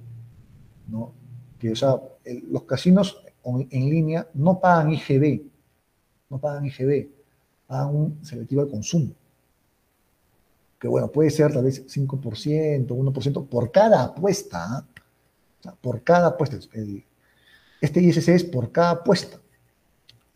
¿no? 0.87 1.13
Que, 1.59 1.71
o 1.71 1.75
sea, 1.75 2.01
los 2.49 2.63
casinos 2.63 3.23
en 3.43 3.89
línea 3.89 4.27
no 4.33 4.59
pagan 4.59 4.93
IGB, 4.93 5.41
no 6.29 6.39
pagan 6.39 6.65
IGB, 6.65 7.09
pagan 7.67 7.95
un 7.95 8.25
selectivo 8.25 8.61
al 8.61 8.69
consumo. 8.69 9.13
Que 10.79 10.87
bueno, 10.87 11.11
puede 11.11 11.29
ser 11.31 11.53
tal 11.53 11.63
vez 11.63 11.85
5%, 11.87 12.87
1% 12.87 13.47
por 13.47 13.71
cada 13.71 14.03
apuesta. 14.03 14.77
¿ah? 14.77 14.85
por 15.81 16.03
cada 16.03 16.27
apuesta. 16.27 16.57
este 17.81 18.01
ISC 18.01 18.29
es 18.29 18.43
por 18.43 18.71
cada 18.71 18.91
apuesta, 18.91 19.39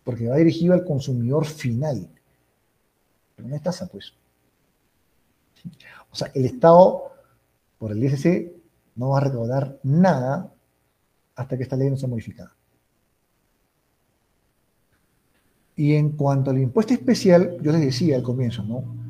porque 0.04 0.28
va 0.28 0.38
dirigido 0.38 0.74
al 0.74 0.86
consumidor 0.86 1.46
final. 1.46 2.10
Pero 3.36 3.48
no 3.48 3.56
es 3.56 3.64
tasa, 3.64 3.88
pues. 3.88 4.14
O 6.12 6.16
sea, 6.16 6.32
el 6.34 6.46
Estado, 6.46 7.12
por 7.78 7.92
el 7.92 8.04
ISC, 8.04 8.52
no 8.96 9.10
va 9.10 9.20
a 9.20 9.22
recaudar 9.22 9.80
nada 9.84 10.54
hasta 11.36 11.56
que 11.56 11.64
esta 11.64 11.78
ley 11.78 11.90
no 11.90 11.98
sea 11.98 12.10
modificada. 12.10 12.54
Y 15.76 15.96
en 15.96 16.12
cuanto 16.12 16.52
al 16.52 16.60
impuesto 16.60 16.94
especial, 16.94 17.58
yo 17.62 17.72
les 17.72 17.82
decía 17.82 18.18
al 18.18 18.24
comienzo, 18.24 18.64
¿no? 18.64 19.01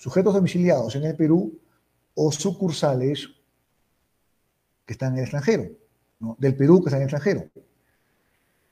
Sujetos 0.00 0.32
domiciliados 0.32 0.96
en 0.96 1.04
el 1.04 1.14
Perú 1.14 1.60
o 2.14 2.32
sucursales 2.32 3.28
que 4.86 4.94
están 4.94 5.12
en 5.12 5.18
el 5.18 5.24
extranjero, 5.24 5.64
del 6.38 6.56
Perú 6.56 6.80
que 6.80 6.88
está 6.88 6.96
en 6.96 7.02
el 7.02 7.08
extranjero. 7.08 7.50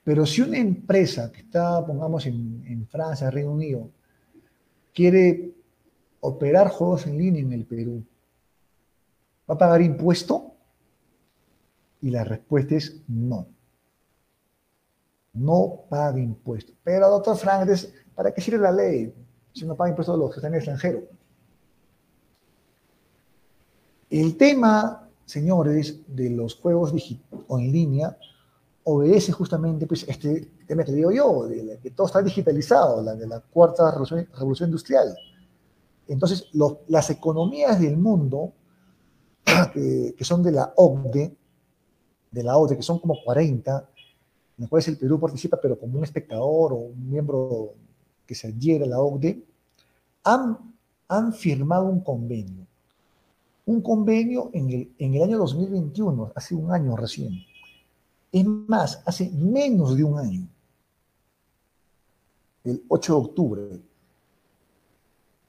Pero 0.03 0.25
si 0.25 0.41
una 0.41 0.57
empresa 0.57 1.31
que 1.31 1.41
está, 1.41 1.85
pongamos, 1.85 2.25
en, 2.25 2.87
Francia, 2.87 3.29
Reino 3.29 3.51
Unido, 3.51 3.91
quiere 4.91 5.53
operar 6.21 6.69
juegos 6.69 7.05
en 7.05 7.19
línea 7.19 7.43
en 7.43 7.53
el 7.53 7.63
Perú, 7.63 8.03
¿va 9.47 9.53
a 9.53 9.57
pagar 9.59 9.83
impuesto? 9.83 10.55
Y 12.01 12.09
la 12.09 12.23
respuesta 12.23 12.73
es 12.73 13.03
no. 13.07 13.45
No 15.33 15.83
paga 15.87 16.19
impuesto. 16.19 16.73
Pero, 16.83 17.07
doctor 17.07 17.37
Frank, 17.37 17.69
¿para 18.15 18.33
qué 18.33 18.41
sirve 18.41 18.63
la 18.63 18.71
ley 18.71 19.13
si 19.53 19.67
no 19.67 19.75
paga 19.75 19.91
impuestos 19.91 20.17
los 20.17 20.31
que 20.31 20.37
están 20.37 20.55
en 20.55 20.55
el 20.55 20.61
extranjero? 20.61 21.18
El 24.09 24.37
tema 24.37 25.09
señores, 25.29 25.99
de 26.07 26.31
los 26.31 26.55
juegos 26.55 26.91
o 27.47 27.59
en 27.59 27.71
línea 27.71 28.17
obedece 28.83 29.31
justamente 29.31 29.85
pues, 29.85 30.03
este 30.07 30.49
tema 30.65 30.83
que 30.83 30.91
digo 30.91 31.11
yo, 31.11 31.45
de 31.45 31.77
que 31.77 31.91
todo 31.91 32.07
está 32.07 32.23
digitalizado, 32.23 33.03
la 33.03 33.13
de 33.13 33.27
la 33.27 33.39
cuarta 33.39 33.91
revolución, 33.91 34.69
industrial. 34.69 35.15
Entonces, 36.07 36.47
las 36.87 37.11
economías 37.11 37.79
del 37.79 37.97
mundo, 37.97 38.53
que, 39.73 40.15
son 40.21 40.41
de 40.41 40.51
la 40.51 40.73
OCDE, 40.75 41.37
de 42.31 42.43
la 42.43 42.57
OCDE, 42.57 42.77
que 42.77 42.83
son 42.83 42.97
como 42.97 43.23
40, 43.23 43.77
en 43.77 44.63
las 44.63 44.69
cuales 44.69 44.87
el 44.87 44.97
Perú 44.97 45.19
participa, 45.19 45.59
pero 45.61 45.77
como 45.79 45.99
un 45.99 46.03
espectador 46.03 46.73
o 46.73 46.77
un 46.77 47.07
miembro 47.07 47.73
que 48.25 48.33
se 48.33 48.47
adhiere 48.47 48.85
a 48.85 48.87
la 48.87 48.99
OCDE, 48.99 49.43
han, 50.23 50.57
han 51.07 51.33
firmado 51.33 51.85
un 51.85 52.01
convenio 52.01 52.68
un 53.69 53.81
convenio 53.81 54.49
en 54.51 54.89
el, 54.97 55.21
año 55.21 55.37
2021, 55.37 56.31
hace 56.35 56.55
un 56.55 56.71
año 56.71 56.95
recién. 56.95 57.39
Es 58.31 58.43
más, 58.43 59.03
hace 59.05 59.29
menos 59.29 59.95
de 59.95 60.03
un 60.03 60.17
año, 60.17 60.47
el 62.63 62.83
8 62.87 63.13
de 63.13 63.19
octubre, 63.19 63.81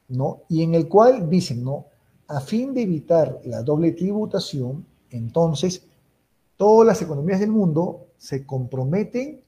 ¿no? 0.09 0.43
Y 0.51 0.63
en 0.63 0.75
el 0.75 0.87
cual 0.87 1.31
dicen, 1.31 1.65
¿no? 1.65 1.87
A 2.29 2.41
fin 2.41 2.75
de 2.75 2.83
evitar 2.83 3.41
la 3.45 3.63
doble 3.63 3.93
tributación, 3.93 4.85
entonces 5.09 5.87
todas 6.59 6.87
las 6.87 7.01
economías 7.01 7.41
del 7.41 7.51
mundo 7.51 8.09
se 8.19 8.45
comprometen 8.45 9.43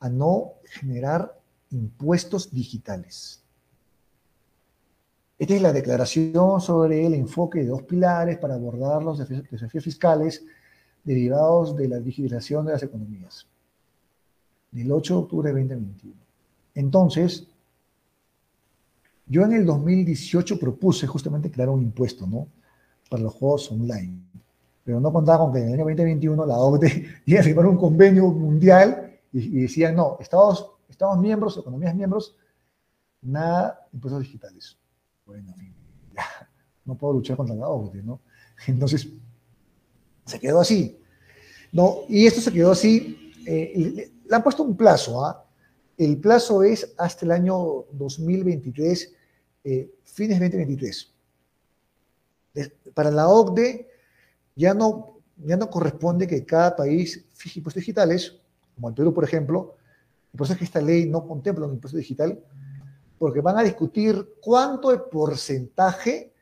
a 0.00 0.08
no 0.08 0.54
generar 0.64 1.38
impuestos 1.70 2.52
digitales. 2.52 3.44
Esta 5.38 5.54
es 5.54 5.62
la 5.62 5.72
declaración 5.72 6.60
sobre 6.60 7.06
el 7.06 7.14
enfoque 7.14 7.60
de 7.60 7.66
dos 7.66 7.82
pilares 7.82 8.38
para 8.38 8.54
abordar 8.54 9.04
los 9.04 9.18
desafíos 9.18 9.84
fiscales 9.84 10.44
derivados 11.04 11.76
de 11.76 11.86
la 11.86 12.00
digitalización 12.00 12.66
de 12.66 12.72
las 12.72 12.82
economías, 12.82 13.46
del 14.72 14.90
8 14.90 15.14
de 15.14 15.20
octubre 15.20 15.52
de 15.52 15.60
2021. 15.60 16.14
Entonces, 16.74 17.46
yo 19.26 19.44
en 19.44 19.52
el 19.52 19.64
2018 19.64 20.58
propuse 20.58 21.06
justamente 21.06 21.52
crear 21.52 21.68
un 21.68 21.82
impuesto, 21.82 22.26
¿no? 22.26 22.48
Para 23.08 23.22
los 23.22 23.34
juegos 23.34 23.70
online. 23.70 24.18
Pero 24.82 24.98
no 24.98 25.12
contaba 25.12 25.44
con 25.44 25.52
que 25.52 25.60
en 25.60 25.68
el 25.68 25.74
año 25.74 25.84
2021 25.84 26.46
la 26.46 26.58
OCDE 26.58 27.06
iba 27.26 27.40
a 27.40 27.44
firmar 27.44 27.66
un 27.66 27.76
convenio 27.76 28.26
mundial 28.26 29.20
y, 29.32 29.58
y 29.58 29.62
decían, 29.62 29.94
no, 29.94 30.16
Estados, 30.18 30.68
Estados 30.88 31.16
miembros, 31.18 31.56
economías 31.56 31.94
miembros, 31.94 32.34
nada 33.22 33.86
impuestos 33.92 34.22
digitales 34.22 34.76
no 36.84 36.96
puedo 36.96 37.14
luchar 37.14 37.36
contra 37.36 37.54
la 37.54 37.68
OCDE, 37.68 38.02
¿no? 38.02 38.20
Entonces, 38.66 39.08
se 40.24 40.40
quedó 40.40 40.60
así. 40.60 40.98
No, 41.72 41.98
y 42.08 42.26
esto 42.26 42.40
se 42.40 42.52
quedó 42.52 42.72
así, 42.72 43.32
eh, 43.46 44.10
le, 44.28 44.34
han 44.34 44.42
puesto 44.42 44.62
un 44.62 44.76
plazo, 44.76 45.24
¿ah? 45.24 45.44
El 45.96 46.16
plazo 46.18 46.62
es 46.62 46.94
hasta 46.96 47.26
el 47.26 47.32
año 47.32 47.84
2023, 47.92 49.14
eh, 49.64 49.90
fines 50.04 50.38
2023. 50.38 51.12
Para 52.94 53.10
la 53.10 53.28
OCDE 53.28 53.88
ya 54.54 54.74
no, 54.74 55.20
ya 55.36 55.56
no 55.56 55.68
corresponde 55.68 56.26
que 56.26 56.44
cada 56.44 56.76
país 56.76 57.24
fije 57.34 57.58
impuestos 57.58 57.80
digitales, 57.80 58.40
como 58.74 58.88
el 58.88 58.94
Perú, 58.94 59.12
por 59.12 59.24
ejemplo, 59.24 59.76
por 60.36 60.44
eso 60.44 60.52
es 60.52 60.58
que 60.58 60.64
esta 60.64 60.80
ley 60.80 61.06
no 61.06 61.26
contempla 61.26 61.66
un 61.66 61.74
impuesto 61.74 61.98
digital, 61.98 62.40
porque 63.18 63.40
van 63.40 63.58
a 63.58 63.62
discutir 63.62 64.36
cuánto 64.40 64.90
de 64.90 64.98
porcentaje 64.98 66.32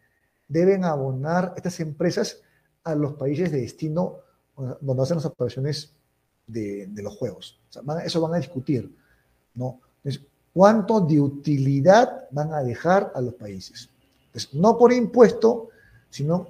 deben 0.48 0.84
abonar 0.84 1.54
estas 1.56 1.80
empresas 1.80 2.40
a 2.84 2.94
los 2.94 3.14
países 3.14 3.50
de 3.50 3.62
destino 3.62 4.18
donde 4.80 5.02
hacen 5.02 5.16
las 5.16 5.26
operaciones 5.26 5.94
de, 6.46 6.88
los 6.96 7.16
juegos. 7.16 7.60
eso 8.04 8.20
van 8.20 8.34
a 8.34 8.38
discutir, 8.38 8.94
¿no? 9.54 9.80
¿cuánto 10.52 11.00
de 11.00 11.20
utilidad 11.20 12.28
van 12.30 12.52
a 12.54 12.62
dejar 12.62 13.12
a 13.14 13.20
los 13.20 13.34
países? 13.34 13.90
no 14.52 14.76
por 14.76 14.92
impuesto, 14.92 15.70
sino 16.10 16.46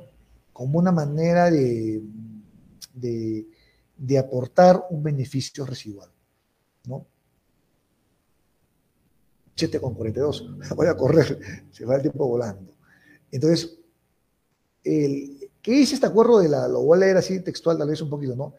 como 0.52 0.78
una 0.78 0.92
manera 0.92 1.50
de, 1.50 2.02
aportar 4.18 4.86
un 4.90 5.02
beneficio 5.02 5.64
residual, 5.64 6.10
¿no? 6.84 7.06
7 9.56 9.80
con 9.80 9.94
42, 9.94 10.56
voy 10.76 10.86
a 10.86 10.96
correr, 10.96 11.38
se 11.70 11.84
va 11.84 11.96
el 11.96 12.02
tiempo 12.02 12.28
volando. 12.28 12.76
Entonces, 13.30 13.78
el, 14.84 15.50
¿qué 15.60 15.72
dice 15.72 15.94
este 15.94 16.06
acuerdo 16.06 16.38
de 16.38 16.48
la, 16.48 16.68
lo 16.68 16.82
voy 16.82 16.98
a 16.98 17.00
leer 17.00 17.16
así 17.16 17.40
textual 17.40 17.78
tal 17.78 17.88
vez 17.88 18.00
un 18.00 18.10
poquito, 18.10 18.36
¿no? 18.36 18.54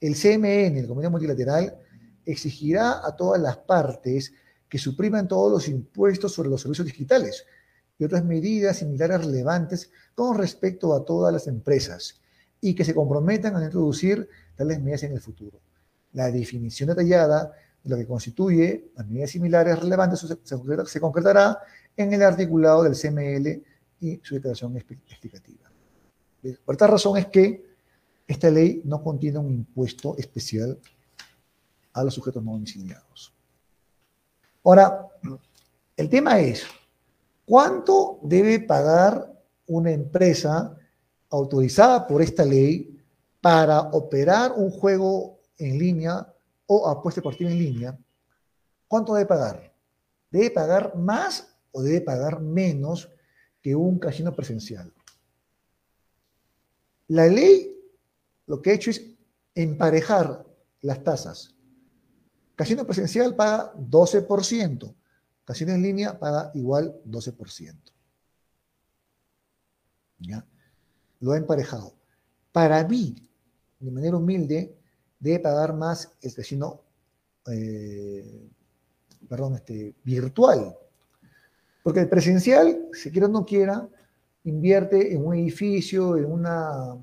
El 0.00 0.14
CMN, 0.14 0.76
el 0.78 0.86
Comité 0.86 1.08
Multilateral, 1.08 1.76
exigirá 2.24 3.06
a 3.06 3.16
todas 3.16 3.40
las 3.40 3.56
partes 3.58 4.32
que 4.68 4.78
supriman 4.78 5.28
todos 5.28 5.50
los 5.50 5.68
impuestos 5.68 6.32
sobre 6.32 6.48
los 6.48 6.60
servicios 6.60 6.86
digitales 6.86 7.44
y 7.98 8.04
otras 8.04 8.24
medidas 8.24 8.78
similares 8.78 9.24
relevantes 9.24 9.90
con 10.14 10.36
respecto 10.36 10.94
a 10.94 11.04
todas 11.04 11.32
las 11.32 11.46
empresas 11.46 12.20
y 12.60 12.74
que 12.74 12.84
se 12.84 12.94
comprometan 12.94 13.56
a 13.56 13.64
introducir 13.64 14.28
tales 14.54 14.80
medidas 14.80 15.04
en 15.04 15.12
el 15.12 15.20
futuro. 15.20 15.60
La 16.12 16.30
definición 16.30 16.88
detallada 16.88 17.44
de 17.44 17.65
lo 17.86 17.96
que 17.96 18.06
constituye 18.06 18.90
las 18.96 19.06
medidas 19.06 19.30
similares 19.30 19.78
relevantes 19.78 20.26
se, 20.42 21.00
concretará 21.00 21.58
en 21.96 22.12
el 22.12 22.22
articulado 22.22 22.82
del 22.82 22.94
CML 22.94 23.62
y 24.00 24.20
su 24.22 24.34
declaración 24.34 24.76
explicativa. 24.76 25.70
Por 26.64 26.74
esta 26.74 26.86
razón 26.86 27.16
es 27.16 27.26
que 27.26 27.64
esta 28.26 28.50
ley 28.50 28.82
no 28.84 29.02
contiene 29.02 29.38
un 29.38 29.52
impuesto 29.52 30.16
especial 30.18 30.78
a 31.92 32.04
los 32.04 32.14
sujetos 32.14 32.42
no 32.42 32.52
domiciliados. 32.52 33.32
Ahora, 34.64 35.06
el 35.96 36.08
tema 36.08 36.40
es, 36.40 36.64
¿cuánto 37.44 38.18
debe 38.22 38.60
pagar 38.60 39.32
una 39.68 39.92
empresa 39.92 40.76
autorizada 41.30 42.06
por 42.06 42.20
esta 42.20 42.44
ley 42.44 43.00
para 43.40 43.80
operar 43.80 44.52
un 44.56 44.70
juego 44.70 45.38
en 45.58 45.78
línea 45.78 46.26
o 46.66 46.88
apuesta 46.88 47.20
deportiva 47.20 47.50
en 47.50 47.58
línea? 47.58 47.98
¿Cuánto 48.88 49.14
debe 49.14 49.26
pagar? 49.26 49.74
¿Debe 50.30 50.50
pagar 50.50 50.96
más 50.96 51.56
o 51.72 51.82
debe 51.82 52.00
pagar 52.00 52.40
menos 52.40 53.10
que 53.60 53.74
un 53.74 53.98
casino 53.98 54.34
presencial? 54.34 54.92
La 57.08 57.26
ley 57.26 57.76
lo 58.46 58.62
que 58.62 58.70
ha 58.70 58.74
hecho 58.74 58.90
es 58.90 59.02
emparejar 59.54 60.44
las 60.82 61.02
tasas. 61.02 61.54
Casino 62.54 62.86
presencial 62.86 63.34
paga 63.34 63.74
12%, 63.74 64.94
casino 65.44 65.72
en 65.72 65.82
línea 65.82 66.18
paga 66.18 66.50
igual 66.54 67.00
12%. 67.04 67.74
¿Ya? 70.18 70.46
Lo 71.20 71.32
ha 71.32 71.36
emparejado. 71.36 71.94
Para 72.52 72.82
mí, 72.88 73.14
de 73.78 73.90
manera 73.90 74.16
humilde, 74.16 74.78
debe 75.26 75.40
pagar 75.40 75.74
más 75.74 76.12
el 76.22 76.34
casino, 76.34 76.82
eh, 77.50 78.48
perdón, 79.28 79.56
este, 79.56 79.94
virtual. 80.04 80.76
Porque 81.82 82.00
el 82.00 82.08
presencial, 82.08 82.88
si 82.92 83.10
quiera 83.10 83.26
o 83.26 83.30
no 83.30 83.44
quiera, 83.44 83.88
invierte 84.44 85.12
en 85.12 85.24
un 85.24 85.34
edificio, 85.34 86.16
en 86.16 86.30
una 86.30 86.96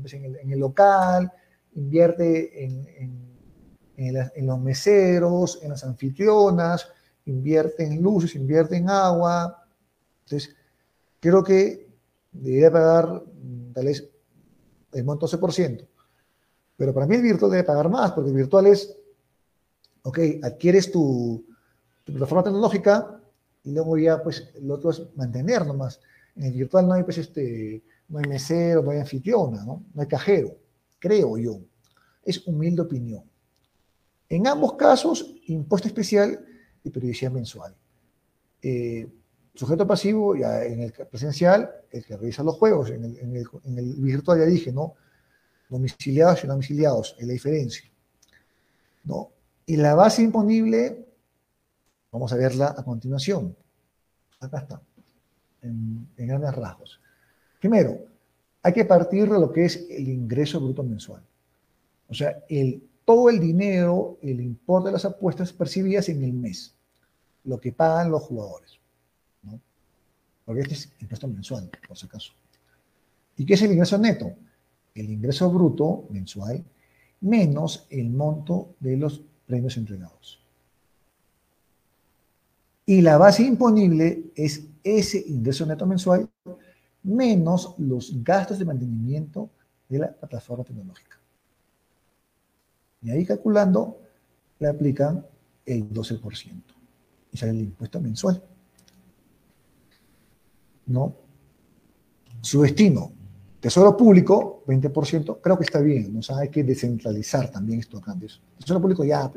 pues, 0.00 0.14
en, 0.14 0.52
el, 0.52 0.58
local, 0.58 1.30
invierte 1.74 2.64
en, 2.64 4.46
los 4.46 4.60
meseros, 4.60 5.58
en 5.62 5.70
las 5.70 5.84
anfitrionas, 5.84 6.88
invierte 7.26 7.84
en 7.84 8.00
luces, 8.00 8.34
invierte 8.34 8.76
en 8.76 8.88
agua. 8.88 9.66
Entonces, 10.24 10.56
creo 11.20 11.44
que 11.44 11.88
debería 12.32 12.70
pagar 12.70 13.22
mm, 13.22 13.72
tal 13.72 13.84
vez 13.84 14.08
el 14.92 15.04
monto 15.04 15.26
12%. 15.26 15.89
Pero 16.80 16.94
para 16.94 17.06
mí 17.06 17.14
el 17.14 17.20
virtual 17.20 17.50
debe 17.50 17.64
pagar 17.64 17.90
más, 17.90 18.12
porque 18.12 18.30
el 18.30 18.36
virtual 18.36 18.66
es, 18.68 18.96
ok, 20.02 20.18
adquieres 20.42 20.90
tu, 20.90 21.44
tu 22.04 22.12
plataforma 22.12 22.42
tecnológica 22.42 23.20
y 23.62 23.72
luego 23.72 23.98
ya, 23.98 24.22
pues, 24.22 24.50
lo 24.62 24.76
otro 24.76 24.88
es 24.88 25.02
mantener 25.14 25.66
nomás. 25.66 26.00
En 26.36 26.44
el 26.44 26.54
virtual 26.54 26.88
no 26.88 26.94
hay, 26.94 27.02
pues, 27.02 27.18
este, 27.18 27.82
no 28.08 28.18
hay 28.18 28.24
mesero, 28.24 28.82
no 28.82 28.92
hay 28.92 28.98
anfitriona, 28.98 29.62
¿no? 29.62 29.84
no 29.92 30.00
hay 30.00 30.08
cajero, 30.08 30.56
creo 30.98 31.36
yo. 31.36 31.60
Es 32.24 32.46
humilde 32.46 32.80
opinión. 32.80 33.24
En 34.30 34.46
ambos 34.46 34.72
casos, 34.72 35.34
impuesto 35.48 35.86
especial 35.86 36.42
y 36.82 36.88
periodicidad 36.88 37.30
mensual. 37.30 37.76
Eh, 38.62 39.06
sujeto 39.54 39.86
pasivo, 39.86 40.34
ya 40.34 40.64
en 40.64 40.80
el 40.80 40.92
presencial, 40.92 41.70
el 41.90 42.06
que 42.06 42.16
revisa 42.16 42.42
los 42.42 42.54
juegos, 42.54 42.88
en 42.88 43.04
el, 43.04 43.94
virtual 43.96 44.38
ya 44.38 44.46
dije, 44.46 44.72
¿no? 44.72 44.94
Domiciliados 45.70 46.44
y 46.44 46.46
no 46.46 46.52
domiciliados, 46.54 47.16
es 47.18 47.26
la 47.26 47.32
diferencia. 47.32 47.90
¿no? 49.04 49.30
Y 49.64 49.76
la 49.76 49.94
base 49.94 50.22
imponible, 50.22 51.06
vamos 52.12 52.32
a 52.32 52.36
verla 52.36 52.74
a 52.76 52.84
continuación. 52.84 53.56
Acá 54.40 54.58
está, 54.58 54.82
en 55.62 56.08
grandes 56.16 56.54
rasgos. 56.54 57.00
Primero, 57.60 58.10
hay 58.62 58.72
que 58.72 58.84
partir 58.84 59.28
de 59.28 59.38
lo 59.38 59.52
que 59.52 59.64
es 59.64 59.86
el 59.90 60.08
ingreso 60.08 60.60
bruto 60.60 60.82
mensual. 60.82 61.22
O 62.08 62.14
sea, 62.14 62.42
el, 62.48 62.82
todo 63.04 63.30
el 63.30 63.40
dinero, 63.40 64.18
el 64.22 64.40
importe 64.40 64.88
de 64.88 64.92
las 64.94 65.04
apuestas 65.04 65.52
percibidas 65.52 66.08
en 66.08 66.22
el 66.24 66.32
mes, 66.32 66.74
lo 67.44 67.58
que 67.60 67.72
pagan 67.72 68.10
los 68.10 68.22
jugadores. 68.22 68.78
¿no? 69.42 69.60
Porque 70.44 70.62
este 70.62 70.74
es 70.74 70.92
impuesto 71.00 71.28
mensual, 71.28 71.70
por 71.86 71.96
si 71.96 72.06
acaso. 72.06 72.32
¿Y 73.36 73.46
qué 73.46 73.54
es 73.54 73.62
el 73.62 73.72
ingreso 73.72 73.96
neto? 73.96 74.32
El 74.94 75.10
ingreso 75.10 75.50
bruto 75.50 76.06
mensual 76.10 76.64
menos 77.20 77.86
el 77.90 78.10
monto 78.10 78.74
de 78.80 78.96
los 78.96 79.22
premios 79.46 79.76
entregados. 79.76 80.40
Y 82.86 83.02
la 83.02 83.18
base 83.18 83.44
imponible 83.44 84.32
es 84.34 84.66
ese 84.82 85.22
ingreso 85.26 85.66
neto 85.66 85.86
mensual 85.86 86.28
menos 87.02 87.74
los 87.78 88.22
gastos 88.22 88.58
de 88.58 88.64
mantenimiento 88.64 89.50
de 89.88 89.98
la 89.98 90.12
plataforma 90.12 90.64
tecnológica. 90.64 91.18
Y 93.02 93.10
ahí 93.10 93.24
calculando, 93.24 93.98
le 94.58 94.68
aplican 94.68 95.24
el 95.64 95.88
12% 95.88 96.62
y 97.32 97.36
sale 97.36 97.52
el 97.52 97.60
impuesto 97.60 98.00
mensual. 98.00 98.42
¿No? 100.86 101.14
Su 102.40 102.62
destino, 102.62 103.12
tesoro 103.60 103.96
público, 103.96 104.64
20%, 104.66 105.38
creo 105.40 105.58
que 105.58 105.64
está 105.64 105.80
bien, 105.80 106.14
¿no? 106.14 106.20
hay 106.36 106.48
que 106.48 106.64
descentralizar 106.64 107.50
también 107.50 107.80
estos 107.80 108.00
cambios. 108.00 108.42
Tesoro 108.58 108.80
público 108.80 109.04
ya, 109.04 109.30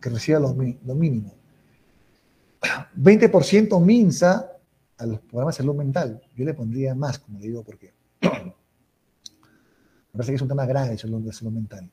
que 0.00 0.10
reciba 0.10 0.38
lo, 0.38 0.54
mínimo. 0.54 1.34
20% 2.96 3.80
MINSA 3.84 4.52
a 4.98 5.06
los 5.06 5.20
programas 5.20 5.56
de 5.56 5.62
salud 5.62 5.74
mental. 5.74 6.22
Yo 6.36 6.44
le 6.44 6.54
pondría 6.54 6.94
más, 6.94 7.18
como 7.18 7.40
le 7.40 7.48
digo, 7.48 7.64
porque 7.64 7.92
me 8.20 8.30
parece 10.12 10.30
que 10.30 10.36
es 10.36 10.42
un 10.42 10.48
tema 10.48 10.64
grave 10.64 10.96
salud, 10.96 11.20
de 11.20 11.32
salud 11.32 11.52
mental. 11.52 11.90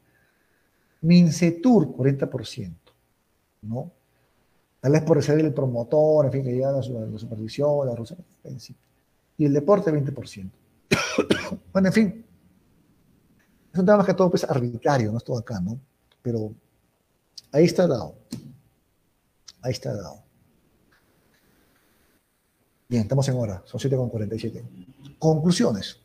Mincetur, 1.01 1.87
40%, 1.95 2.75
¿no? 3.63 3.91
Tal 4.79 4.91
vez 4.91 5.01
por 5.01 5.21
ser 5.23 5.39
el 5.39 5.53
promotor, 5.53 6.25
en 6.25 6.31
fin, 6.31 6.43
que 6.43 6.53
lleva 6.53 6.71
la, 6.71 6.77
la 6.77 7.17
supervisión, 7.17 7.87
la 7.87 7.95
Y 9.37 9.45
el 9.45 9.53
deporte, 9.53 9.91
20%. 9.91 10.51
bueno, 11.73 11.87
en 11.87 11.93
fin. 11.93 12.25
Es 13.71 13.79
un 13.79 13.85
tema 13.85 13.97
más 13.97 14.05
que 14.05 14.13
todo 14.13 14.29
pues, 14.29 14.43
arbitrario, 14.43 15.11
no 15.11 15.17
es 15.17 15.23
todo 15.23 15.37
acá, 15.37 15.59
¿no? 15.59 15.79
Pero 16.21 16.53
ahí 17.51 17.65
está 17.65 17.87
dado. 17.87 18.15
Ahí 19.61 19.71
está 19.71 19.93
dado. 19.93 20.23
Bien, 22.87 23.03
estamos 23.03 23.27
en 23.29 23.35
hora, 23.35 23.61
son 23.65 23.79
7.47. 23.79 25.17
Conclusiones. 25.19 25.99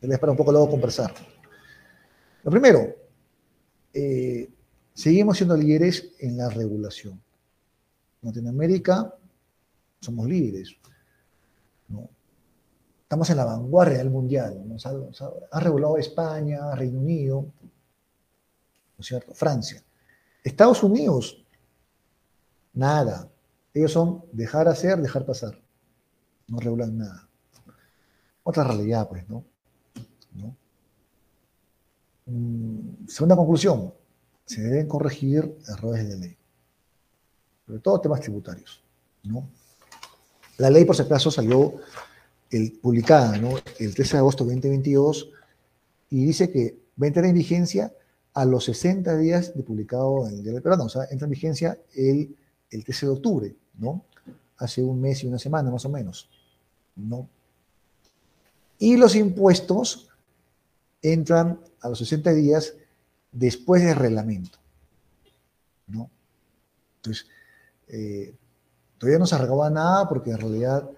Les 0.00 0.10
espero 0.10 0.32
un 0.32 0.38
poco 0.38 0.52
luego 0.52 0.70
conversar. 0.70 1.12
Lo 2.44 2.50
primero, 2.50 2.94
eh, 3.92 4.48
seguimos 4.92 5.38
siendo 5.38 5.56
líderes 5.56 6.12
en 6.20 6.36
la 6.36 6.50
regulación. 6.50 7.20
En 8.22 8.28
Latinoamérica 8.28 9.14
somos 10.00 10.28
líderes. 10.28 10.76
Estamos 13.08 13.30
en 13.30 13.38
la 13.38 13.46
vanguardia 13.46 13.96
del 13.96 14.10
mundial. 14.10 14.62
ha, 15.50 15.60
regulado 15.60 15.96
España, 15.96 16.74
Reino 16.74 16.98
Unido, 16.98 17.40
¿no 17.40 19.00
es 19.00 19.06
cierto? 19.06 19.32
Francia. 19.32 19.82
Estados 20.44 20.82
Unidos, 20.82 21.42
nada. 22.74 23.26
Ellos 23.72 23.92
son 23.92 24.26
dejar 24.30 24.68
hacer, 24.68 24.98
dejar 24.98 25.24
pasar. 25.24 25.58
No 26.48 26.60
regulan 26.60 26.98
nada. 26.98 27.26
Otra 28.42 28.64
realidad, 28.64 29.08
pues, 29.08 29.26
¿no? 29.26 29.42
Mm, 32.26 33.08
segunda 33.08 33.36
conclusión, 33.36 33.94
se 34.44 34.60
deben 34.60 34.86
corregir 34.86 35.56
errores 35.66 36.06
de 36.06 36.16
ley, 36.18 36.36
sobre 37.64 37.78
todo 37.78 38.02
temas 38.02 38.20
tributarios. 38.20 38.82
¿no? 39.22 39.48
La 40.58 40.68
ley, 40.68 40.84
por 40.84 40.94
si 40.94 41.00
acaso, 41.00 41.30
salió 41.30 41.80
el, 42.50 42.72
publicada 42.72 43.36
el 43.78 43.94
13 43.94 44.12
de 44.12 44.18
agosto 44.18 44.44
de 44.44 44.54
2022 44.54 45.30
y 46.10 46.24
dice 46.24 46.50
que 46.50 46.78
va 47.00 47.04
a 47.04 47.08
entrar 47.08 47.26
en 47.26 47.34
vigencia 47.34 47.92
a 48.34 48.44
los 48.44 48.64
60 48.64 49.16
días 49.16 49.54
de 49.54 49.62
publicado 49.62 50.28
en 50.28 50.36
el 50.36 50.42
Diario 50.42 50.62
Peruano, 50.62 50.84
o 50.84 50.88
sea, 50.88 51.04
entra 51.10 51.26
en 51.26 51.30
vigencia 51.30 51.78
el, 51.94 52.36
el 52.70 52.84
13 52.84 53.06
de 53.06 53.12
octubre, 53.12 53.56
¿no? 53.78 54.04
Hace 54.58 54.82
un 54.82 55.00
mes 55.00 55.22
y 55.22 55.26
una 55.26 55.38
semana 55.38 55.70
más 55.70 55.84
o 55.84 55.88
menos, 55.88 56.28
¿no? 56.96 57.28
Y 58.78 58.96
los 58.96 59.16
impuestos 59.16 60.08
entran 61.02 61.60
a 61.80 61.88
los 61.88 61.98
60 61.98 62.32
días 62.32 62.74
después 63.32 63.82
del 63.82 63.96
reglamento, 63.96 64.58
¿no? 65.88 66.10
Entonces, 66.96 67.26
eh, 67.88 68.34
todavía 68.98 69.18
no 69.18 69.26
se 69.26 69.38
recauda 69.38 69.70
nada 69.70 70.08
porque 70.08 70.30
en 70.30 70.38
realidad 70.38 70.88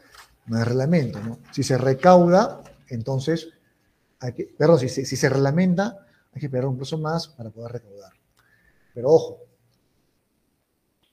no 0.51 0.59
hay 0.59 0.64
reglamento, 0.64 1.20
¿no? 1.20 1.38
Si 1.53 1.62
se 1.62 1.78
recauda, 1.78 2.61
entonces, 2.88 3.51
hay 4.18 4.32
que, 4.32 4.44
perdón, 4.59 4.80
si, 4.80 4.88
si 4.88 5.16
se 5.16 5.28
reglamenta, 5.28 6.07
hay 6.32 6.40
que 6.40 6.46
esperar 6.46 6.66
un 6.66 6.76
plazo 6.76 6.98
más 6.98 7.28
para 7.28 7.51
poder 7.51 7.70
recaudar. 7.70 8.12
Pero 8.92 9.11
ojo, 9.11 9.38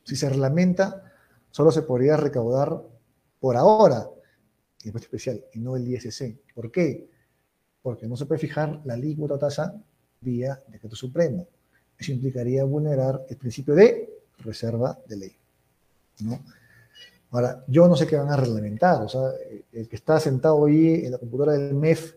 si 0.03 0.15
se 0.15 0.27
reglamenta, 0.27 1.13
solo 1.51 1.71
se 1.71 1.83
podría 1.83 2.17
recaudar 2.17 2.81
por 3.39 3.55
ahora 3.57 4.09
el 4.81 4.87
impuesto 4.87 5.05
especial 5.05 5.45
y 5.53 5.59
no 5.59 5.75
el 5.75 5.87
ISC. 5.87 6.35
¿Por 6.55 6.71
qué? 6.71 7.07
Porque 7.83 8.07
no 8.07 8.17
se 8.17 8.25
puede 8.25 8.39
fijar 8.39 8.81
la 8.85 8.95
alícuota 8.95 9.37
tasa 9.37 9.79
vía 10.19 10.59
decreto 10.67 10.95
supremo. 10.95 11.47
Eso 11.95 12.11
implicaría 12.11 12.63
vulnerar 12.63 13.23
el 13.29 13.37
principio 13.37 13.75
de 13.75 14.09
reserva 14.39 14.97
de 15.07 15.15
ley. 15.15 15.35
¿no? 16.21 16.39
Ahora, 17.31 17.63
yo 17.67 17.87
no 17.87 17.95
sé 17.95 18.07
qué 18.07 18.15
van 18.15 18.29
a 18.29 18.37
reglamentar. 18.37 19.01
O 19.03 19.09
sea, 19.09 19.21
el 19.71 19.87
que 19.87 19.95
está 19.95 20.19
sentado 20.19 20.65
ahí 20.65 21.05
en 21.05 21.11
la 21.11 21.17
computadora 21.17 21.53
del 21.53 21.73
MEF 21.73 22.15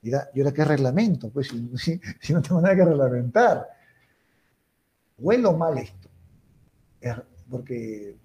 dirá, 0.00 0.30
¿y 0.34 0.40
ahora 0.40 0.52
qué 0.52 0.64
reglamento? 0.64 1.30
Pues 1.30 1.48
si, 1.48 2.00
si 2.20 2.32
no 2.32 2.42
tengo 2.42 2.60
nada 2.60 2.76
que 2.76 2.84
reglamentar. 2.84 3.68
Huelo 5.18 5.52
mal 5.54 5.78
esto. 5.78 6.08
Porque 7.50 8.16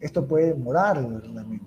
esto 0.00 0.26
puede 0.26 0.48
demorar 0.48 0.98
el 0.98 1.20
reglamento. 1.20 1.66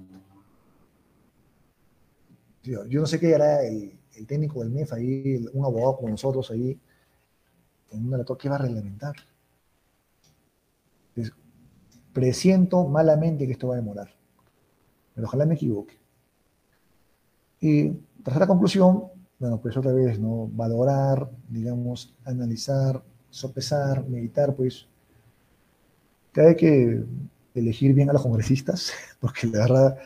Yo 2.64 3.00
no 3.00 3.06
sé 3.06 3.20
qué 3.20 3.36
hará 3.36 3.64
el, 3.64 4.00
técnico 4.28 4.62
del 4.62 4.72
MEF 4.72 4.94
ahí, 4.94 5.46
un 5.54 5.66
abogado 5.66 5.98
como 5.98 6.10
nosotros 6.10 6.50
ahí, 6.50 6.80
en 7.92 8.08
una 8.08 8.24
¿qué 8.24 8.50
va 8.50 8.56
a 8.56 8.60
reglamentar? 8.60 9.16
Presiento 12.16 12.88
malamente 12.88 13.46
que 13.46 13.52
esto 13.52 13.68
va 13.68 13.74
a 13.74 13.84
demorar. 13.84 14.10
Pero 15.14 15.28
ojalá 15.28 15.46
me 15.46 15.56
equivoque. 15.56 16.00
Y 17.60 17.92
tras 18.24 18.40
la 18.40 18.48
conclusión, 18.48 19.04
bueno, 19.38 19.60
pues 19.60 19.76
otra 19.76 19.92
vez, 19.92 20.18
¿no? 20.18 20.48
Valorar, 20.48 21.30
digamos, 21.50 22.16
analizar, 22.24 23.04
sopesar, 23.30 24.08
meditar, 24.08 24.56
pues, 24.56 24.88
que 26.32 26.42
hay 26.42 26.56
que 26.56 27.04
elegir 27.54 27.94
bien 27.94 28.10
a 28.10 28.14
los 28.14 28.22
congresistas, 28.22 28.94
porque 29.20 29.48
la 29.48 29.60
verdad 29.60 29.98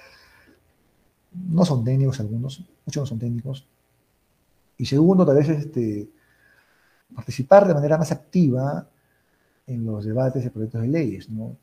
no 1.32 1.64
son 1.64 1.84
técnicos 1.84 2.20
algunos, 2.20 2.66
muchos 2.86 3.03
no 3.03 3.05
son 3.05 3.20
técnicos. 3.20 3.68
Y 4.78 4.86
segundo, 4.86 5.26
tal 5.26 5.36
vez 5.36 5.49
este, 5.49 6.10
participar 7.14 7.68
de 7.68 7.76
manera 7.76 7.99
más 7.99 8.12
activa 8.12 8.89
en 9.68 9.86
los 9.86 10.05
debates 10.05 10.43
de 10.43 10.49
proyectos 10.49 10.82
de 10.82 10.88
leyes. 10.88 11.30
¿no? 11.30 11.55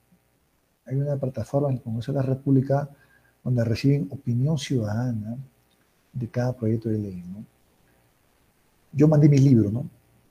Hay 0.87 0.97
una 0.97 1.16
plataforma 1.16 1.68
en 1.68 1.76
el 1.76 1.82
Congreso 1.82 2.12
de 2.12 2.18
la 2.18 2.22
República 2.22 2.89
donde 3.43 3.64
reciben 3.64 4.09
opinión 4.11 4.59
ciudadana 4.59 5.37
de 6.12 6.28
cada 6.28 6.53
proyecto 6.53 6.89
de 6.89 6.99
ley. 6.99 7.22
¿no? 7.26 7.45
Yo 8.93 9.09
mandé 9.09 9.28
mi 9.28 9.39
libro, 9.39 9.70
¿no? 9.70 9.89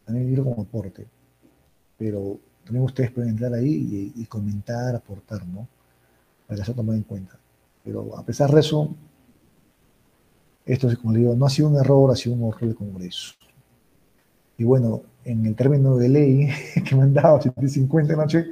Mandé 0.08 0.22
mi 0.22 0.28
libro 0.28 0.44
como 0.44 0.64
aporte, 0.64 1.06
pero 1.98 2.40
también 2.64 2.84
ustedes 2.84 3.12
pueden 3.12 3.32
entrar 3.32 3.54
ahí 3.54 4.14
y, 4.16 4.26
comentar, 4.26 4.96
aportar, 4.96 5.46
¿no? 5.46 5.68
Para 6.48 6.60
que 6.60 6.66
se 6.66 6.74
tome 6.74 6.96
en 6.96 7.04
cuenta. 7.04 7.38
Pero 7.84 8.18
a 8.18 8.24
pesar 8.24 8.52
de 8.52 8.60
eso, 8.60 8.96
esto, 10.66 10.90
como 11.00 11.14
digo, 11.14 11.36
no 11.36 11.46
ha 11.46 11.50
sido 11.50 11.70
un 11.70 11.78
error, 11.78 12.12
ha 12.12 12.16
sido 12.16 12.36
un 12.36 12.44
horror 12.44 12.70
de 12.70 12.76
Congreso. 12.76 13.34
Y 14.58 14.64
bueno, 14.64 15.04
en 15.24 15.46
el 15.46 15.56
término 15.56 15.96
de 15.96 16.10
ley 16.10 16.50
que 16.88 16.96
me 16.96 17.04
han 17.04 17.14
dado, 17.14 17.42
750 17.42 18.16
noche, 18.16 18.48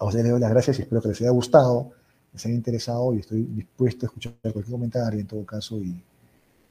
a 0.00 0.06
ustedes 0.06 0.24
les 0.24 0.32
doy 0.32 0.40
las 0.40 0.50
gracias 0.50 0.78
y 0.78 0.82
espero 0.82 1.02
que 1.02 1.08
les 1.08 1.20
haya 1.20 1.30
gustado, 1.30 1.92
les 2.32 2.44
haya 2.46 2.54
interesado 2.54 3.14
y 3.14 3.18
estoy 3.18 3.42
dispuesto 3.42 4.06
a 4.06 4.08
escuchar 4.08 4.32
cualquier 4.40 4.70
comentario 4.70 5.20
en 5.20 5.26
todo 5.26 5.44
caso 5.44 5.78
y, 5.78 6.02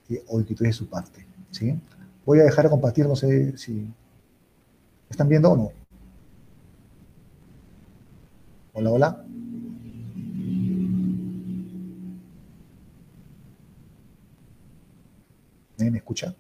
y 0.10 0.20
o 0.28 0.40
inquietud 0.40 0.66
de 0.66 0.74
su 0.74 0.90
parte. 0.90 1.26
¿sí? 1.52 1.80
Voy 2.26 2.40
a 2.40 2.44
dejar 2.44 2.66
de 2.66 2.72
compartir, 2.72 3.06
no 3.06 3.16
sé 3.16 3.56
si 3.56 3.88
están 5.08 5.30
viendo 5.30 5.52
o 5.52 5.58
no. 5.58 5.72
Hola, 8.74 8.92
hola. 8.92 9.26
¿Me 15.78 15.98
escucha? 15.98 16.36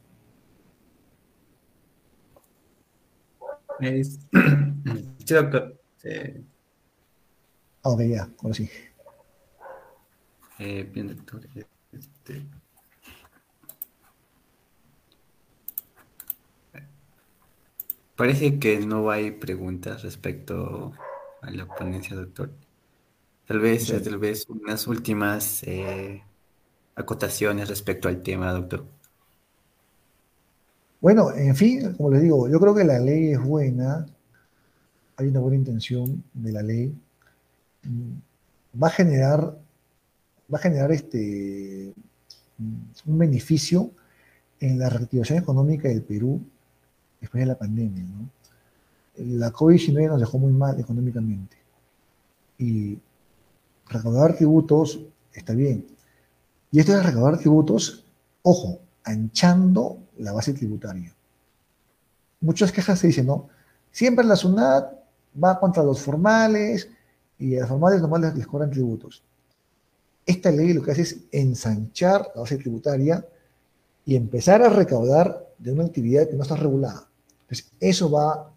Es... 3.79 4.19
Sí, 5.23 5.35
doctor. 5.35 5.79
Sí. 5.97 6.09
Ah, 7.83 7.89
ok, 7.89 8.01
ya, 8.01 8.29
ahora 8.41 8.53
sí. 8.53 8.69
Eh, 10.59 10.89
bien, 10.93 11.07
doctor. 11.07 11.41
Este... 11.91 12.45
Parece 18.15 18.59
que 18.59 18.79
no 18.85 19.09
hay 19.09 19.31
preguntas 19.31 20.03
respecto 20.03 20.91
a 21.41 21.51
la 21.51 21.65
ponencia, 21.65 22.17
doctor. 22.17 22.51
Tal 23.47 23.59
vez, 23.59 23.87
tal 23.87 24.17
vez 24.17 24.45
unas 24.49 24.87
últimas 24.87 25.63
eh, 25.63 26.21
acotaciones 26.95 27.69
respecto 27.69 28.09
al 28.09 28.21
tema, 28.21 28.51
doctor. 28.51 28.85
Bueno, 30.99 31.31
en 31.31 31.55
fin, 31.55 31.93
como 31.93 32.11
les 32.11 32.21
digo, 32.21 32.49
yo 32.49 32.59
creo 32.59 32.75
que 32.75 32.83
la 32.83 32.99
ley 32.99 33.31
es 33.31 33.41
buena, 33.41 34.05
hay 35.15 35.27
una 35.27 35.39
buena 35.39 35.55
intención 35.55 36.21
de 36.33 36.51
la 36.51 36.61
ley, 36.61 36.93
va 37.83 38.87
a 38.87 38.91
generar, 38.91 39.57
va 40.51 40.57
a 40.57 40.61
generar 40.61 40.91
este, 40.91 41.93
un 43.05 43.17
beneficio 43.17 43.91
en 44.59 44.79
la 44.79 44.89
reactivación 44.89 45.37
económica 45.37 45.87
del 45.87 46.01
Perú 46.01 46.41
después 47.21 47.41
de 47.41 47.47
la 47.47 47.57
pandemia. 47.57 48.03
¿no? 48.03 48.29
La 49.17 49.51
COVID-19 49.51 50.07
nos 50.07 50.19
dejó 50.19 50.37
muy 50.37 50.51
mal 50.51 50.79
económicamente. 50.79 51.57
Y 52.57 52.99
recaudar 53.87 54.35
tributos 54.35 54.99
está 55.33 55.53
bien. 55.53 55.85
Y 56.71 56.79
esto 56.79 56.93
de 56.93 57.03
recaudar 57.03 57.37
tributos, 57.37 58.05
ojo, 58.43 58.79
anchando 59.03 59.97
la 60.17 60.33
base 60.33 60.53
tributaria. 60.53 61.13
Muchas 62.41 62.71
quejas 62.71 62.99
se 62.99 63.07
dicen, 63.07 63.25
¿no? 63.25 63.49
Siempre 63.91 64.23
la 64.25 64.35
SUNAT 64.35 64.93
va 65.41 65.59
contra 65.59 65.83
los 65.83 66.01
formales 66.01 66.89
y 67.39 67.55
a 67.55 67.61
los 67.61 67.69
formales 67.69 68.01
nomás 68.01 68.35
les, 68.35 68.45
cobran 68.45 68.69
tributos. 68.69 69.23
Esta 70.25 70.51
ley 70.51 70.73
lo 70.73 70.83
que 70.83 70.91
hace 70.91 71.01
es 71.01 71.17
ensanchar 71.31 72.29
la 72.35 72.41
base 72.41 72.57
tributaria 72.57 73.25
y 74.05 74.15
empezar 74.15 74.61
a 74.61 74.69
recaudar 74.69 75.47
de 75.57 75.71
una 75.71 75.85
actividad 75.85 76.27
que 76.29 76.35
no 76.35 76.43
está 76.43 76.55
regulada. 76.55 77.07
Entonces, 77.41 77.71
eso 77.79 78.11
va, 78.11 78.53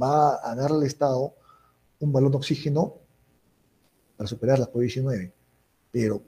va 0.00 0.38
a 0.48 0.54
darle 0.54 0.76
al 0.78 0.82
Estado 0.84 1.34
un 1.98 2.12
balón 2.12 2.30
de 2.30 2.36
oxígeno 2.36 2.94
para 4.16 4.28
superar 4.28 4.58
la 4.58 4.70
COVID-19. 4.70 5.32
Pero 5.90 6.22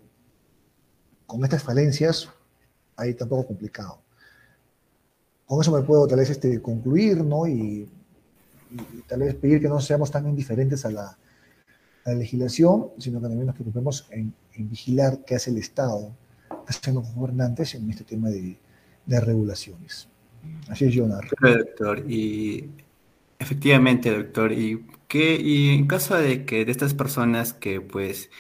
con 1.27 1.45
estas 1.45 1.63
falencias, 1.63 2.29
ahí 2.97 3.15
tampoco 3.15 3.47
complicado. 3.47 4.01
Con 5.47 5.61
eso 5.61 5.73
me 5.73 5.83
puedo 5.83 6.07
tal 6.07 6.19
vez 6.19 6.31
este, 6.31 6.61
concluir, 6.61 7.23
¿no? 7.23 7.47
Y, 7.47 7.89
tal 9.07 9.21
vez 9.21 9.35
pedir 9.35 9.63
que 9.63 9.69
no 9.69 9.81
seamos 9.81 10.11
tan 10.11 10.29
indiferentes 10.29 10.85
a 10.85 10.91
la, 10.91 11.19
legislación, 12.07 12.88
sino 12.99 13.20
que 13.20 13.28
también 13.28 13.46
nos 13.46 13.55
preocupemos 13.55 14.07
en, 14.11 14.34
vigilar 14.57 15.24
qué 15.24 15.36
hace 15.36 15.51
el 15.51 15.59
Estado, 15.59 16.12
qué 16.49 16.57
hacen 16.66 16.94
los 16.94 17.14
gobernantes 17.14 17.74
en 17.76 17.88
este 17.90 18.03
tema 18.03 18.28
de 18.28 18.59
regulaciones. 19.20 20.09
Así 20.68 20.84
es, 20.84 20.96
Jonar. 20.96 21.24
Doctor, 21.40 22.05
y 22.11 22.68
efectivamente, 23.38 24.11
doctor, 24.11 24.53
y 24.53 24.84
que 25.07 25.36
y 25.36 25.70
en 25.70 25.86
caso 25.86 26.16
de 26.16 26.44
que 26.44 26.64
de 26.64 26.72
estas 26.72 26.94
personas 26.94 27.53
que 27.53 27.80
pues 27.80 28.30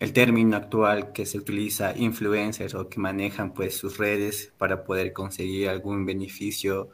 el 0.00 0.12
término 0.12 0.56
actual 0.56 1.12
que 1.12 1.26
se 1.26 1.38
utiliza 1.38 1.96
influencers 1.96 2.74
o 2.74 2.88
que 2.88 3.00
manejan 3.00 3.52
pues 3.52 3.76
sus 3.76 3.98
redes 3.98 4.52
para 4.58 4.84
poder 4.84 5.12
conseguir 5.12 5.68
algún 5.68 6.04
beneficio 6.06 6.90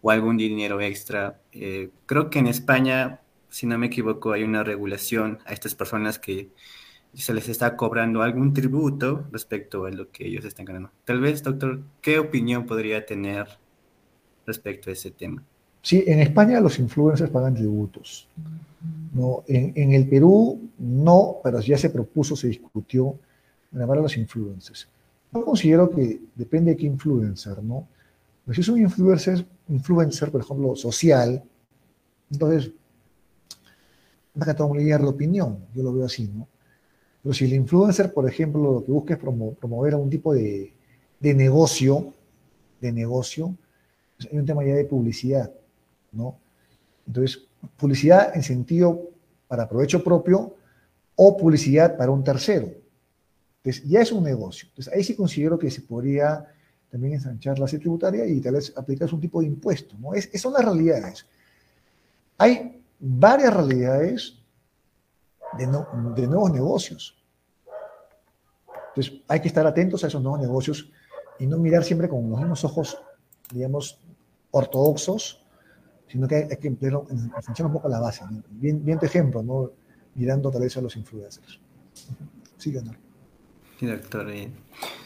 o 0.00 0.10
algún 0.10 0.36
dinero 0.36 0.80
extra. 0.80 1.40
Eh, 1.52 1.90
creo 2.06 2.28
que 2.28 2.40
en 2.40 2.48
España, 2.48 3.20
si 3.52 3.66
no 3.66 3.76
me 3.76 3.86
equivoco, 3.86 4.32
hay 4.32 4.44
una 4.44 4.64
regulación 4.64 5.38
a 5.44 5.52
estas 5.52 5.74
personas 5.74 6.18
que 6.18 6.48
se 7.12 7.34
les 7.34 7.50
está 7.50 7.76
cobrando 7.76 8.22
algún 8.22 8.54
tributo 8.54 9.26
respecto 9.30 9.84
a 9.84 9.90
lo 9.90 10.10
que 10.10 10.26
ellos 10.26 10.46
están 10.46 10.64
ganando. 10.64 10.90
Tal 11.04 11.20
vez, 11.20 11.42
doctor, 11.42 11.82
¿qué 12.00 12.18
opinión 12.18 12.64
podría 12.64 13.04
tener 13.04 13.46
respecto 14.46 14.88
a 14.88 14.94
ese 14.94 15.10
tema? 15.10 15.44
Sí, 15.82 16.02
en 16.06 16.20
España 16.20 16.60
los 16.60 16.78
influencers 16.78 17.30
pagan 17.30 17.54
tributos. 17.54 18.26
No, 19.12 19.44
en, 19.46 19.92
el 19.92 20.08
Perú 20.08 20.70
no, 20.78 21.36
pero 21.44 21.60
ya 21.60 21.76
se 21.76 21.90
propuso, 21.90 22.34
se 22.34 22.48
discutió 22.48 23.18
grabar 23.70 23.98
a 23.98 24.02
los 24.02 24.16
influencers. 24.16 24.88
Yo 25.30 25.44
considero 25.44 25.90
que 25.90 26.22
depende 26.34 26.70
de 26.70 26.76
qué 26.78 26.86
influencer, 26.86 27.62
¿no? 27.62 27.86
Pero 28.46 28.54
si 28.54 28.62
es 28.62 28.68
un 28.68 28.80
influencer, 28.80 29.44
influencer, 29.68 30.30
por 30.30 30.40
ejemplo, 30.40 30.74
social, 30.74 31.44
entonces, 32.30 32.72
no 34.34 34.44
que 34.44 34.54
todo 34.54 34.72
de 34.72 34.94
opinión, 35.04 35.66
yo 35.74 35.82
lo 35.82 35.92
veo 35.92 36.06
así, 36.06 36.28
¿no? 36.28 36.48
Pero 37.22 37.34
si 37.34 37.44
el 37.44 37.52
influencer, 37.54 38.12
por 38.12 38.28
ejemplo, 38.28 38.72
lo 38.72 38.84
que 38.84 38.90
busca 38.90 39.14
es 39.14 39.20
promover 39.20 39.94
algún 39.94 40.10
tipo 40.10 40.34
de, 40.34 40.72
negocio, 41.20 42.12
de 42.80 42.92
negocio, 42.92 43.54
pues 44.16 44.28
hay 44.32 44.38
un 44.38 44.46
tema 44.46 44.64
ya 44.64 44.74
de 44.74 44.84
publicidad, 44.84 45.52
¿no? 46.10 46.36
Entonces, 47.06 47.44
publicidad 47.76 48.34
en 48.34 48.42
sentido 48.42 49.10
para 49.46 49.68
provecho 49.68 50.02
propio 50.02 50.56
o 51.14 51.36
publicidad 51.36 51.96
para 51.96 52.10
un 52.10 52.24
tercero. 52.24 52.72
Entonces, 53.62 53.88
ya 53.88 54.00
es 54.00 54.10
un 54.10 54.24
negocio. 54.24 54.68
Entonces, 54.70 54.92
ahí 54.92 55.04
sí 55.04 55.14
considero 55.14 55.56
que 55.58 55.70
se 55.70 55.82
podría 55.82 56.44
también 56.90 57.14
ensanchar 57.14 57.58
la 57.58 57.66
tributaria 57.66 58.26
y 58.26 58.40
tal 58.40 58.54
vez 58.54 58.72
aplicar 58.76 59.12
un 59.14 59.20
tipo 59.20 59.40
de 59.40 59.46
impuesto, 59.46 59.96
¿no? 59.98 60.12
Es, 60.12 60.28
son 60.34 60.52
las 60.52 60.64
realidades. 60.64 61.24
Hay 62.36 62.81
varias 63.04 63.52
realidades 63.52 64.38
de, 65.58 65.66
nuevos 65.66 66.52
negocios. 66.52 67.18
Entonces, 68.88 69.20
hay 69.26 69.40
que 69.40 69.48
estar 69.48 69.66
atentos 69.66 70.04
a 70.04 70.06
esos 70.06 70.22
nuevos 70.22 70.40
negocios 70.40 70.90
y 71.38 71.46
no 71.46 71.58
mirar 71.58 71.82
siempre 71.82 72.08
con 72.08 72.30
los 72.30 72.38
mismos 72.38 72.64
ojos, 72.64 73.02
digamos, 73.52 73.98
ortodoxos, 74.52 75.44
sino 76.06 76.28
que 76.28 76.36
hay, 76.36 76.56
que 76.58 76.68
emplear, 76.68 76.96
un 76.96 77.72
poco 77.72 77.88
la 77.88 77.98
base. 77.98 78.24
Bien, 78.50 78.84
bien 78.84 78.98
tu 78.98 79.06
ejemplo, 79.06 79.42
¿no? 79.42 79.70
mirando 80.14 80.50
tal 80.50 80.62
vez 80.62 80.76
a 80.76 80.82
los 80.82 80.94
influencers. 80.96 81.58
Sí. 82.58 82.72
Sí, 83.78 83.86
doctor. 83.86 84.30
Eh, 84.30 84.48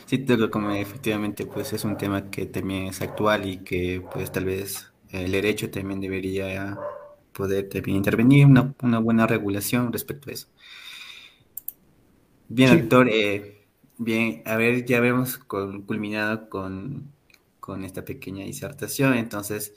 sí, 0.05 0.27
como 0.51 0.73
efectivamente 0.73 1.47
pues 1.47 1.73
es 1.73 1.85
un 1.85 1.97
tema 1.97 2.29
que 2.29 2.45
también 2.47 2.89
es 2.89 3.01
actual 3.01 3.47
y 3.47 3.59
que 3.59 4.05
pues 4.13 4.31
tal 4.31 4.45
vez 4.45 4.93
el 5.11 5.33
derecho 5.33 5.71
también 5.71 6.01
debería 6.01 6.79
poder 7.37 7.69
intervenir, 7.87 8.47
una, 8.47 8.75
una 8.83 8.99
buena 8.99 9.27
regulación 9.27 9.93
respecto 9.93 10.31
a 10.31 10.33
eso. 10.33 10.49
Bien, 12.49 12.79
doctor, 12.79 13.09
eh, 13.11 13.67
bien, 13.99 14.43
a 14.47 14.57
ver, 14.57 14.87
ya 14.87 14.99
hemos 14.99 15.37
culminado 15.39 16.49
con, 16.49 17.13
con, 17.61 17.85
esta 17.85 18.05
pequeña 18.05 18.45
disertación, 18.45 19.15
entonces, 19.15 19.75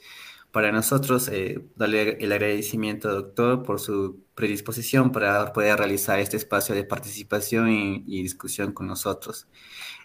para 0.52 0.72
nosotros, 0.72 1.28
eh, 1.28 1.62
darle 1.76 2.16
el 2.20 2.32
agradecimiento, 2.32 3.10
doctor, 3.10 3.62
por 3.62 3.78
su 3.78 4.24
predisposición 4.34 5.12
para 5.12 5.52
poder 5.52 5.76
realizar 5.76 6.18
este 6.18 6.36
espacio 6.38 6.74
de 6.74 6.84
participación 6.84 7.70
y, 7.70 8.22
discusión 8.22 8.72
con 8.72 8.86
nosotros. 8.86 9.48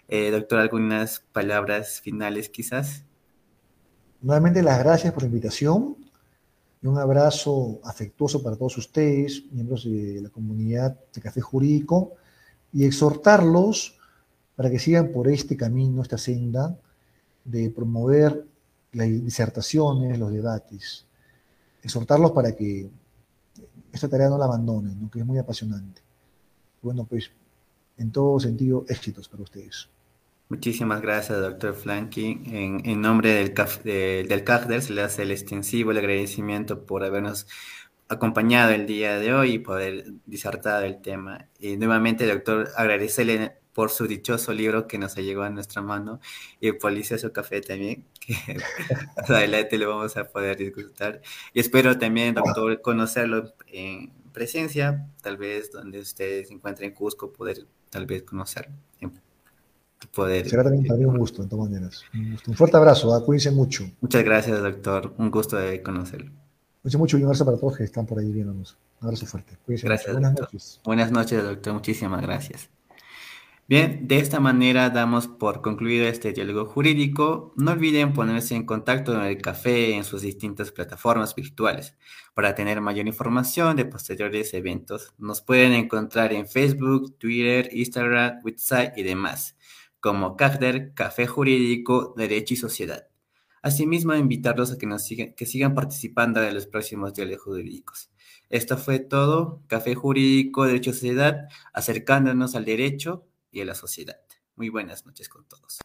Eh, 0.08 0.30
doctor, 0.30 0.58
¿algunas 0.58 1.20
palabras 1.32 2.00
finales 2.00 2.48
quizás? 2.48 3.04
Nuevamente 4.20 4.62
las 4.62 4.78
gracias 4.80 5.12
por 5.12 5.22
la 5.22 5.28
invitación 5.28 6.05
un 6.82 6.98
abrazo 6.98 7.80
afectuoso 7.84 8.42
para 8.42 8.56
todos 8.56 8.78
ustedes, 8.78 9.44
miembros 9.50 9.84
de 9.84 10.20
la 10.20 10.30
comunidad 10.30 10.98
de 11.12 11.20
Café 11.20 11.40
Jurídico, 11.40 12.12
y 12.72 12.84
exhortarlos 12.84 13.98
para 14.54 14.70
que 14.70 14.78
sigan 14.78 15.10
por 15.12 15.28
este 15.28 15.56
camino, 15.56 16.02
esta 16.02 16.18
senda 16.18 16.78
de 17.44 17.70
promover 17.70 18.46
las 18.92 19.08
disertaciones, 19.08 20.18
los 20.18 20.32
debates. 20.32 21.06
Exhortarlos 21.82 22.32
para 22.32 22.54
que 22.54 22.88
esta 23.92 24.08
tarea 24.08 24.28
no 24.28 24.38
la 24.38 24.46
abandonen, 24.46 25.08
que 25.10 25.20
es 25.20 25.26
muy 25.26 25.38
apasionante. 25.38 26.02
Bueno, 26.82 27.04
pues 27.04 27.30
en 27.98 28.10
todo 28.10 28.38
sentido, 28.40 28.84
éxitos 28.88 29.28
para 29.28 29.42
ustedes. 29.42 29.88
Muchísimas 30.48 31.02
gracias, 31.02 31.40
doctor 31.40 31.74
Flanky. 31.74 32.40
En, 32.46 33.00
nombre 33.00 33.34
del, 33.34 34.28
del 34.28 34.44
CAFDER 34.44 34.80
se 34.80 34.92
le 34.92 35.02
hace 35.02 35.22
el 35.22 35.32
extensivo 35.32 35.90
el 35.90 35.98
agradecimiento 35.98 36.86
por 36.86 37.02
habernos 37.02 37.48
acompañado 38.08 38.70
el 38.70 38.86
día 38.86 39.18
de 39.18 39.34
hoy 39.34 39.54
y 39.54 39.58
poder 39.58 40.04
disertar 40.24 40.84
el 40.84 41.02
tema. 41.02 41.48
Y 41.58 41.76
nuevamente, 41.76 42.28
doctor, 42.28 42.68
agradecerle 42.76 43.56
por 43.72 43.90
su 43.90 44.06
dichoso 44.06 44.52
libro 44.52 44.86
que 44.86 44.98
nos 44.98 45.16
llegado 45.16 45.46
a 45.46 45.50
nuestra 45.50 45.82
mano 45.82 46.20
y 46.60 46.70
por 46.72 47.18
su 47.18 47.32
café 47.32 47.60
también, 47.60 48.06
que 48.20 48.36
adelante 49.28 49.78
lo 49.78 49.88
vamos 49.90 50.16
a 50.16 50.28
poder 50.28 50.56
disfrutar. 50.58 51.22
Y 51.54 51.60
espero 51.60 51.98
también, 51.98 52.36
doctor, 52.36 52.80
conocerlo 52.82 53.52
en 53.66 54.12
presencia, 54.32 55.08
tal 55.22 55.38
vez 55.38 55.72
donde 55.72 55.98
ustedes 55.98 56.48
se 56.48 56.54
encuentren 56.54 56.90
en 56.90 56.94
Cusco, 56.94 57.32
poder 57.32 57.66
tal 57.90 58.06
vez 58.06 58.22
conocerlo 58.22 58.76
poder. 60.06 60.48
Será 60.48 60.62
también 60.62 60.86
para 60.86 60.98
mí 60.98 61.04
un 61.04 61.18
gusto, 61.18 61.42
de 61.42 61.48
todas 61.48 61.70
maneras. 61.70 62.02
Un, 62.14 62.54
fuerte 62.54 62.76
abrazo, 62.76 63.14
¿ah? 63.14 63.24
cuídense 63.24 63.50
mucho. 63.50 63.90
Muchas 64.00 64.24
gracias, 64.24 64.60
doctor. 64.62 65.12
Un 65.18 65.30
gusto 65.30 65.56
de 65.56 65.82
conocerlo. 65.82 66.30
Mucho, 66.82 66.98
mucho 66.98 67.18
y 67.18 67.20
un 67.20 67.26
abrazo 67.26 67.44
para 67.44 67.56
todos 67.56 67.76
que 67.76 67.84
están 67.84 68.06
por 68.06 68.18
ahí 68.18 68.30
viéndonos. 68.30 68.76
Un 69.00 69.08
abrazo 69.08 69.26
fuerte. 69.26 69.56
Cuídense 69.64 69.86
gracias, 69.86 70.12
Buenas 70.12 70.34
noches. 70.38 70.80
Buenas 70.84 71.10
noches, 71.10 71.42
doctor. 71.42 71.74
Muchísimas 71.74 72.22
gracias. 72.22 72.70
Bien, 73.68 74.06
de 74.06 74.18
esta 74.18 74.38
manera 74.38 74.90
damos 74.90 75.26
por 75.26 75.60
concluido 75.60 76.06
este 76.06 76.32
diálogo 76.32 76.66
jurídico. 76.66 77.52
No 77.56 77.72
olviden 77.72 78.12
ponerse 78.12 78.54
en 78.54 78.64
contacto 78.64 79.14
con 79.14 79.24
el 79.24 79.42
café 79.42 79.96
en 79.96 80.04
sus 80.04 80.22
distintas 80.22 80.70
plataformas 80.70 81.34
virtuales. 81.34 81.96
Para 82.32 82.54
tener 82.54 82.80
mayor 82.80 83.08
información 83.08 83.74
de 83.74 83.84
posteriores 83.84 84.54
eventos, 84.54 85.12
nos 85.18 85.40
pueden 85.40 85.72
encontrar 85.72 86.32
en 86.32 86.46
Facebook, 86.46 87.18
Twitter, 87.18 87.68
Instagram, 87.72 88.40
WhatsApp 88.44 88.96
y 88.96 89.02
demás 89.02 89.55
como 90.06 90.36
CAFDER, 90.36 90.94
Café 90.94 91.26
Jurídico, 91.26 92.14
Derecho 92.16 92.54
y 92.54 92.56
Sociedad. 92.56 93.08
Asimismo, 93.60 94.14
invitarlos 94.14 94.70
a 94.70 94.78
que, 94.78 94.86
nos 94.86 95.02
sigan, 95.02 95.34
que 95.34 95.46
sigan 95.46 95.74
participando 95.74 96.40
en 96.44 96.54
los 96.54 96.68
próximos 96.68 97.12
diálogos 97.12 97.42
jurídicos. 97.42 98.12
Esto 98.48 98.78
fue 98.78 99.00
todo, 99.00 99.64
Café 99.66 99.96
Jurídico, 99.96 100.64
Derecho 100.64 100.90
y 100.90 100.92
Sociedad, 100.92 101.48
acercándonos 101.72 102.54
al 102.54 102.64
derecho 102.64 103.26
y 103.50 103.62
a 103.62 103.64
la 103.64 103.74
sociedad. 103.74 104.20
Muy 104.54 104.68
buenas 104.68 105.04
noches 105.06 105.28
con 105.28 105.44
todos. 105.48 105.80